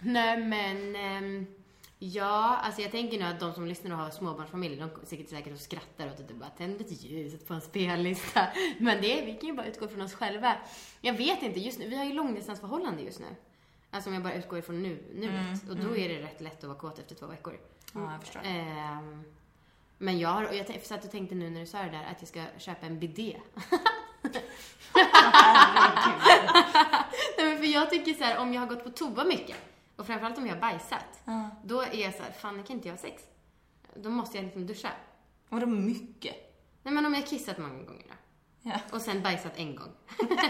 Nej 0.00 0.38
men, 0.44 0.96
ehm, 0.96 1.46
ja, 2.12 2.56
alltså 2.56 2.82
jag 2.82 2.90
tänker 2.90 3.18
nu 3.18 3.24
att 3.24 3.40
de 3.40 3.54
som 3.54 3.66
lyssnar 3.66 3.90
och 3.90 3.96
har 3.96 4.10
småbarnsfamiljer, 4.10 4.80
de 4.80 5.06
sitter 5.06 5.36
säkert 5.36 5.52
och 5.52 5.60
skrattar 5.60 6.06
åt 6.06 6.20
att 6.20 6.28
det 6.28 6.34
bara 6.34 6.50
tänd 6.50 6.78
lite 6.78 6.94
ljuset 6.94 7.48
på 7.48 7.54
en 7.54 7.60
spellista. 7.60 8.46
Men 8.78 9.02
det, 9.02 9.22
vi 9.26 9.34
kan 9.34 9.48
ju 9.48 9.52
bara 9.52 9.66
utgå 9.66 9.88
från 9.88 10.00
oss 10.00 10.14
själva. 10.14 10.56
Jag 11.00 11.14
vet 11.14 11.42
inte, 11.42 11.60
just 11.60 11.78
nu, 11.78 11.88
vi 11.88 11.96
har 11.96 12.04
ju 12.04 12.12
långdistansförhållande 12.12 13.02
just 13.02 13.20
nu. 13.20 13.26
Alltså 13.90 14.10
om 14.10 14.14
jag 14.14 14.22
bara 14.22 14.34
utgår 14.34 14.58
ifrån 14.58 14.82
nu, 14.82 15.04
nuet. 15.14 15.70
och 15.70 15.76
då 15.76 15.96
är 15.96 16.08
det 16.08 16.22
rätt 16.22 16.40
lätt 16.40 16.58
att 16.58 16.64
vara 16.64 16.78
kåt 16.78 16.98
efter 16.98 17.14
två 17.14 17.26
veckor. 17.26 17.58
Ja, 17.94 18.12
jag 18.12 18.20
förstår. 18.20 18.40
Ehm, 18.44 19.24
men 19.98 20.18
jag 20.18 20.28
har, 20.28 20.44
och 20.44 20.54
jag 20.54 20.82
satt 20.82 21.04
och 21.04 21.10
tänkte 21.10 21.34
nu 21.34 21.50
när 21.50 21.60
du 21.60 21.66
sa 21.66 21.78
det 21.78 21.90
där 21.90 22.04
att 22.10 22.16
jag 22.20 22.28
ska 22.28 22.44
köpa 22.58 22.86
en 22.86 22.98
bidé. 22.98 23.40
Nej 27.38 27.46
men 27.46 27.58
för 27.58 27.64
jag 27.64 27.90
tycker 27.90 28.14
så 28.14 28.24
här, 28.24 28.38
om 28.38 28.52
jag 28.52 28.60
har 28.60 28.68
gått 28.68 28.84
på 28.84 28.90
toa 28.90 29.24
mycket 29.24 29.56
och 30.04 30.08
framförallt 30.08 30.38
om 30.38 30.46
jag 30.46 30.54
har 30.54 30.60
bajsat. 30.60 31.20
Ja. 31.24 31.50
Då 31.64 31.80
är 31.80 31.94
jag 31.94 32.14
så 32.14 32.22
här, 32.22 32.32
fan 32.32 32.56
jag 32.56 32.66
kan 32.66 32.76
inte 32.76 32.88
jag 32.88 32.94
ha 32.94 33.02
sex. 33.02 33.22
Då 33.94 34.10
måste 34.10 34.36
jag 34.36 34.44
liksom 34.44 34.66
duscha. 34.66 34.90
Vadå 35.48 35.66
mycket? 35.66 36.34
Nej 36.82 36.94
men 36.94 37.06
om 37.06 37.14
jag 37.14 37.20
har 37.20 37.26
kissat 37.26 37.58
många 37.58 37.82
gånger 37.82 38.04
då. 38.08 38.14
Ja. 38.70 38.80
Och 38.92 39.00
sen 39.00 39.22
bajsat 39.22 39.52
en 39.56 39.76
gång. 39.76 39.88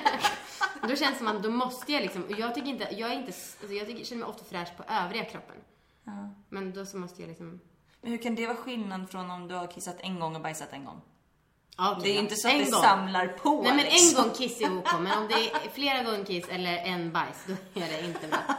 då 0.82 0.96
känns 0.96 1.00
det 1.12 1.14
som 1.18 1.26
att 1.26 1.42
då 1.42 1.50
måste 1.50 1.92
jag 1.92 2.02
liksom, 2.02 2.24
jag 2.38 2.54
tycker 2.54 2.68
inte, 2.68 2.88
jag 2.90 3.10
är 3.10 3.14
inte, 3.14 3.32
alltså 3.60 3.72
jag 3.74 3.86
tycker, 3.86 4.04
känner 4.04 4.20
mig 4.20 4.28
ofta 4.30 4.44
fräsch 4.44 4.76
på 4.76 4.82
övriga 4.92 5.24
kroppen. 5.24 5.56
Ja. 6.04 6.30
Men 6.48 6.72
då 6.72 6.86
så 6.86 6.96
måste 6.96 7.22
jag 7.22 7.28
liksom, 7.28 7.60
Men 8.00 8.10
hur 8.10 8.18
kan 8.18 8.34
det 8.34 8.46
vara 8.46 8.56
skillnad 8.56 9.10
från 9.10 9.30
om 9.30 9.48
du 9.48 9.54
har 9.54 9.66
kissat 9.66 9.96
en 10.00 10.20
gång 10.20 10.36
och 10.36 10.42
bajsat 10.42 10.72
en 10.72 10.84
gång? 10.84 11.00
ja, 11.76 11.98
Det 12.02 12.16
är 12.16 12.20
inte 12.20 12.36
så 12.36 12.48
att 12.48 12.54
En 12.54 12.64
det 12.64 12.70
gång. 12.70 12.82
samlar 12.82 13.28
på 13.28 13.62
Nej 13.62 13.76
men 13.76 13.84
liksom. 13.84 14.18
en 14.18 14.24
gång 14.28 14.34
kiss 14.34 14.60
är 14.60 14.78
OK, 14.78 14.92
men 15.00 15.18
om 15.18 15.28
det 15.28 15.50
är 15.50 15.70
flera 15.70 16.02
gånger 16.02 16.24
kiss 16.24 16.48
eller 16.48 16.76
en 16.76 17.12
bajs, 17.12 17.44
då 17.46 17.80
är 17.80 17.88
det 17.88 18.06
inte 18.06 18.26
bra. 18.28 18.38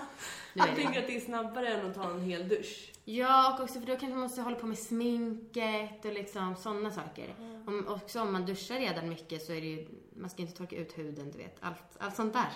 Jag 0.58 0.76
tänker 0.76 1.00
att 1.00 1.08
det 1.08 1.16
är 1.16 1.20
snabbare 1.20 1.68
än 1.68 1.90
att 1.90 1.96
ta 1.96 2.10
en 2.10 2.22
hel 2.22 2.48
dusch. 2.50 2.92
Ja, 3.06 3.54
och 3.54 3.64
också 3.64 3.80
för 3.80 3.88
då 3.88 3.92
kanske 3.92 4.08
man 4.10 4.20
måste 4.20 4.42
hålla 4.42 4.56
på 4.56 4.66
med 4.66 4.78
sminket 4.78 6.06
och 6.06 6.14
liksom 6.14 6.56
sådana 6.56 6.92
saker. 6.92 7.36
Om, 7.68 7.88
också 7.88 8.22
om 8.22 8.34
man 8.34 8.46
duschar 8.46 8.76
redan 8.76 9.10
mycket 9.10 9.42
så 9.46 9.52
är 9.54 9.62
det 9.62 9.68
ju, 9.68 9.88
man 10.16 10.30
ska 10.30 10.42
inte 10.42 10.54
torka 10.58 10.76
ut 10.76 10.98
huden, 10.98 11.32
du 11.32 11.38
vet. 11.38 11.58
Allt, 11.62 11.98
allt 12.00 12.16
sånt 12.16 12.34
där. 12.34 12.50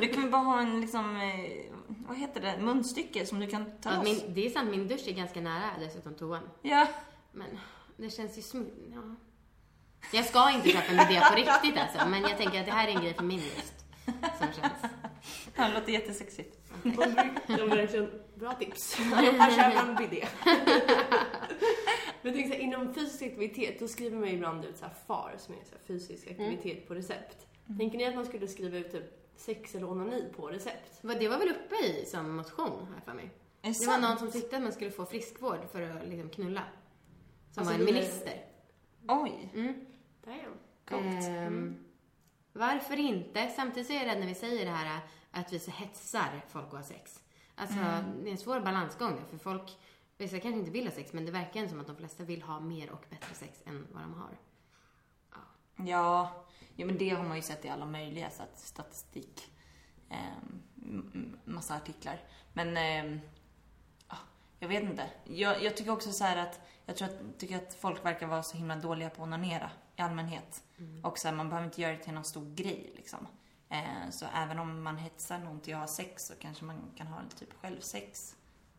Du 0.00 0.08
kan 0.08 0.22
väl 0.22 0.30
bara 0.30 0.42
ha 0.42 0.60
en 0.60 0.80
liksom, 0.80 1.16
eh, 1.16 1.72
vad 2.08 2.16
heter 2.18 2.40
det, 2.40 2.58
munstycke 2.60 3.26
som 3.26 3.40
du 3.40 3.46
kan 3.46 3.64
ta 3.80 3.90
Ja, 3.90 3.96
loss? 3.96 4.04
min, 4.04 4.34
det 4.34 4.46
är 4.46 4.50
sant, 4.50 4.70
min 4.70 4.88
dusch 4.88 5.08
är 5.08 5.12
ganska 5.12 5.40
nära 5.40 5.70
dessutom 5.80 6.14
toan. 6.14 6.42
Ja. 6.62 6.86
Men 7.32 7.58
det 7.96 8.10
känns 8.10 8.38
ju 8.38 8.42
smutt, 8.42 8.74
ja. 8.94 9.00
Jag 10.12 10.24
ska 10.24 10.50
inte 10.50 10.68
köpa 10.68 10.86
en 10.92 11.10
idé 11.10 11.20
på 11.30 11.36
riktigt 11.36 11.80
alltså, 11.80 12.08
men 12.08 12.22
jag 12.22 12.36
tänker 12.38 12.60
att 12.60 12.66
det 12.66 12.72
här 12.72 12.88
är 12.88 12.92
en 12.92 13.00
grej 13.02 13.14
för 13.14 13.24
min 13.24 13.40
lust. 13.40 13.74
Som 14.38 14.46
känns. 14.52 14.92
Ja, 15.56 15.68
Det 15.68 15.74
låter 15.74 15.92
jättesexigt. 15.92 16.58
Ja, 17.48 17.66
verkligen. 17.66 18.10
Bra 18.34 18.52
tips. 18.54 18.98
Jag 19.22 19.52
köper 19.52 19.88
en 19.88 19.94
bidé. 19.96 20.26
Men 22.22 22.32
tänk 22.34 22.46
så 22.48 22.52
här, 22.54 22.60
inom 22.60 22.94
fysisk 22.94 23.22
aktivitet, 23.22 23.78
då 23.80 23.88
skriver 23.88 24.16
man 24.18 24.28
ju 24.28 24.34
ibland 24.34 24.64
ut 24.64 24.76
så 24.78 24.84
här 24.84 24.94
FAR, 25.06 25.34
som 25.38 25.54
är 25.54 25.58
så 25.64 25.70
här 25.74 25.82
fysisk 25.86 26.30
aktivitet 26.30 26.88
på 26.88 26.94
recept. 26.94 27.46
Tänker 27.78 27.98
ni 27.98 28.04
att 28.06 28.14
man 28.14 28.24
skulle 28.26 28.48
skriva 28.48 28.78
ut 28.78 28.92
typ 28.92 29.04
sex 29.36 29.74
eller 29.74 29.90
onani 29.90 30.24
på 30.36 30.48
recept? 30.48 30.98
Vad- 31.02 31.18
Det 31.18 31.28
var 31.28 31.38
väl 31.38 31.48
uppe 31.48 31.74
i 31.86 32.04
som 32.06 32.36
motion, 32.36 32.86
jag 32.94 33.04
för 33.04 33.14
mig. 33.14 33.30
Är 33.62 33.74
Det 33.80 33.86
var 33.86 33.98
någon 33.98 34.18
som 34.18 34.30
tyckte 34.32 34.56
att 34.56 34.62
man 34.62 34.72
skulle 34.72 34.90
få 34.90 35.04
friskvård 35.06 35.58
för 35.72 35.82
att 35.82 36.08
liksom 36.08 36.28
knulla. 36.30 36.62
Som 37.50 37.60
Alltså, 37.60 37.64
var 37.74 37.80
en 37.80 37.86
det- 37.86 37.92
minister. 37.92 38.44
Oj. 39.08 39.50
Mm. 39.54 39.74
Damn. 40.24 40.54
Coolt. 40.88 41.24
Ehm, 41.28 41.76
varför 42.58 42.96
inte? 42.96 43.48
Samtidigt 43.48 43.86
så 43.86 43.92
är 43.92 43.96
jag 43.96 44.06
rädd 44.06 44.18
när 44.20 44.26
vi 44.26 44.34
säger 44.34 44.64
det 44.64 44.70
här 44.70 45.00
att 45.30 45.52
vi 45.52 45.58
så 45.58 45.70
hetsar 45.70 46.44
folk 46.48 46.66
att 46.66 46.72
ha 46.72 46.82
sex. 46.82 47.20
Alltså, 47.54 47.76
det 48.22 48.28
är 48.28 48.32
en 48.32 48.38
svår 48.38 48.60
balansgång 48.60 49.20
för 49.30 49.38
folk, 49.38 49.78
vissa 50.16 50.40
kanske 50.40 50.58
inte 50.58 50.70
vill 50.70 50.86
ha 50.86 50.92
sex, 50.94 51.12
men 51.12 51.24
det 51.26 51.32
verkar 51.32 51.68
som 51.68 51.80
att 51.80 51.86
de 51.86 51.96
flesta 51.96 52.24
vill 52.24 52.42
ha 52.42 52.60
mer 52.60 52.90
och 52.90 53.04
bättre 53.10 53.34
sex 53.34 53.62
än 53.66 53.86
vad 53.92 54.02
de 54.02 54.14
har. 54.14 54.38
Ja, 55.76 56.44
ja, 56.76 56.86
men 56.86 56.98
det 56.98 57.10
har 57.10 57.24
man 57.24 57.36
ju 57.36 57.42
sett 57.42 57.64
i 57.64 57.68
alla 57.68 57.86
möjliga 57.86 58.30
så 58.30 58.42
att 58.42 58.58
statistik. 58.58 59.50
m- 60.10 61.38
massa 61.44 61.76
artiklar. 61.76 62.20
Men 62.52 62.76
ja, 64.08 64.16
jag 64.58 64.68
vet 64.68 64.82
inte. 64.82 65.10
Jag, 65.24 65.62
jag 65.62 65.76
tycker 65.76 65.90
också 65.92 66.12
så 66.12 66.24
här 66.24 66.36
att 66.36 66.60
jag 66.86 66.96
tror 66.96 67.08
att, 67.08 67.38
tycker 67.38 67.56
att 67.56 67.74
folk 67.74 68.04
verkar 68.04 68.26
vara 68.26 68.42
så 68.42 68.56
himla 68.56 68.76
dåliga 68.76 69.10
på 69.10 69.22
att 69.22 69.26
onanera 69.28 69.70
i 69.98 70.02
allmänhet. 70.02 70.64
Och 71.02 71.18
så 71.18 71.28
här, 71.28 71.34
man 71.34 71.48
behöver 71.48 71.66
inte 71.66 71.80
göra 71.82 71.92
det 71.92 71.98
till 71.98 72.12
någon 72.14 72.24
stor 72.24 72.54
grej 72.54 72.92
liksom. 72.96 73.26
Eh, 73.68 74.10
så 74.10 74.26
även 74.34 74.58
om 74.58 74.82
man 74.82 74.96
hetsar 74.96 75.38
någon 75.38 75.60
till 75.60 75.74
att 75.74 75.80
ha 75.80 75.86
sex 75.86 76.26
så 76.26 76.34
kanske 76.38 76.64
man 76.64 76.76
kan 76.96 77.06
ha 77.06 77.20
typ 77.38 77.52
självsex. 77.52 78.36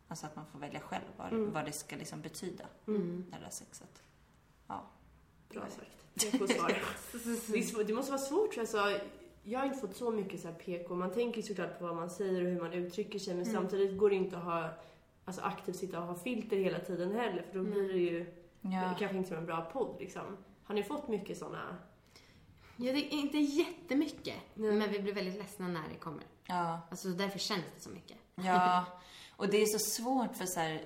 Alltså 0.08 0.26
att 0.26 0.36
man 0.36 0.46
får 0.46 0.58
välja 0.58 0.80
själv 0.80 1.04
vad, 1.16 1.32
vad 1.32 1.64
det 1.64 1.72
ska 1.72 1.96
liksom 1.96 2.20
betyda, 2.20 2.64
det 2.84 3.38
där 3.40 3.50
sexet. 3.50 4.02
Ja. 4.66 4.86
Bra 5.48 5.62
sagt. 5.62 6.30
PK-svar. 6.32 6.82
det, 7.84 7.92
måste 7.94 8.12
vara 8.12 8.22
svårt 8.22 8.52
tror 8.52 8.62
jag. 8.62 8.68
Så 8.68 8.98
jag 9.42 9.58
har 9.58 9.66
inte 9.66 9.78
fått 9.78 9.96
så 9.96 10.10
mycket 10.10 10.40
så 10.40 10.48
här 10.48 10.54
PK. 10.54 10.94
Man 10.94 11.12
tänker 11.12 11.42
såklart 11.42 11.78
på 11.78 11.86
vad 11.86 11.96
man 11.96 12.10
säger 12.10 12.44
och 12.44 12.50
hur 12.50 12.60
man 12.60 12.72
uttrycker 12.72 13.18
sig 13.18 13.34
men 13.34 13.46
samtidigt 13.46 13.98
går 13.98 14.10
det 14.10 14.16
inte 14.16 14.36
att 14.36 14.44
ha 14.44 14.70
alltså 15.24 15.42
aktivt 15.42 15.76
sitta 15.76 16.00
och 16.00 16.06
ha 16.06 16.14
filter 16.14 16.56
hela 16.56 16.78
tiden 16.78 17.12
heller 17.12 17.42
för 17.42 17.58
då 17.58 17.64
blir 17.64 17.92
det 17.92 17.98
ju 17.98 18.34
Ja. 18.60 18.94
kanske 18.98 19.16
inte 19.16 19.28
som 19.28 19.38
en 19.38 19.46
bra 19.46 19.60
podd 19.72 19.96
liksom. 20.00 20.36
Har 20.70 20.74
ni 20.74 20.82
fått 20.82 21.08
mycket 21.08 21.38
såna? 21.38 21.76
Ja, 22.76 22.92
det 22.92 22.98
är 22.98 23.12
inte 23.12 23.38
jättemycket, 23.38 24.36
men 24.54 24.90
vi 24.90 25.00
blir 25.00 25.12
väldigt 25.12 25.34
ledsna 25.34 25.68
när 25.68 25.88
det 25.88 25.94
kommer. 25.94 26.24
ja. 26.46 26.80
Alltså 26.90 27.08
därför 27.08 27.38
känns 27.38 27.64
det 27.74 27.80
så 27.80 27.90
mycket. 27.90 28.16
Ja, 28.34 28.84
och 29.36 29.48
det 29.48 29.62
är 29.62 29.66
så 29.66 29.78
svårt 29.78 30.36
för 30.36 30.46
så 30.46 30.60
här, 30.60 30.84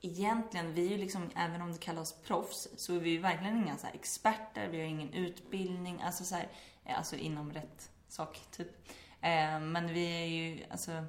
egentligen, 0.00 0.74
vi 0.74 0.86
är 0.86 0.90
ju 0.90 0.96
liksom, 0.96 1.30
även 1.36 1.62
om 1.62 1.72
det 1.72 1.78
kallas 1.78 2.22
proffs, 2.22 2.68
så 2.76 2.94
är 2.94 2.98
vi 2.98 3.10
ju 3.10 3.18
verkligen 3.18 3.56
inga 3.56 3.76
så 3.76 3.86
experter, 3.86 4.68
vi 4.68 4.80
har 4.80 4.86
ingen 4.86 5.12
utbildning, 5.12 6.02
alltså 6.02 6.24
så 6.24 6.34
här, 6.34 6.48
eh, 6.84 6.98
alltså 6.98 7.16
inom 7.16 7.52
rätt 7.52 7.90
sak, 8.08 8.40
typ. 8.50 8.88
Eh, 9.20 9.60
men 9.60 9.88
vi 9.88 10.22
är 10.22 10.26
ju, 10.26 10.64
alltså, 10.70 11.04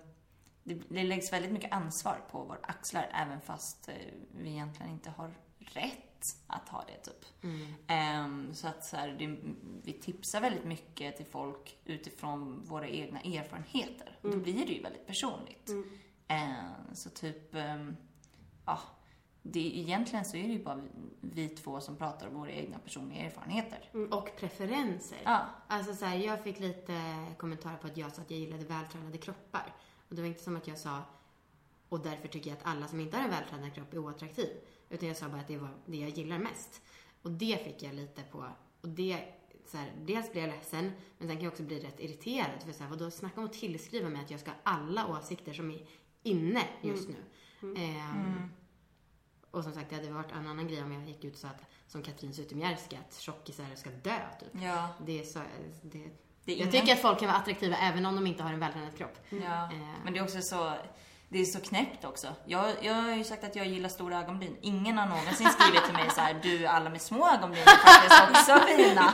det, 0.64 0.74
det 0.90 1.04
läggs 1.04 1.34
väldigt 1.34 1.52
mycket 1.52 1.74
ansvar 1.74 2.22
på 2.32 2.44
våra 2.44 2.60
axlar, 2.62 3.10
även 3.14 3.42
fast 3.42 3.90
eh, 3.90 3.96
vi 4.32 4.50
egentligen 4.50 4.92
inte 4.92 5.10
har 5.10 5.34
rätt 5.60 6.09
att 6.48 6.70
ha 6.70 6.86
det, 6.88 7.12
typ. 7.12 7.26
Ehm, 7.88 8.54
så 8.54 8.68
att 8.68 8.86
så 8.86 8.98
här, 8.98 9.08
det, 9.20 9.38
vi 9.84 9.94
tipsar 9.94 10.42
väldigt 10.42 10.66
mycket 10.66 11.18
till 11.18 11.26
folk 11.26 11.78
utifrån 11.86 12.66
våra 12.66 12.88
egna 12.88 13.22
erfarenheter. 13.22 14.18
Då 14.22 14.38
blir 14.38 14.66
det 14.66 14.74
ju 14.74 14.82
väldigt 14.82 15.08
personligt. 15.08 15.70
Ehm, 16.28 16.94
så 16.94 17.10
typ, 17.10 17.56
ehm, 17.56 17.96
ja, 18.66 18.80
det, 19.42 19.80
egentligen 19.80 20.26
så 20.26 20.38
är 20.38 20.48
det 20.48 20.54
ju 20.54 20.64
bara 20.64 20.76
vi, 20.76 20.90
vi 21.22 21.50
två 21.50 21.82
som 21.82 21.96
pratar 21.96 22.28
om 22.28 22.34
våra 22.34 22.52
egna 22.52 22.80
personliga 22.80 23.22
erfarenheter. 23.26 23.90
Och 24.12 24.30
preferenser. 24.40 25.22
Ja. 25.24 25.46
Alltså 25.68 25.96
så 25.96 26.06
här, 26.06 26.18
jag 26.18 26.44
fick 26.44 26.60
lite 26.60 27.26
kommentarer 27.38 27.78
på 27.78 27.88
att 27.88 27.98
jag 27.98 28.12
sa 28.12 28.22
att 28.22 28.32
jag 28.32 28.40
gillade 28.40 28.66
vältränade 28.66 29.18
kroppar. 29.18 29.74
Och 30.10 30.16
det 30.16 30.22
var 30.22 30.28
inte 30.28 30.44
som 30.44 30.58
att 30.58 30.68
jag 30.68 30.78
sa, 30.78 31.02
och 31.90 32.00
därför 32.00 32.28
tycker 32.28 32.50
jag 32.50 32.58
att 32.58 32.66
alla 32.66 32.88
som 32.88 33.00
inte 33.00 33.18
har 33.18 33.24
en 33.24 33.30
vältränad 33.30 33.74
kropp 33.74 33.94
är 33.94 33.98
oattraktiv. 33.98 34.50
Utan 34.90 35.08
jag 35.08 35.18
sa 35.18 35.30
bara 35.30 35.42
att 35.42 35.48
det 35.48 35.58
var 35.58 35.70
det 35.86 35.98
jag 35.98 36.10
gillar 36.10 36.38
mest. 36.40 36.82
Och 37.22 37.32
det 37.32 37.64
fick 37.64 37.84
jag 37.84 37.94
lite 37.96 38.22
på, 38.24 38.46
och 38.82 38.90
det, 38.90 39.24
så 39.66 39.78
här, 39.78 39.92
dels 40.06 40.32
blev 40.32 40.44
jag 40.44 40.56
ledsen, 40.56 40.92
men 41.18 41.28
sen 41.28 41.38
kan 41.38 41.44
jag 41.44 41.52
också 41.52 41.64
bli 41.64 41.80
rätt 41.80 42.00
irriterad. 42.00 42.64
För 42.66 42.72
så 42.72 42.84
här, 42.84 42.90
vadå, 42.90 43.12
snacka 43.12 43.40
om 43.40 43.46
att 43.46 43.54
tillskriva 43.54 44.10
mig 44.10 44.22
att 44.24 44.32
jag 44.32 44.40
ska 44.40 44.50
ha 44.52 44.58
alla 44.64 45.08
åsikter 45.08 45.54
som 45.54 45.72
är 45.72 45.86
inne 46.24 46.62
just 46.82 47.10
nu. 47.10 47.16
Ehm, 47.78 48.50
Och 49.52 49.64
som 49.64 49.74
sagt, 49.74 49.90
det 49.90 49.96
hade 49.96 50.12
varit 50.12 50.32
en 50.32 50.48
annan 50.48 50.68
grej 50.68 50.84
om 50.84 50.92
jag 50.92 51.08
gick 51.08 51.24
ut 51.24 51.34
och 51.34 51.40
sa 51.40 51.48
att, 51.48 51.62
som 51.88 52.02
Katrin 52.04 52.34
Zytomierska, 52.34 52.98
att 53.00 53.20
tjockisar 53.20 53.66
ska 53.76 53.90
dö, 53.90 54.20
typ. 54.40 54.50
Ja, 54.64 54.90
Det 55.06 55.20
är 55.20 55.24
så, 55.24 55.40
det, 55.82 56.10
det 56.46 56.54
är 56.54 56.58
jag 56.60 56.72
tycker 56.72 56.94
att 56.94 57.02
folk 57.02 57.20
kan 57.20 57.28
vara 57.28 57.38
attraktiva 57.38 57.76
även 57.78 58.06
om 58.06 58.16
de 58.16 58.28
inte 58.28 58.44
har 58.44 58.54
en 58.54 58.60
vältränad 58.60 58.98
kropp. 58.98 59.18
Ja, 59.30 59.72
Eh. 59.74 59.94
men 60.04 60.14
det 60.14 60.20
är 60.20 60.24
också 60.24 60.42
så, 60.42 60.74
det 61.30 61.40
är 61.40 61.46
så 61.46 61.60
knäppt 61.62 62.06
också. 62.06 62.28
Jag, 62.46 62.72
jag 62.82 62.94
har 62.94 63.16
ju 63.16 63.24
sagt 63.24 63.44
att 63.44 63.56
jag 63.56 63.68
gillar 63.68 63.90
stora 63.90 64.20
ögonbryn. 64.20 64.58
Ingen 64.62 64.98
har 64.98 65.08
någonsin 65.08 65.48
skrivit 65.50 65.86
till 65.86 65.94
mig 65.94 66.10
så 66.10 66.22
här, 66.22 66.40
du 66.44 66.66
alla 66.66 66.90
med 66.90 67.02
små 67.02 67.30
ögonbryn 67.30 67.62
är 67.64 67.66
faktiskt 67.66 68.22
också 68.50 68.66
fina. 68.68 69.02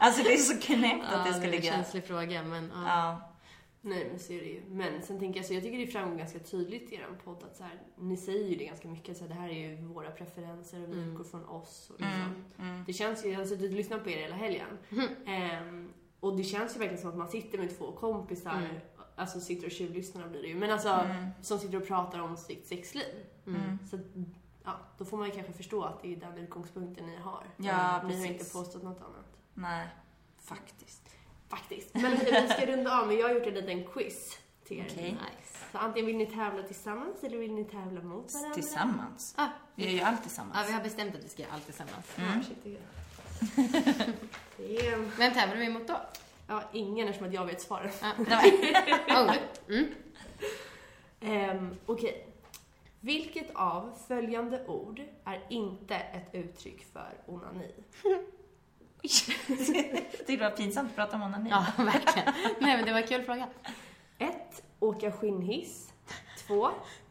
Alltså 0.00 0.22
det 0.22 0.32
är 0.32 0.36
så 0.36 0.60
knäppt 0.60 1.12
att 1.12 1.24
det 1.26 1.32
ska 1.32 1.40
är 1.42 1.44
en 1.44 1.50
ligga... 1.50 1.72
känslig 1.72 2.04
fråga, 2.06 2.42
men 2.42 2.72
ja. 2.74 2.82
Ja. 2.86 3.34
Nej 3.80 4.06
men 4.10 4.18
så 4.18 4.32
är 4.32 4.38
det 4.40 4.46
ju. 4.46 4.62
Men 4.68 5.02
sen 5.02 5.18
tänker 5.18 5.40
jag 5.40 5.46
så, 5.46 5.54
jag 5.54 5.62
tycker 5.62 5.78
det 5.78 5.86
framgår 5.86 6.16
ganska 6.18 6.38
tydligt 6.38 6.92
i 6.92 6.94
er 6.94 7.06
podd 7.24 7.44
att 7.44 7.56
så 7.56 7.62
här, 7.62 7.72
ni 7.98 8.16
säger 8.16 8.48
ju 8.48 8.56
det 8.56 8.64
ganska 8.64 8.88
mycket, 8.88 9.16
så 9.16 9.24
här, 9.24 9.28
det 9.28 9.34
här 9.40 9.48
är 9.48 9.52
ju 9.68 9.76
våra 9.86 10.10
preferenser 10.10 10.82
och 10.82 10.88
vi 10.88 10.92
Mm. 10.92 11.10
utgår 11.10 11.24
från 11.24 11.44
oss. 11.48 11.90
Och 11.94 12.00
liksom. 12.00 12.20
Mm, 12.20 12.44
mm. 12.70 12.84
Det 12.86 12.92
känns 12.92 13.24
ju, 13.24 13.30
jag 13.30 13.38
har 13.38 13.46
suttit 13.46 13.70
och 13.70 13.76
lyssnat 13.76 14.04
på 14.04 14.10
er 14.10 14.16
hela 14.18 14.34
helgen. 14.36 14.78
Ehm, 15.26 15.92
och 16.20 16.36
det 16.36 16.42
känns 16.44 16.74
ju 16.74 16.78
verkligen 16.78 17.00
som 17.02 17.10
att 17.10 17.16
man 17.16 17.28
sitter 17.28 17.58
med 17.58 17.78
två 17.78 17.92
kompisar, 17.92 18.50
Mm. 18.56 18.76
Alltså 19.18 19.40
sitter 19.40 19.66
och 19.66 19.72
tjuvlyssnar 19.72 20.28
blir 20.28 20.42
det 20.42 20.48
ju, 20.48 20.54
men 20.54 20.70
alltså 20.70 20.88
Mm. 20.88 21.26
som 21.42 21.58
sitter 21.58 21.76
och 21.80 21.86
pratar 21.88 22.18
om 22.18 22.36
sitt 22.36 22.66
sexliv. 22.66 23.24
Mm. 23.46 23.78
Så 23.90 23.96
att, 23.96 24.02
ja, 24.64 24.72
då 24.98 25.04
får 25.04 25.16
man 25.16 25.26
ju 25.26 25.32
kanske 25.34 25.52
förstå 25.52 25.82
att 25.84 26.02
det 26.02 26.12
är 26.12 26.16
den 26.16 26.38
utgångspunkten 26.38 27.06
ni 27.06 27.16
har. 27.16 27.44
Ja, 27.56 28.02
Ni 28.02 28.18
har 28.18 28.26
inte 28.26 28.44
påstått 28.44 28.82
något 28.82 29.00
annat. 29.00 29.36
Nej, 29.54 29.88
faktiskt. 30.40 31.02
Faktiskt. 31.48 31.94
Men 31.94 32.10
vi 32.18 32.48
ska 32.48 32.66
runda 32.66 33.00
av, 33.00 33.06
men 33.06 33.16
jag 33.16 33.28
har 33.28 33.34
gjort 33.34 33.46
en 33.46 33.54
liten 33.54 33.84
quiz 33.92 34.38
till 34.64 34.78
er. 34.78 34.86
Okej. 34.90 35.10
Nice. 35.12 35.58
Så 35.72 35.78
antingen 35.78 36.06
vill 36.06 36.16
ni 36.16 36.26
tävla 36.26 36.62
tillsammans 36.62 37.22
eller 37.24 37.38
vill 37.38 37.54
ni 37.54 37.64
tävla 37.64 38.00
mot 38.02 38.32
varandra? 38.34 38.54
Tillsammans. 38.54 39.34
Ah, 39.38 39.46
Vi 39.74 39.84
gör 39.84 39.90
ju 39.92 40.00
allt 40.00 40.16
ja, 40.18 40.22
tillsammans. 40.22 40.68
vi 40.68 40.72
har 40.72 40.82
bestämt 40.82 41.14
att 41.16 41.24
vi 41.24 41.28
ska 41.28 41.42
göra 41.42 41.52
allt 41.52 41.64
tillsammans. 41.64 42.06
Mm. 42.16 42.44
Vem 45.18 45.34
tävlar 45.34 45.56
vi 45.56 45.68
mot 45.68 45.88
då? 45.88 46.00
Ja, 46.50 46.62
ingen 46.72 47.08
eftersom 47.08 47.28
att 47.28 47.34
jag 47.34 47.46
vet 47.46 47.60
svaren. 47.60 47.90
Ja. 48.28 48.42
oh, 49.08 49.34
mm. 49.68 49.94
Ehm, 51.20 51.76
Okej. 51.86 52.26
Vilket 53.00 53.50
av 53.54 53.98
följande 54.08 54.66
ord 54.66 55.02
är 55.24 55.44
inte 55.48 55.94
ett 55.94 56.34
uttryck 56.34 56.86
för 56.92 57.12
onani? 57.26 57.74
Tyckte 59.02 60.24
det 60.26 60.36
var 60.36 60.50
pinsamt 60.50 60.90
att 60.90 60.96
prata 60.96 61.16
om 61.16 61.22
onani. 61.22 61.50
Ja, 61.50 61.66
verkligen. 61.76 62.32
Nej, 62.60 62.76
men 62.76 62.84
det 62.84 62.92
var 62.92 63.00
en 63.00 63.06
kul 63.06 63.22
fråga. 63.22 63.48
1. 64.18 64.62
Åka 64.80 65.12
skinnhiss. 65.12 65.92
2. 66.46 66.70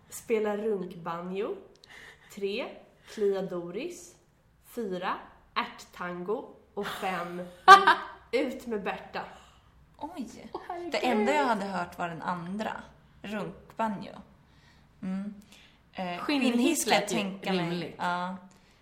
Spela 0.09 0.57
runkbanjo. 0.57 1.55
3. 2.33 2.65
Klia 3.07 3.41
Doris. 3.41 4.15
4. 4.65 5.15
Ärttango. 5.53 6.55
Och 6.73 6.87
5. 6.87 7.41
Ut 8.37 8.67
med 8.67 8.83
Berta. 8.83 9.21
Oj! 9.97 10.49
Det 10.91 11.05
enda 11.05 11.33
jag 11.33 11.45
hade 11.45 11.65
hört 11.65 11.97
var 11.97 12.09
den 12.09 12.21
andra. 12.21 12.81
Runkbanjo. 13.21 14.13
Mm. 15.01 15.33
Eh, 15.93 16.17
Skinnhiss 16.17 16.81
ska 16.81 16.93
jag 16.93 17.07
tänka 17.07 17.53
mig. 17.53 17.61
rimligt. 17.61 17.95
Ja. 17.97 18.37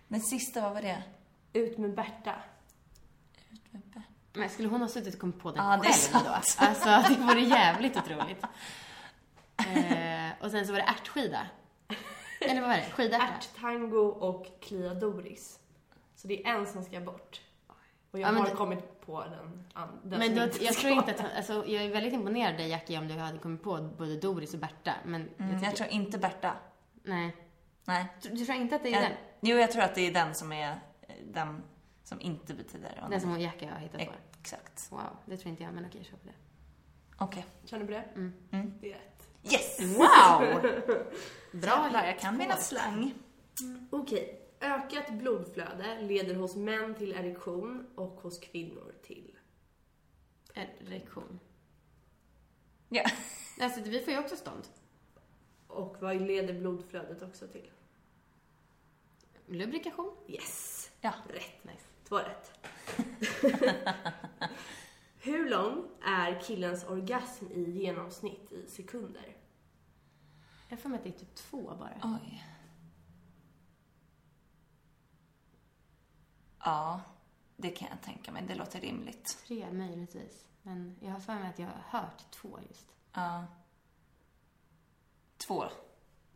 Den 0.08 0.20
sista, 0.20 0.60
vad 0.60 0.74
var 0.74 0.82
det? 0.82 1.02
Ut 1.52 1.78
med 1.78 1.94
Berta. 1.94 2.34
Men 4.32 4.48
skulle 4.50 4.68
hon 4.68 4.80
ha 4.80 4.88
suttit 4.88 5.14
och 5.14 5.20
kommit 5.20 5.40
på 5.40 5.50
den 5.50 5.64
Ja, 5.64 5.76
det 5.76 5.92
själv 5.92 6.24
då? 6.24 6.30
Alltså, 6.30 7.14
det 7.14 7.20
vore 7.20 7.40
jävligt 7.40 7.96
otroligt. 7.96 8.42
Eh, 9.58 10.30
och 10.44 10.50
sen 10.50 10.66
så 10.66 10.72
var 10.72 10.78
det 10.78 10.84
ärtskida. 10.86 11.46
Eller 12.40 12.60
vad 12.60 12.70
var 12.70 12.76
det? 12.76 12.90
Skidärta? 12.90 13.24
Ärttango 13.24 14.06
och 14.06 14.46
Klia 14.60 14.94
Doris. 14.94 15.58
Så 16.16 16.28
det 16.28 16.46
är 16.46 16.54
en 16.54 16.66
som 16.66 16.84
ska 16.84 17.00
bort. 17.00 17.40
Och 18.16 18.20
jag 18.20 18.28
Ja, 18.28 18.32
men 18.32 18.42
har 18.42 18.50
det- 18.50 18.56
kommit 18.56 19.00
på 19.06 19.20
den, 19.24 19.64
den 20.02 20.18
Men 20.18 20.34
då, 20.36 20.42
inte 20.42 20.64
jag 20.64 20.74
tror 20.76 20.92
inte 20.92 21.10
att, 21.10 21.36
alltså, 21.36 21.52
jag 21.66 21.84
är 21.84 21.88
väldigt 21.90 22.12
imponerad 22.12 22.50
av 22.52 22.56
dig 22.58 22.68
Jackie 22.68 22.98
om 22.98 23.08
du 23.08 23.14
hade 23.14 23.38
kommit 23.38 23.62
på 23.62 23.90
både 23.98 24.16
Doris 24.16 24.54
och 24.54 24.60
Berta. 24.60 24.92
Men 25.04 25.20
Mm, 25.22 25.32
jag 25.38 25.48
jag 25.52 25.60
tycker, 25.60 25.76
tror 25.76 25.88
inte 25.90 26.18
Berta. 26.18 26.52
nej. 27.02 27.36
Nej. 27.84 28.06
Du, 28.22 28.28
du 28.28 28.44
tror 28.46 28.58
inte 28.58 28.76
att 28.76 28.82
det 28.82 28.88
är 28.88 28.92
Jag, 28.92 29.02
den? 29.02 29.12
jo, 29.40 29.56
jag 29.56 29.72
tror 29.72 29.82
att 29.82 29.94
det 29.94 30.00
är 30.06 30.12
den 30.12 30.34
som 30.34 30.52
är 30.52 30.70
eh, 30.70 31.14
den 31.32 31.62
som 32.04 32.20
inte 32.20 32.54
betyder 32.54 32.92
onani. 32.98 33.10
Den 33.10 33.20
som 33.20 33.40
Jackie 33.40 33.68
har 33.70 33.78
hittat 33.78 34.06
på? 34.06 34.12
Exakt. 34.40 34.88
Wow, 34.92 35.00
det 35.24 35.36
tror 35.36 35.50
inte 35.50 35.62
jag, 35.62 35.74
men 35.74 35.86
okej, 35.86 36.04
kör 36.04 36.16
på 36.16 36.26
det. 36.26 36.34
Okej. 37.18 37.46
Känner 37.64 37.84
du 37.86 37.92
på 37.92 37.98
det? 37.98 38.04
Mm. 38.20 38.32
Mm. 38.50 38.72
Det 38.80 38.92
är 38.92 38.94
rätt. 38.94 39.28
Yes! 39.52 39.80
Wow! 39.98 40.60
Bra 41.60 41.82
Jävlar, 41.84 42.06
jag 42.06 42.18
kan 42.18 42.36
mina 42.36 42.56
slang. 42.56 43.14
Okej. 43.90 44.40
Ökat 44.66 45.10
blodflöde 45.10 46.00
leder 46.00 46.34
hos 46.34 46.56
män 46.56 46.94
till 46.94 47.12
erektion 47.12 47.86
och 47.94 48.20
hos 48.20 48.38
kvinnor 48.38 48.94
till... 49.02 49.36
Erektion. 50.54 51.40
Ja. 52.88 53.04
Alltså, 53.60 53.80
vi 53.80 54.00
får 54.00 54.12
ju 54.12 54.18
också 54.18 54.36
stånd. 54.36 54.62
Och 55.66 55.96
vad 56.00 56.22
leder 56.22 56.54
blodflödet 56.54 57.22
också 57.22 57.46
till? 57.46 57.70
Lubrikation. 59.46 60.16
Yes! 60.26 60.90
Ja. 61.00 61.14
Rätt. 61.28 61.64
Nice. 61.64 61.86
Två 62.08 62.18
rätt. 62.18 62.52
Hur 65.20 65.50
lång 65.50 65.88
är 66.04 66.40
killens 66.40 66.84
orgasm 66.84 67.46
i 67.52 67.70
genomsnitt 67.70 68.52
i 68.52 68.66
sekunder? 68.70 69.36
Jag 70.68 70.80
får 70.80 70.88
mig 70.88 70.98
att 70.98 71.04
det 71.04 71.10
är 71.10 71.18
typ 71.18 71.34
två 71.34 71.74
bara. 71.78 72.00
Oj. 72.02 72.44
Ja, 76.66 77.00
det 77.56 77.70
kan 77.70 77.88
jag 77.90 78.02
tänka 78.02 78.32
mig. 78.32 78.42
Det 78.48 78.54
låter 78.54 78.80
rimligt. 78.80 79.38
Tre 79.46 79.72
möjligtvis. 79.72 80.44
Men 80.62 80.96
jag 81.00 81.10
har 81.10 81.20
för 81.20 81.34
mig 81.34 81.48
att 81.48 81.58
jag 81.58 81.66
har 81.66 82.00
hört 82.00 82.30
två 82.30 82.58
just. 82.68 82.86
Ja. 83.12 83.44
Två. 85.36 85.64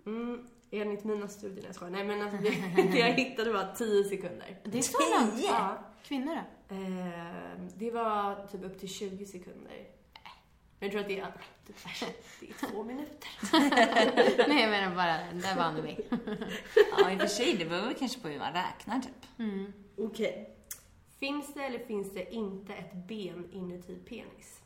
Mm, 0.07 0.49
enligt 0.71 1.05
mina 1.05 1.29
studier, 1.29 1.67
jag 1.67 1.75
skojar. 1.75 1.91
Nej 1.91 2.05
men 2.05 2.23
alltså 2.23 2.37
det, 2.43 2.83
det 2.93 2.99
jag 2.99 3.13
hittade 3.13 3.53
var 3.53 3.75
10 3.75 4.05
sekunder. 4.05 4.61
Det 4.65 4.79
är 4.79 4.83
så 4.83 4.99
långt. 5.19 5.45
Ja. 5.45 5.79
Kvinnor 6.03 6.35
då? 6.35 6.75
Eh, 6.75 7.61
det 7.77 7.91
var 7.91 8.47
typ 8.47 8.65
upp 8.65 8.79
till 8.79 8.89
20 8.89 9.27
sekunder. 9.27 9.87
Men 10.81 10.89
jag 10.89 10.93
tror 10.93 11.01
att 11.01 11.09
det 11.09 11.19
är, 11.19 11.33
det 12.41 12.51
är 12.51 12.71
två 12.71 12.85
minuter. 12.85 13.29
Nej, 14.49 14.63
jag 14.63 14.71
menar 14.71 14.97
bara, 14.97 15.33
där 15.33 15.57
vann 15.57 15.83
vi. 15.83 15.99
Ja, 16.99 17.11
i 17.11 17.17
och 17.17 17.21
för 17.21 17.27
sig. 17.27 17.57
Det 17.57 17.65
beror 17.65 17.87
väl 17.87 17.95
kanske 17.95 18.21
på 18.21 18.29
hur 18.29 18.39
man 18.39 18.53
räknar, 18.53 19.01
typ. 19.01 19.39
Mm. 19.39 19.73
Okej. 19.97 20.57
Finns 21.19 21.55
det 21.55 21.65
eller 21.65 21.79
finns 21.79 22.15
det 22.15 22.35
inte 22.35 22.75
ett 22.75 22.93
ben 22.95 23.49
inuti 23.53 23.97
penis? 23.97 24.63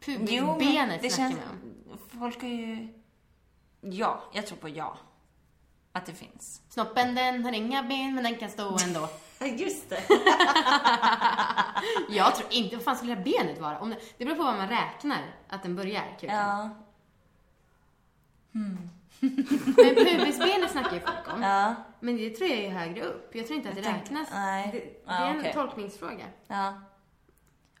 Pubisbenet 0.00 1.02
det 1.02 1.10
snackar 1.10 1.30
känns... 1.30 1.40
vi 1.62 1.92
om. 1.92 1.98
Folk 2.20 2.42
är 2.42 2.48
ju... 2.48 2.88
Ja, 3.80 4.22
jag 4.32 4.46
tror 4.46 4.58
på 4.58 4.68
ja. 4.68 4.98
Att 5.92 6.06
det 6.06 6.14
finns. 6.14 6.62
Snoppen 6.68 7.14
den 7.14 7.44
har 7.44 7.52
inga 7.52 7.82
ben, 7.82 8.14
men 8.14 8.24
den 8.24 8.36
kan 8.36 8.50
stå 8.50 8.78
ändå. 8.84 9.08
Just 9.46 9.90
det. 9.90 10.02
Jag 12.08 12.36
tror 12.36 12.52
inte, 12.52 12.76
vad 12.76 12.84
fan 12.84 12.96
skulle 12.96 13.14
det 13.14 13.30
här 13.38 13.44
benet 13.44 13.60
vara? 13.60 13.78
Om 13.78 13.90
det, 13.90 13.96
det 14.18 14.24
beror 14.24 14.36
på 14.36 14.42
vad 14.42 14.56
man 14.56 14.68
räknar 14.68 15.18
att 15.48 15.62
den 15.62 15.76
börjar, 15.76 16.16
kuken. 16.20 16.36
Ja. 16.36 16.70
Men 18.52 19.94
pubisbenet 19.94 20.70
snackar 20.70 20.92
ju 20.94 21.00
folk 21.00 21.34
om. 21.34 21.42
Ja. 21.42 21.74
Men 22.00 22.16
det 22.16 22.30
tror 22.30 22.50
jag 22.50 22.58
är 22.58 22.70
högre 22.70 23.02
upp. 23.04 23.34
Jag 23.34 23.46
tror 23.46 23.56
inte 23.56 23.68
att 23.68 23.74
det 23.74 23.80
räknas. 23.82 24.28
nej. 24.32 24.68
Det, 24.72 24.78
det 24.78 24.84
Ja, 25.06 25.12
är 25.12 25.30
en 25.30 25.40
okej. 25.40 25.52
tolkningsfråga. 25.52 26.24
Ja. 26.46 26.74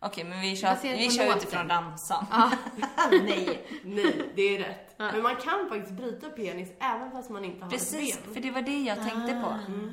Okej, 0.00 0.24
men 0.24 0.40
vi 0.40 0.56
kör, 0.56 0.76
vi 0.82 1.10
kör 1.10 1.36
utifrån 1.36 1.68
ramsan. 1.68 2.26
Ja. 2.30 2.50
Nej, 3.10 3.66
nej, 3.84 4.30
det 4.34 4.42
är 4.42 4.58
rätt. 4.58 4.94
Men 4.98 5.22
man 5.22 5.36
kan 5.36 5.68
faktiskt 5.68 5.92
bryta 5.92 6.28
penis 6.28 6.68
även 6.80 7.10
fast 7.10 7.30
man 7.30 7.44
inte 7.44 7.64
har 7.64 7.70
Precis, 7.70 8.16
ett 8.18 8.24
ben. 8.24 8.34
för 8.34 8.40
det 8.40 8.50
var 8.50 8.62
det 8.62 8.80
jag 8.82 8.96
tänkte 8.96 9.40
på. 9.44 9.72
Mm. 9.72 9.92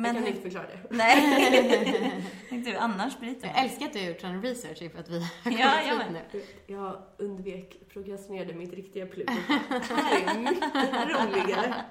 Men 0.00 0.14
jag 0.14 0.24
kan 0.24 0.26
inte 0.26 0.42
förklara 0.42 0.66
det. 0.66 0.78
Nej. 0.90 2.22
Tänkte 2.48 2.70
du 2.70 2.76
annars 2.76 3.18
bryter 3.18 3.46
Jag 3.48 3.64
älskar 3.64 3.86
att 3.86 3.92
du 3.92 3.98
har 3.98 4.06
gjort 4.06 4.20
sån 4.20 4.42
research 4.42 4.82
inför 4.82 4.98
att 4.98 5.08
vi 5.08 5.18
har 5.20 5.28
Ja, 5.44 5.82
jag 5.82 5.98
hit 5.98 6.12
med. 6.12 6.22
nu. 6.32 6.42
Jag 6.66 7.02
undvek, 7.18 7.76
prokrastinerade 7.88 8.54
mitt 8.54 8.72
riktiga 8.72 9.06
plugg. 9.06 9.26
Det 9.68 9.94
här 9.94 10.34
är 10.36 10.38
mycket 10.38 11.08
roligare. 11.08 11.84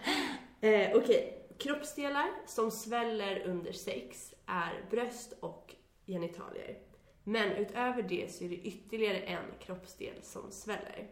Eh, 0.61 0.97
Okej, 0.97 1.47
kroppsdelar 1.59 2.27
som 2.47 2.71
sväller 2.71 3.39
under 3.47 3.71
sex 3.71 4.33
är 4.45 4.85
bröst 4.91 5.33
och 5.39 5.75
genitalier. 6.07 6.77
Men 7.23 7.51
utöver 7.51 8.01
det 8.03 8.33
så 8.33 8.43
är 8.43 8.49
det 8.49 8.55
ytterligare 8.55 9.17
en 9.17 9.43
kroppsdel 9.59 10.13
som 10.21 10.51
sväller. 10.51 11.07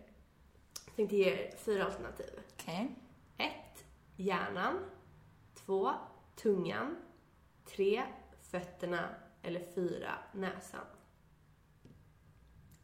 Jag 0.85 0.95
tänkte 0.95 1.15
ge 1.15 1.29
er 1.29 1.51
fyra 1.65 1.85
alternativ. 1.85 2.29
Okej. 2.63 2.87
1. 3.37 3.47
Hjärnan. 4.15 4.79
2. 5.65 5.91
Tungan. 6.41 6.97
3. 7.75 8.03
Fötterna. 8.51 9.09
Eller 9.41 9.65
4. 9.75 10.13
Näsan. 10.33 10.85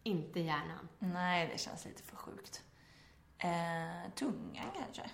Inte 0.04 0.39
hjärnan. 0.39 0.88
Nej, 0.99 1.49
det 1.54 1.58
känns 1.60 1.86
lite 1.86 2.04
för 2.04 2.16
sjukt. 2.16 2.64
Eh, 3.38 4.12
tungan 4.16 4.66
kanske? 4.78 5.12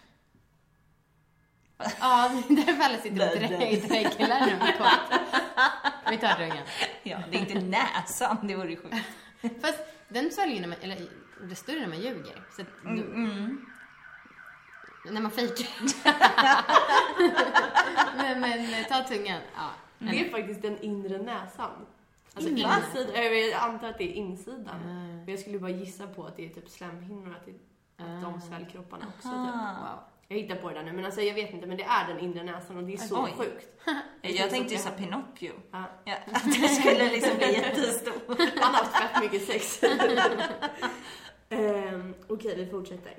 Ja, 2.00 2.32
därför 2.50 2.84
alla 2.84 2.98
sitter 2.98 3.32
och 3.32 3.38
drä- 3.42 3.88
dreglar 3.88 4.46
nu 4.46 4.58
med 4.58 4.78
kort. 4.78 5.20
Vi 6.10 6.18
tar 6.18 6.34
tungan. 6.36 6.66
Ja, 7.04 7.20
det 7.32 7.38
är 7.38 7.42
inte 7.42 7.60
näsan, 7.60 8.48
det 8.48 8.56
vore 8.56 8.70
ju 8.70 8.78
sjukt. 8.78 8.96
Fast 9.62 9.80
den 10.10 10.32
sväljer 10.32 10.62
när 10.62 10.68
man, 10.68 10.78
eller 10.82 11.10
det 11.50 11.56
större 11.56 11.80
när 11.80 11.88
man 11.88 12.00
ljuger. 12.02 12.44
Så 12.56 12.62
att, 12.62 12.68
Mm. 12.86 13.66
När 15.06 15.22
man 15.22 15.32
fejkar. 15.32 15.68
men, 18.40 18.72
men 18.72 18.84
ta 18.84 19.04
tungan. 19.04 19.42
Ja. 19.56 19.70
Det 20.00 20.26
är 20.26 20.30
faktiskt 20.30 20.62
den 20.62 20.82
inre 20.82 21.18
näsan. 21.18 21.72
Alltså 22.34 22.50
Inre? 22.50 22.62
insidan, 22.62 23.24
jag 23.24 23.54
antar 23.54 23.90
att 23.90 23.98
det 23.98 24.04
är 24.04 24.14
insidan. 24.14 24.82
Mm. 24.84 25.18
Men 25.18 25.28
jag 25.28 25.40
skulle 25.40 25.60
bara 25.60 25.72
gissa 25.72 26.08
på 26.08 26.24
att 26.26 26.38
det 26.38 26.46
är 26.46 26.50
typ 26.50 26.70
slemhinnor, 26.70 27.36
att, 27.40 27.46
det, 27.46 27.52
att 28.04 28.22
de 28.22 28.42
svällkropparna 28.42 29.06
också. 29.08 29.28
Typ. 29.28 29.38
Ah. 29.38 29.76
Wow. 29.80 30.00
Jag 30.28 30.38
hittar 30.38 30.56
på 30.56 30.70
det 30.70 30.76
där 30.76 30.84
nu, 30.84 30.92
men 30.92 31.06
alltså 31.06 31.22
jag 31.22 31.34
vet 31.34 31.54
inte, 31.54 31.68
men 31.68 31.78
det 31.78 31.84
är 31.84 32.08
den 32.08 32.20
inre 32.20 32.44
näsan 32.44 32.78
och 32.78 32.84
det 32.84 32.94
är 32.94 32.98
så 32.98 33.24
Oj. 33.24 33.34
sjukt. 33.38 33.68
Jag 34.22 34.50
tänkte 34.50 34.74
ju 34.74 34.80
såhär 34.80 34.98
Pinocchio. 34.98 35.54
Ja. 35.72 35.84
Ja, 36.04 36.16
att 36.34 36.44
det 36.44 36.68
skulle 36.68 37.12
liksom 37.12 37.38
bli 37.38 37.54
jättestor. 37.54 38.14
Han 38.62 38.74
har 38.76 38.84
haft 38.84 38.96
fett 38.96 39.22
mycket 39.24 39.48
sex. 39.48 39.84
um, 41.50 42.16
Okej, 42.28 42.56
vi 42.56 42.66
fortsätter. 42.66 43.14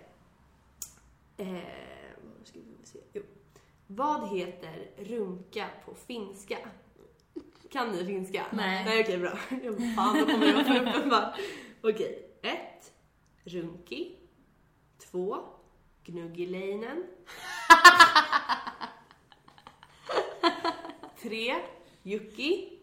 Vad 1.45 2.47
ska 2.47 2.59
vi 2.59 2.86
se? 2.86 2.99
Jo. 3.12 3.22
Vad 3.86 4.28
heter 4.28 4.91
runka 4.97 5.66
på 5.84 5.95
finska? 5.95 6.59
Kan 7.70 7.91
ni 7.91 8.05
finska? 8.05 8.47
Nej. 8.53 8.84
Nej 8.84 9.01
okej, 9.01 9.18
bra. 9.18 9.38
Jag 9.62 9.74
bara, 9.76 9.95
fan, 9.97 10.18
då 10.18 10.26
kommer 10.26 10.47
jag 10.97 11.09
bara. 11.09 11.34
Okej, 11.82 12.38
ett. 12.43 12.93
Runki. 13.45 14.16
Två. 15.11 15.36
Gnuggileinen. 16.05 17.07
Tre. 21.22 21.57
Jukki. 22.03 22.78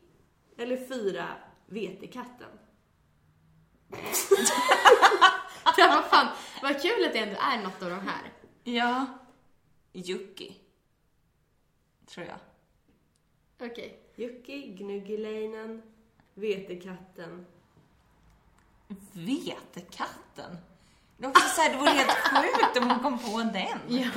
Eller 0.57 0.87
fyra. 0.87 1.27
Vetekatten. 1.65 2.49
Ja, 5.77 5.87
vad 5.89 6.05
fan, 6.05 6.27
vad 6.61 6.81
kul 6.81 7.05
att 7.05 7.13
det 7.13 7.19
ändå 7.19 7.35
är 7.41 7.63
något 7.63 7.81
av 7.83 7.89
de 7.89 7.99
här. 7.99 8.31
Ja. 8.67 9.05
Jukki. 9.93 10.55
Tror 12.05 12.25
jag. 12.25 12.39
Okej. 13.71 13.99
Jukki, 14.15 14.67
Gnuggileinen, 14.77 15.81
Vetekatten. 16.33 17.45
Vetekatten? 19.13 20.57
Det 21.17 21.27
också 21.27 21.47
så 21.47 21.61
här, 21.61 21.71
det 21.71 21.77
vore 21.77 21.89
helt 21.89 22.11
sjukt 22.11 22.77
om 22.77 22.89
hon 22.89 22.99
kom 22.99 23.19
på 23.19 23.37
den. 23.53 23.79
Ja, 23.87 24.09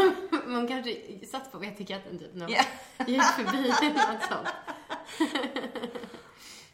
man 0.47 0.69
kanske 0.69 1.27
satt 1.27 1.53
på 1.53 1.59
vetekatten 1.59 2.19
typ 2.19 2.35
när 2.35 2.49
Ja. 2.51 2.63
gick 3.07 3.23
förbi 3.23 3.59
eller 3.59 4.13
något 4.13 4.23
sånt. 4.23 4.49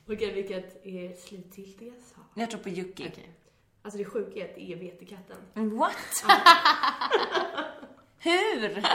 Okej, 0.09 0.33
vilket 0.33 0.87
är 0.87 1.17
slutgiltiga 1.17 1.93
svar? 1.93 2.25
Jag 2.35 2.51
tror 2.51 2.61
på 2.61 2.69
Jukki. 2.69 3.09
Okej. 3.13 3.31
Alltså 3.87 3.99
det 3.99 4.05
sjuka 4.05 4.41
är 4.41 4.45
att 4.45 4.55
det 4.55 4.73
är 4.73 4.77
Vetekatten. 4.77 5.37
What? 5.55 6.25
Hur? 8.19 8.87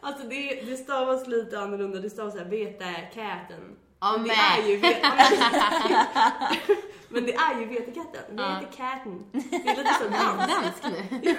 Alltså 0.00 0.28
det, 0.28 0.62
det 0.66 0.76
stavas 0.76 1.26
lite 1.26 1.58
annorlunda, 1.60 2.00
det 2.00 2.10
stavas 2.10 2.32
såhär 2.32 2.46
Vetekatten. 2.46 3.76
Ja, 4.00 4.12
men 4.12 4.22
det 4.22 4.28
men. 4.28 4.64
är 4.64 4.68
ju 4.68 4.80
Men 7.08 7.26
det 7.26 7.34
är 7.34 7.60
ju 7.60 7.66
Vetekatten. 7.66 8.22
Ja. 8.36 8.60
Vetekatten. 8.60 9.24
Det 9.32 9.38
är 9.56 9.76
lite 9.76 10.08
dans. 10.18 10.52
Dansk 10.52 10.84
nu. 10.84 11.36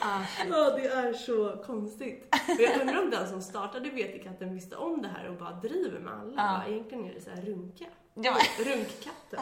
ah, 0.00 0.20
Ja, 0.50 0.70
det 0.76 0.86
är 0.86 1.12
så 1.12 1.62
konstigt. 1.66 2.34
Och 2.48 2.60
jag 2.60 2.80
undrar 2.80 3.02
om 3.02 3.10
den 3.10 3.28
som 3.28 3.42
startade 3.42 3.90
Vetekatten 3.90 4.54
visste 4.54 4.76
om 4.76 5.02
det 5.02 5.08
här 5.08 5.28
och 5.28 5.36
bara 5.36 5.52
driver 5.52 6.00
med 6.00 6.12
alla. 6.12 6.32
Ja. 6.36 6.36
Bara, 6.36 6.66
egentligen 6.68 7.04
är 7.04 7.14
det 7.14 7.20
så 7.20 7.30
här 7.30 7.42
runka. 7.42 7.84
Ja, 8.14 8.36
Runkkatten. 8.58 9.40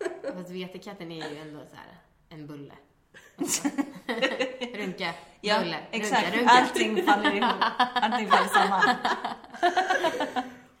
fast 0.34 0.50
vetekatten 0.50 1.12
är 1.12 1.30
ju 1.30 1.38
ändå 1.38 1.60
så 1.70 1.76
här 1.76 1.98
en 2.28 2.46
bulle. 2.46 2.74
runka, 4.74 5.14
ja 5.40 5.60
bulle, 5.60 5.78
exakt. 5.90 6.26
runka, 6.26 6.38
runka. 6.38 6.50
Allting 6.50 7.02
faller 7.02 7.32
ihop. 7.32 7.62
Allting 7.94 8.28
faller 8.28 8.48
samman. 8.48 8.96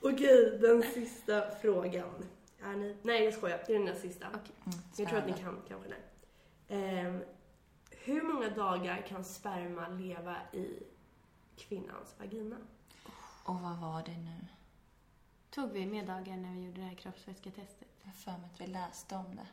Okej, 0.00 0.58
den 0.60 0.82
sista 0.82 1.50
frågan. 1.62 2.28
Är 2.62 2.76
ni... 2.76 2.96
Nej, 3.02 3.24
jag 3.24 3.34
skojar. 3.34 3.64
Det 3.66 3.72
är 3.72 3.78
den 3.78 3.86
där 3.86 3.94
sista. 3.94 4.26
Okej. 4.28 4.80
Jag 4.96 5.08
tror 5.08 5.18
att 5.18 5.26
ni 5.26 5.32
kan 5.32 5.62
kanske 5.68 5.88
den. 5.88 6.00
Ehm, 6.78 7.20
hur 7.90 8.22
många 8.22 8.48
dagar 8.48 9.06
kan 9.08 9.24
sperma 9.24 9.88
leva 9.88 10.36
i 10.52 10.82
kvinnans 11.56 12.14
vagina? 12.18 12.56
Och 13.44 13.60
vad 13.60 13.78
var 13.78 14.02
det 14.02 14.16
nu? 14.16 14.46
Tog 15.50 15.72
vi 15.72 15.86
med 15.86 16.06
dagar 16.06 16.36
när 16.36 16.54
vi 16.54 16.64
gjorde 16.64 16.80
det 16.80 16.86
här 16.86 16.94
kroppsvätsketestet? 16.94 17.88
Jag 18.10 18.16
för 18.16 18.30
mig 18.30 18.50
att 18.54 18.60
vi 18.60 18.66
läste 18.66 19.16
om 19.16 19.36
det. 19.36 19.46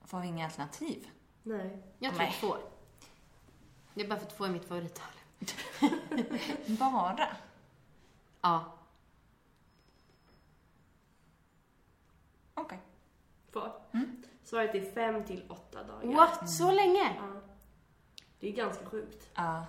Får 0.00 0.20
vi 0.20 0.26
inga 0.26 0.44
alternativ? 0.44 1.10
Nej. 1.42 1.82
Jag 1.98 2.14
tror 2.14 2.24
Nej. 2.24 2.36
två. 2.40 2.56
Det 3.94 4.02
är 4.02 4.08
bara 4.08 4.18
för 4.18 4.26
att 4.26 4.36
två 4.36 4.44
är 4.44 4.50
mitt 4.50 4.64
favorittal. 4.64 5.12
Bara? 6.78 7.36
Ja. 8.40 8.72
Okej. 12.54 12.80
Två. 13.52 13.72
Svaret 14.44 14.74
är 14.74 14.92
fem 14.92 15.24
till 15.24 15.44
åtta 15.48 15.82
dagar. 15.82 16.14
What? 16.16 16.50
Så 16.50 16.70
länge? 16.72 17.16
Ja. 17.16 17.40
Det 18.40 18.48
är 18.48 18.52
ganska 18.52 18.86
sjukt 18.86 19.30
Ja, 19.34 19.66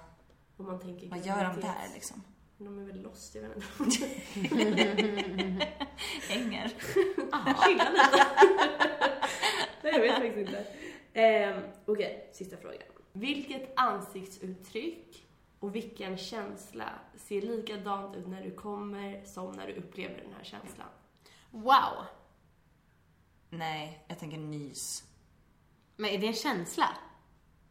om 0.57 0.65
man 0.65 0.79
tänker 0.79 1.09
vad 1.09 1.25
gör 1.25 1.53
de 1.53 1.61
där 1.61 1.89
liksom? 1.93 2.23
De 2.63 2.79
är 2.79 2.83
väl 2.83 3.01
lost, 3.01 3.35
jag 3.35 3.41
vet 3.41 3.57
inte. 3.79 4.05
Hänger? 6.29 6.69
Chilla 7.65 7.89
lite. 7.89 8.27
Nej, 9.83 9.93
jag 9.93 9.99
vet 9.99 10.13
faktiskt 10.15 10.37
inte. 10.37 10.65
Ehm, 11.13 11.61
Okej, 11.85 12.29
sista 12.33 12.57
frågan. 12.57 12.81
Vilket 13.13 13.73
ansiktsuttryck 13.75 15.27
och 15.59 15.75
vilken 15.75 16.17
känsla 16.17 16.89
ser 17.15 17.41
likadant 17.41 18.15
ut 18.15 18.27
när 18.27 18.43
du 18.43 18.51
kommer 18.51 19.25
som 19.25 19.51
när 19.51 19.67
du 19.67 19.73
upplever 19.73 20.17
den 20.17 20.33
här 20.37 20.43
känslan? 20.43 20.87
Wow. 21.51 22.05
Nej, 23.49 24.03
jag 24.07 24.19
tänker 24.19 24.37
nys. 24.37 25.03
Men 25.95 26.09
är 26.09 26.17
det 26.17 26.27
en 26.27 26.33
känsla? 26.33 26.89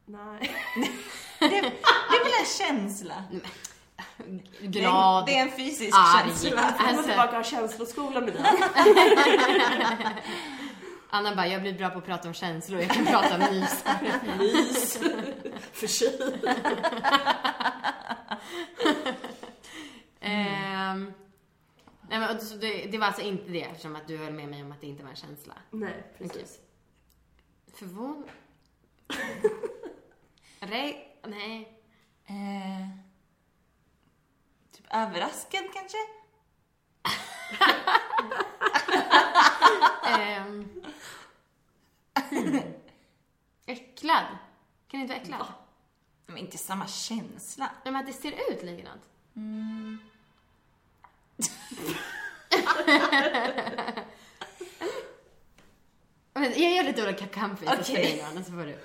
Nej. 0.04 0.50
Det, 1.40 1.48
det 1.48 1.56
är 2.16 2.24
väl 2.24 2.32
en 2.40 2.46
känsla? 2.68 3.24
Glad. 4.60 5.26
Det 5.26 5.36
är 5.36 5.42
en 5.42 5.50
fysisk 5.50 5.96
Arg. 5.98 6.28
känsla. 6.28 6.50
Jag 6.50 6.64
måste 6.64 6.84
Alltså- 6.84 7.02
tillbaka 7.02 7.36
ha 7.36 7.42
känsloskola 7.44 8.20
med 8.20 8.32
dig. 8.32 8.42
Anna 11.12 11.34
bara, 11.36 11.46
jag 11.46 11.62
blir 11.62 11.72
bra 11.78 11.90
på 11.90 11.98
att 11.98 12.04
prata 12.06 12.28
om 12.28 12.34
känslor, 12.34 12.80
jag 12.80 12.90
kan 12.90 13.06
prata 13.06 13.34
om 13.34 13.40
nys. 13.40 13.84
Mys. 14.38 14.98
Förkyld. 15.72 16.48
Ehm, 20.20 21.12
nej 22.08 22.18
men, 22.18 22.36
och 22.36 22.42
så 22.42 22.56
det, 22.56 22.84
det 22.92 22.98
var 22.98 23.06
alltså 23.06 23.22
inte 23.22 23.50
det 23.50 23.62
eftersom 23.62 23.96
att 23.96 24.08
du 24.08 24.16
höll 24.16 24.32
med 24.32 24.48
mig 24.48 24.62
om 24.62 24.72
att 24.72 24.80
det 24.80 24.86
inte 24.86 25.02
var 25.02 25.10
en 25.10 25.16
känsla. 25.16 25.54
Nej, 25.70 26.02
precis. 26.18 26.58
Förvån... 27.74 28.24
Re... 30.60 30.94
Nej. 31.26 31.82
Eh, 32.26 32.88
överraskad 34.90 35.64
kanske? 35.74 35.98
Ehm. 40.06 40.82
äcklad. 43.66 44.26
Kan 44.88 45.00
det 45.00 45.02
inte 45.02 45.14
vara 45.14 45.22
äcklad? 45.22 45.46
Men 46.26 46.36
inte 46.36 46.58
samma 46.58 46.86
känsla. 46.86 47.70
Nej 47.84 47.92
men 47.92 47.96
att 47.96 48.06
det 48.06 48.12
ser 48.12 48.52
ut 48.52 48.62
likadant. 48.62 49.02
Men 56.32 56.52
jag 56.62 56.74
gör 56.74 56.84
lite 56.84 57.02
olika 57.02 57.26
campus 57.26 57.68
okay. 57.68 58.22
Så 58.44 58.52
får 58.52 58.66
du. 58.66 58.78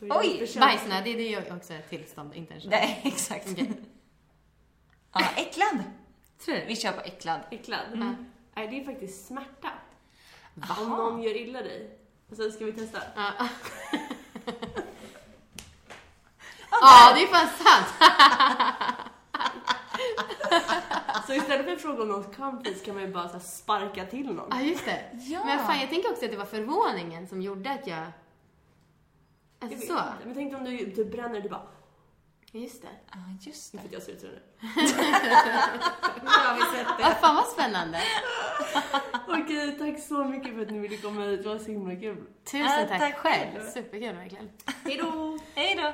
Oj, 0.00 0.48
Bajsnödig, 0.60 1.16
det, 1.16 1.22
är 1.22 1.30
ju 1.30 1.56
också 1.56 1.74
ett 1.74 1.90
tillstånd, 1.90 2.34
inte 2.34 2.54
en 2.54 2.60
känsla. 2.60 2.78
Nej, 2.78 3.00
exakt. 3.04 3.48
Okej. 3.50 3.72
Ja, 5.12 5.28
äcklad. 5.36 5.82
Tror? 6.44 6.56
Vi 6.66 6.76
kör 6.76 6.92
på 6.92 7.00
äcklad. 7.00 7.40
Äcklad? 7.50 7.92
Mm. 7.92 8.26
Nej, 8.54 8.68
det 8.68 8.80
är 8.80 8.84
faktiskt 8.84 9.26
smärta. 9.26 9.68
Om 10.54 10.62
Jaha. 10.68 10.88
någon 10.88 11.22
gör 11.22 11.36
illa 11.36 11.62
dig. 11.62 11.98
Och 12.30 12.36
sen 12.36 12.52
ska 12.52 12.64
vi 12.64 12.72
testa. 12.72 12.98
Ja. 13.16 13.32
Ja, 16.80 17.12
det 17.14 17.22
är 17.22 17.26
fan 17.26 17.48
sant! 17.48 17.86
Så 21.26 21.34
istället 21.34 21.64
för 21.64 21.72
en 21.72 21.78
fråga 21.78 22.02
om 22.02 22.08
något 22.08 22.36
kompis 22.36 22.82
kan 22.82 22.94
man 22.94 23.04
ju 23.04 23.12
bara 23.12 23.26
så 23.28 23.32
här, 23.32 23.40
sparka 23.40 24.06
till 24.06 24.34
någon. 24.34 24.48
Ja, 24.50 24.60
just 24.60 24.84
det. 24.84 25.04
Ja. 25.12 25.44
Men 25.44 25.58
fan, 25.58 25.80
jag 25.80 25.88
tänker 25.90 26.10
också 26.10 26.24
att 26.24 26.30
det 26.30 26.36
var 26.36 26.44
förvåningen 26.44 27.28
som 27.28 27.42
gjorde 27.42 27.70
att 27.70 27.86
jag... 27.86 27.98
Jag 27.98 28.12
Alltså 29.60 29.78
vet 29.78 29.86
så. 29.88 29.92
inte. 29.92 30.04
Men 30.24 30.34
tänk 30.34 30.54
om 30.54 30.64
du, 30.64 30.86
du 30.86 31.04
bränner, 31.04 31.40
du 31.40 31.48
bara... 31.48 31.66
Just 32.52 32.82
det. 32.82 32.88
Ja, 33.10 33.18
just 33.40 33.70
För 33.70 33.78
det. 33.78 33.84
att 33.84 33.92
jag 33.92 34.02
ser 34.02 34.12
ut 34.12 34.20
så 34.20 34.26
nu. 34.26 34.40
Nu 36.22 36.30
har 36.30 36.54
vi 36.54 36.78
sett 36.78 36.98
det. 36.98 37.14
fan 37.20 37.34
vad 37.36 37.46
spännande. 37.46 37.98
Okej, 39.28 39.78
tack 39.78 40.00
så 40.08 40.24
mycket 40.24 40.54
för 40.54 40.62
att 40.62 40.70
ni 40.70 40.78
ville 40.78 40.96
komma 40.96 41.20
hit. 41.24 41.42
Det 41.42 41.48
var 41.48 41.58
så 41.58 41.64
himla 41.70 41.96
kul. 41.96 42.24
Tusen 42.44 42.60
Ja, 42.60 42.86
tack 42.88 43.00
tack 43.00 43.16
själv. 43.16 43.70
Superkul 43.74 44.14
verkligen. 44.16 44.50
Hejdå! 44.84 45.38
Hej 45.54 45.74
då! 45.76 45.92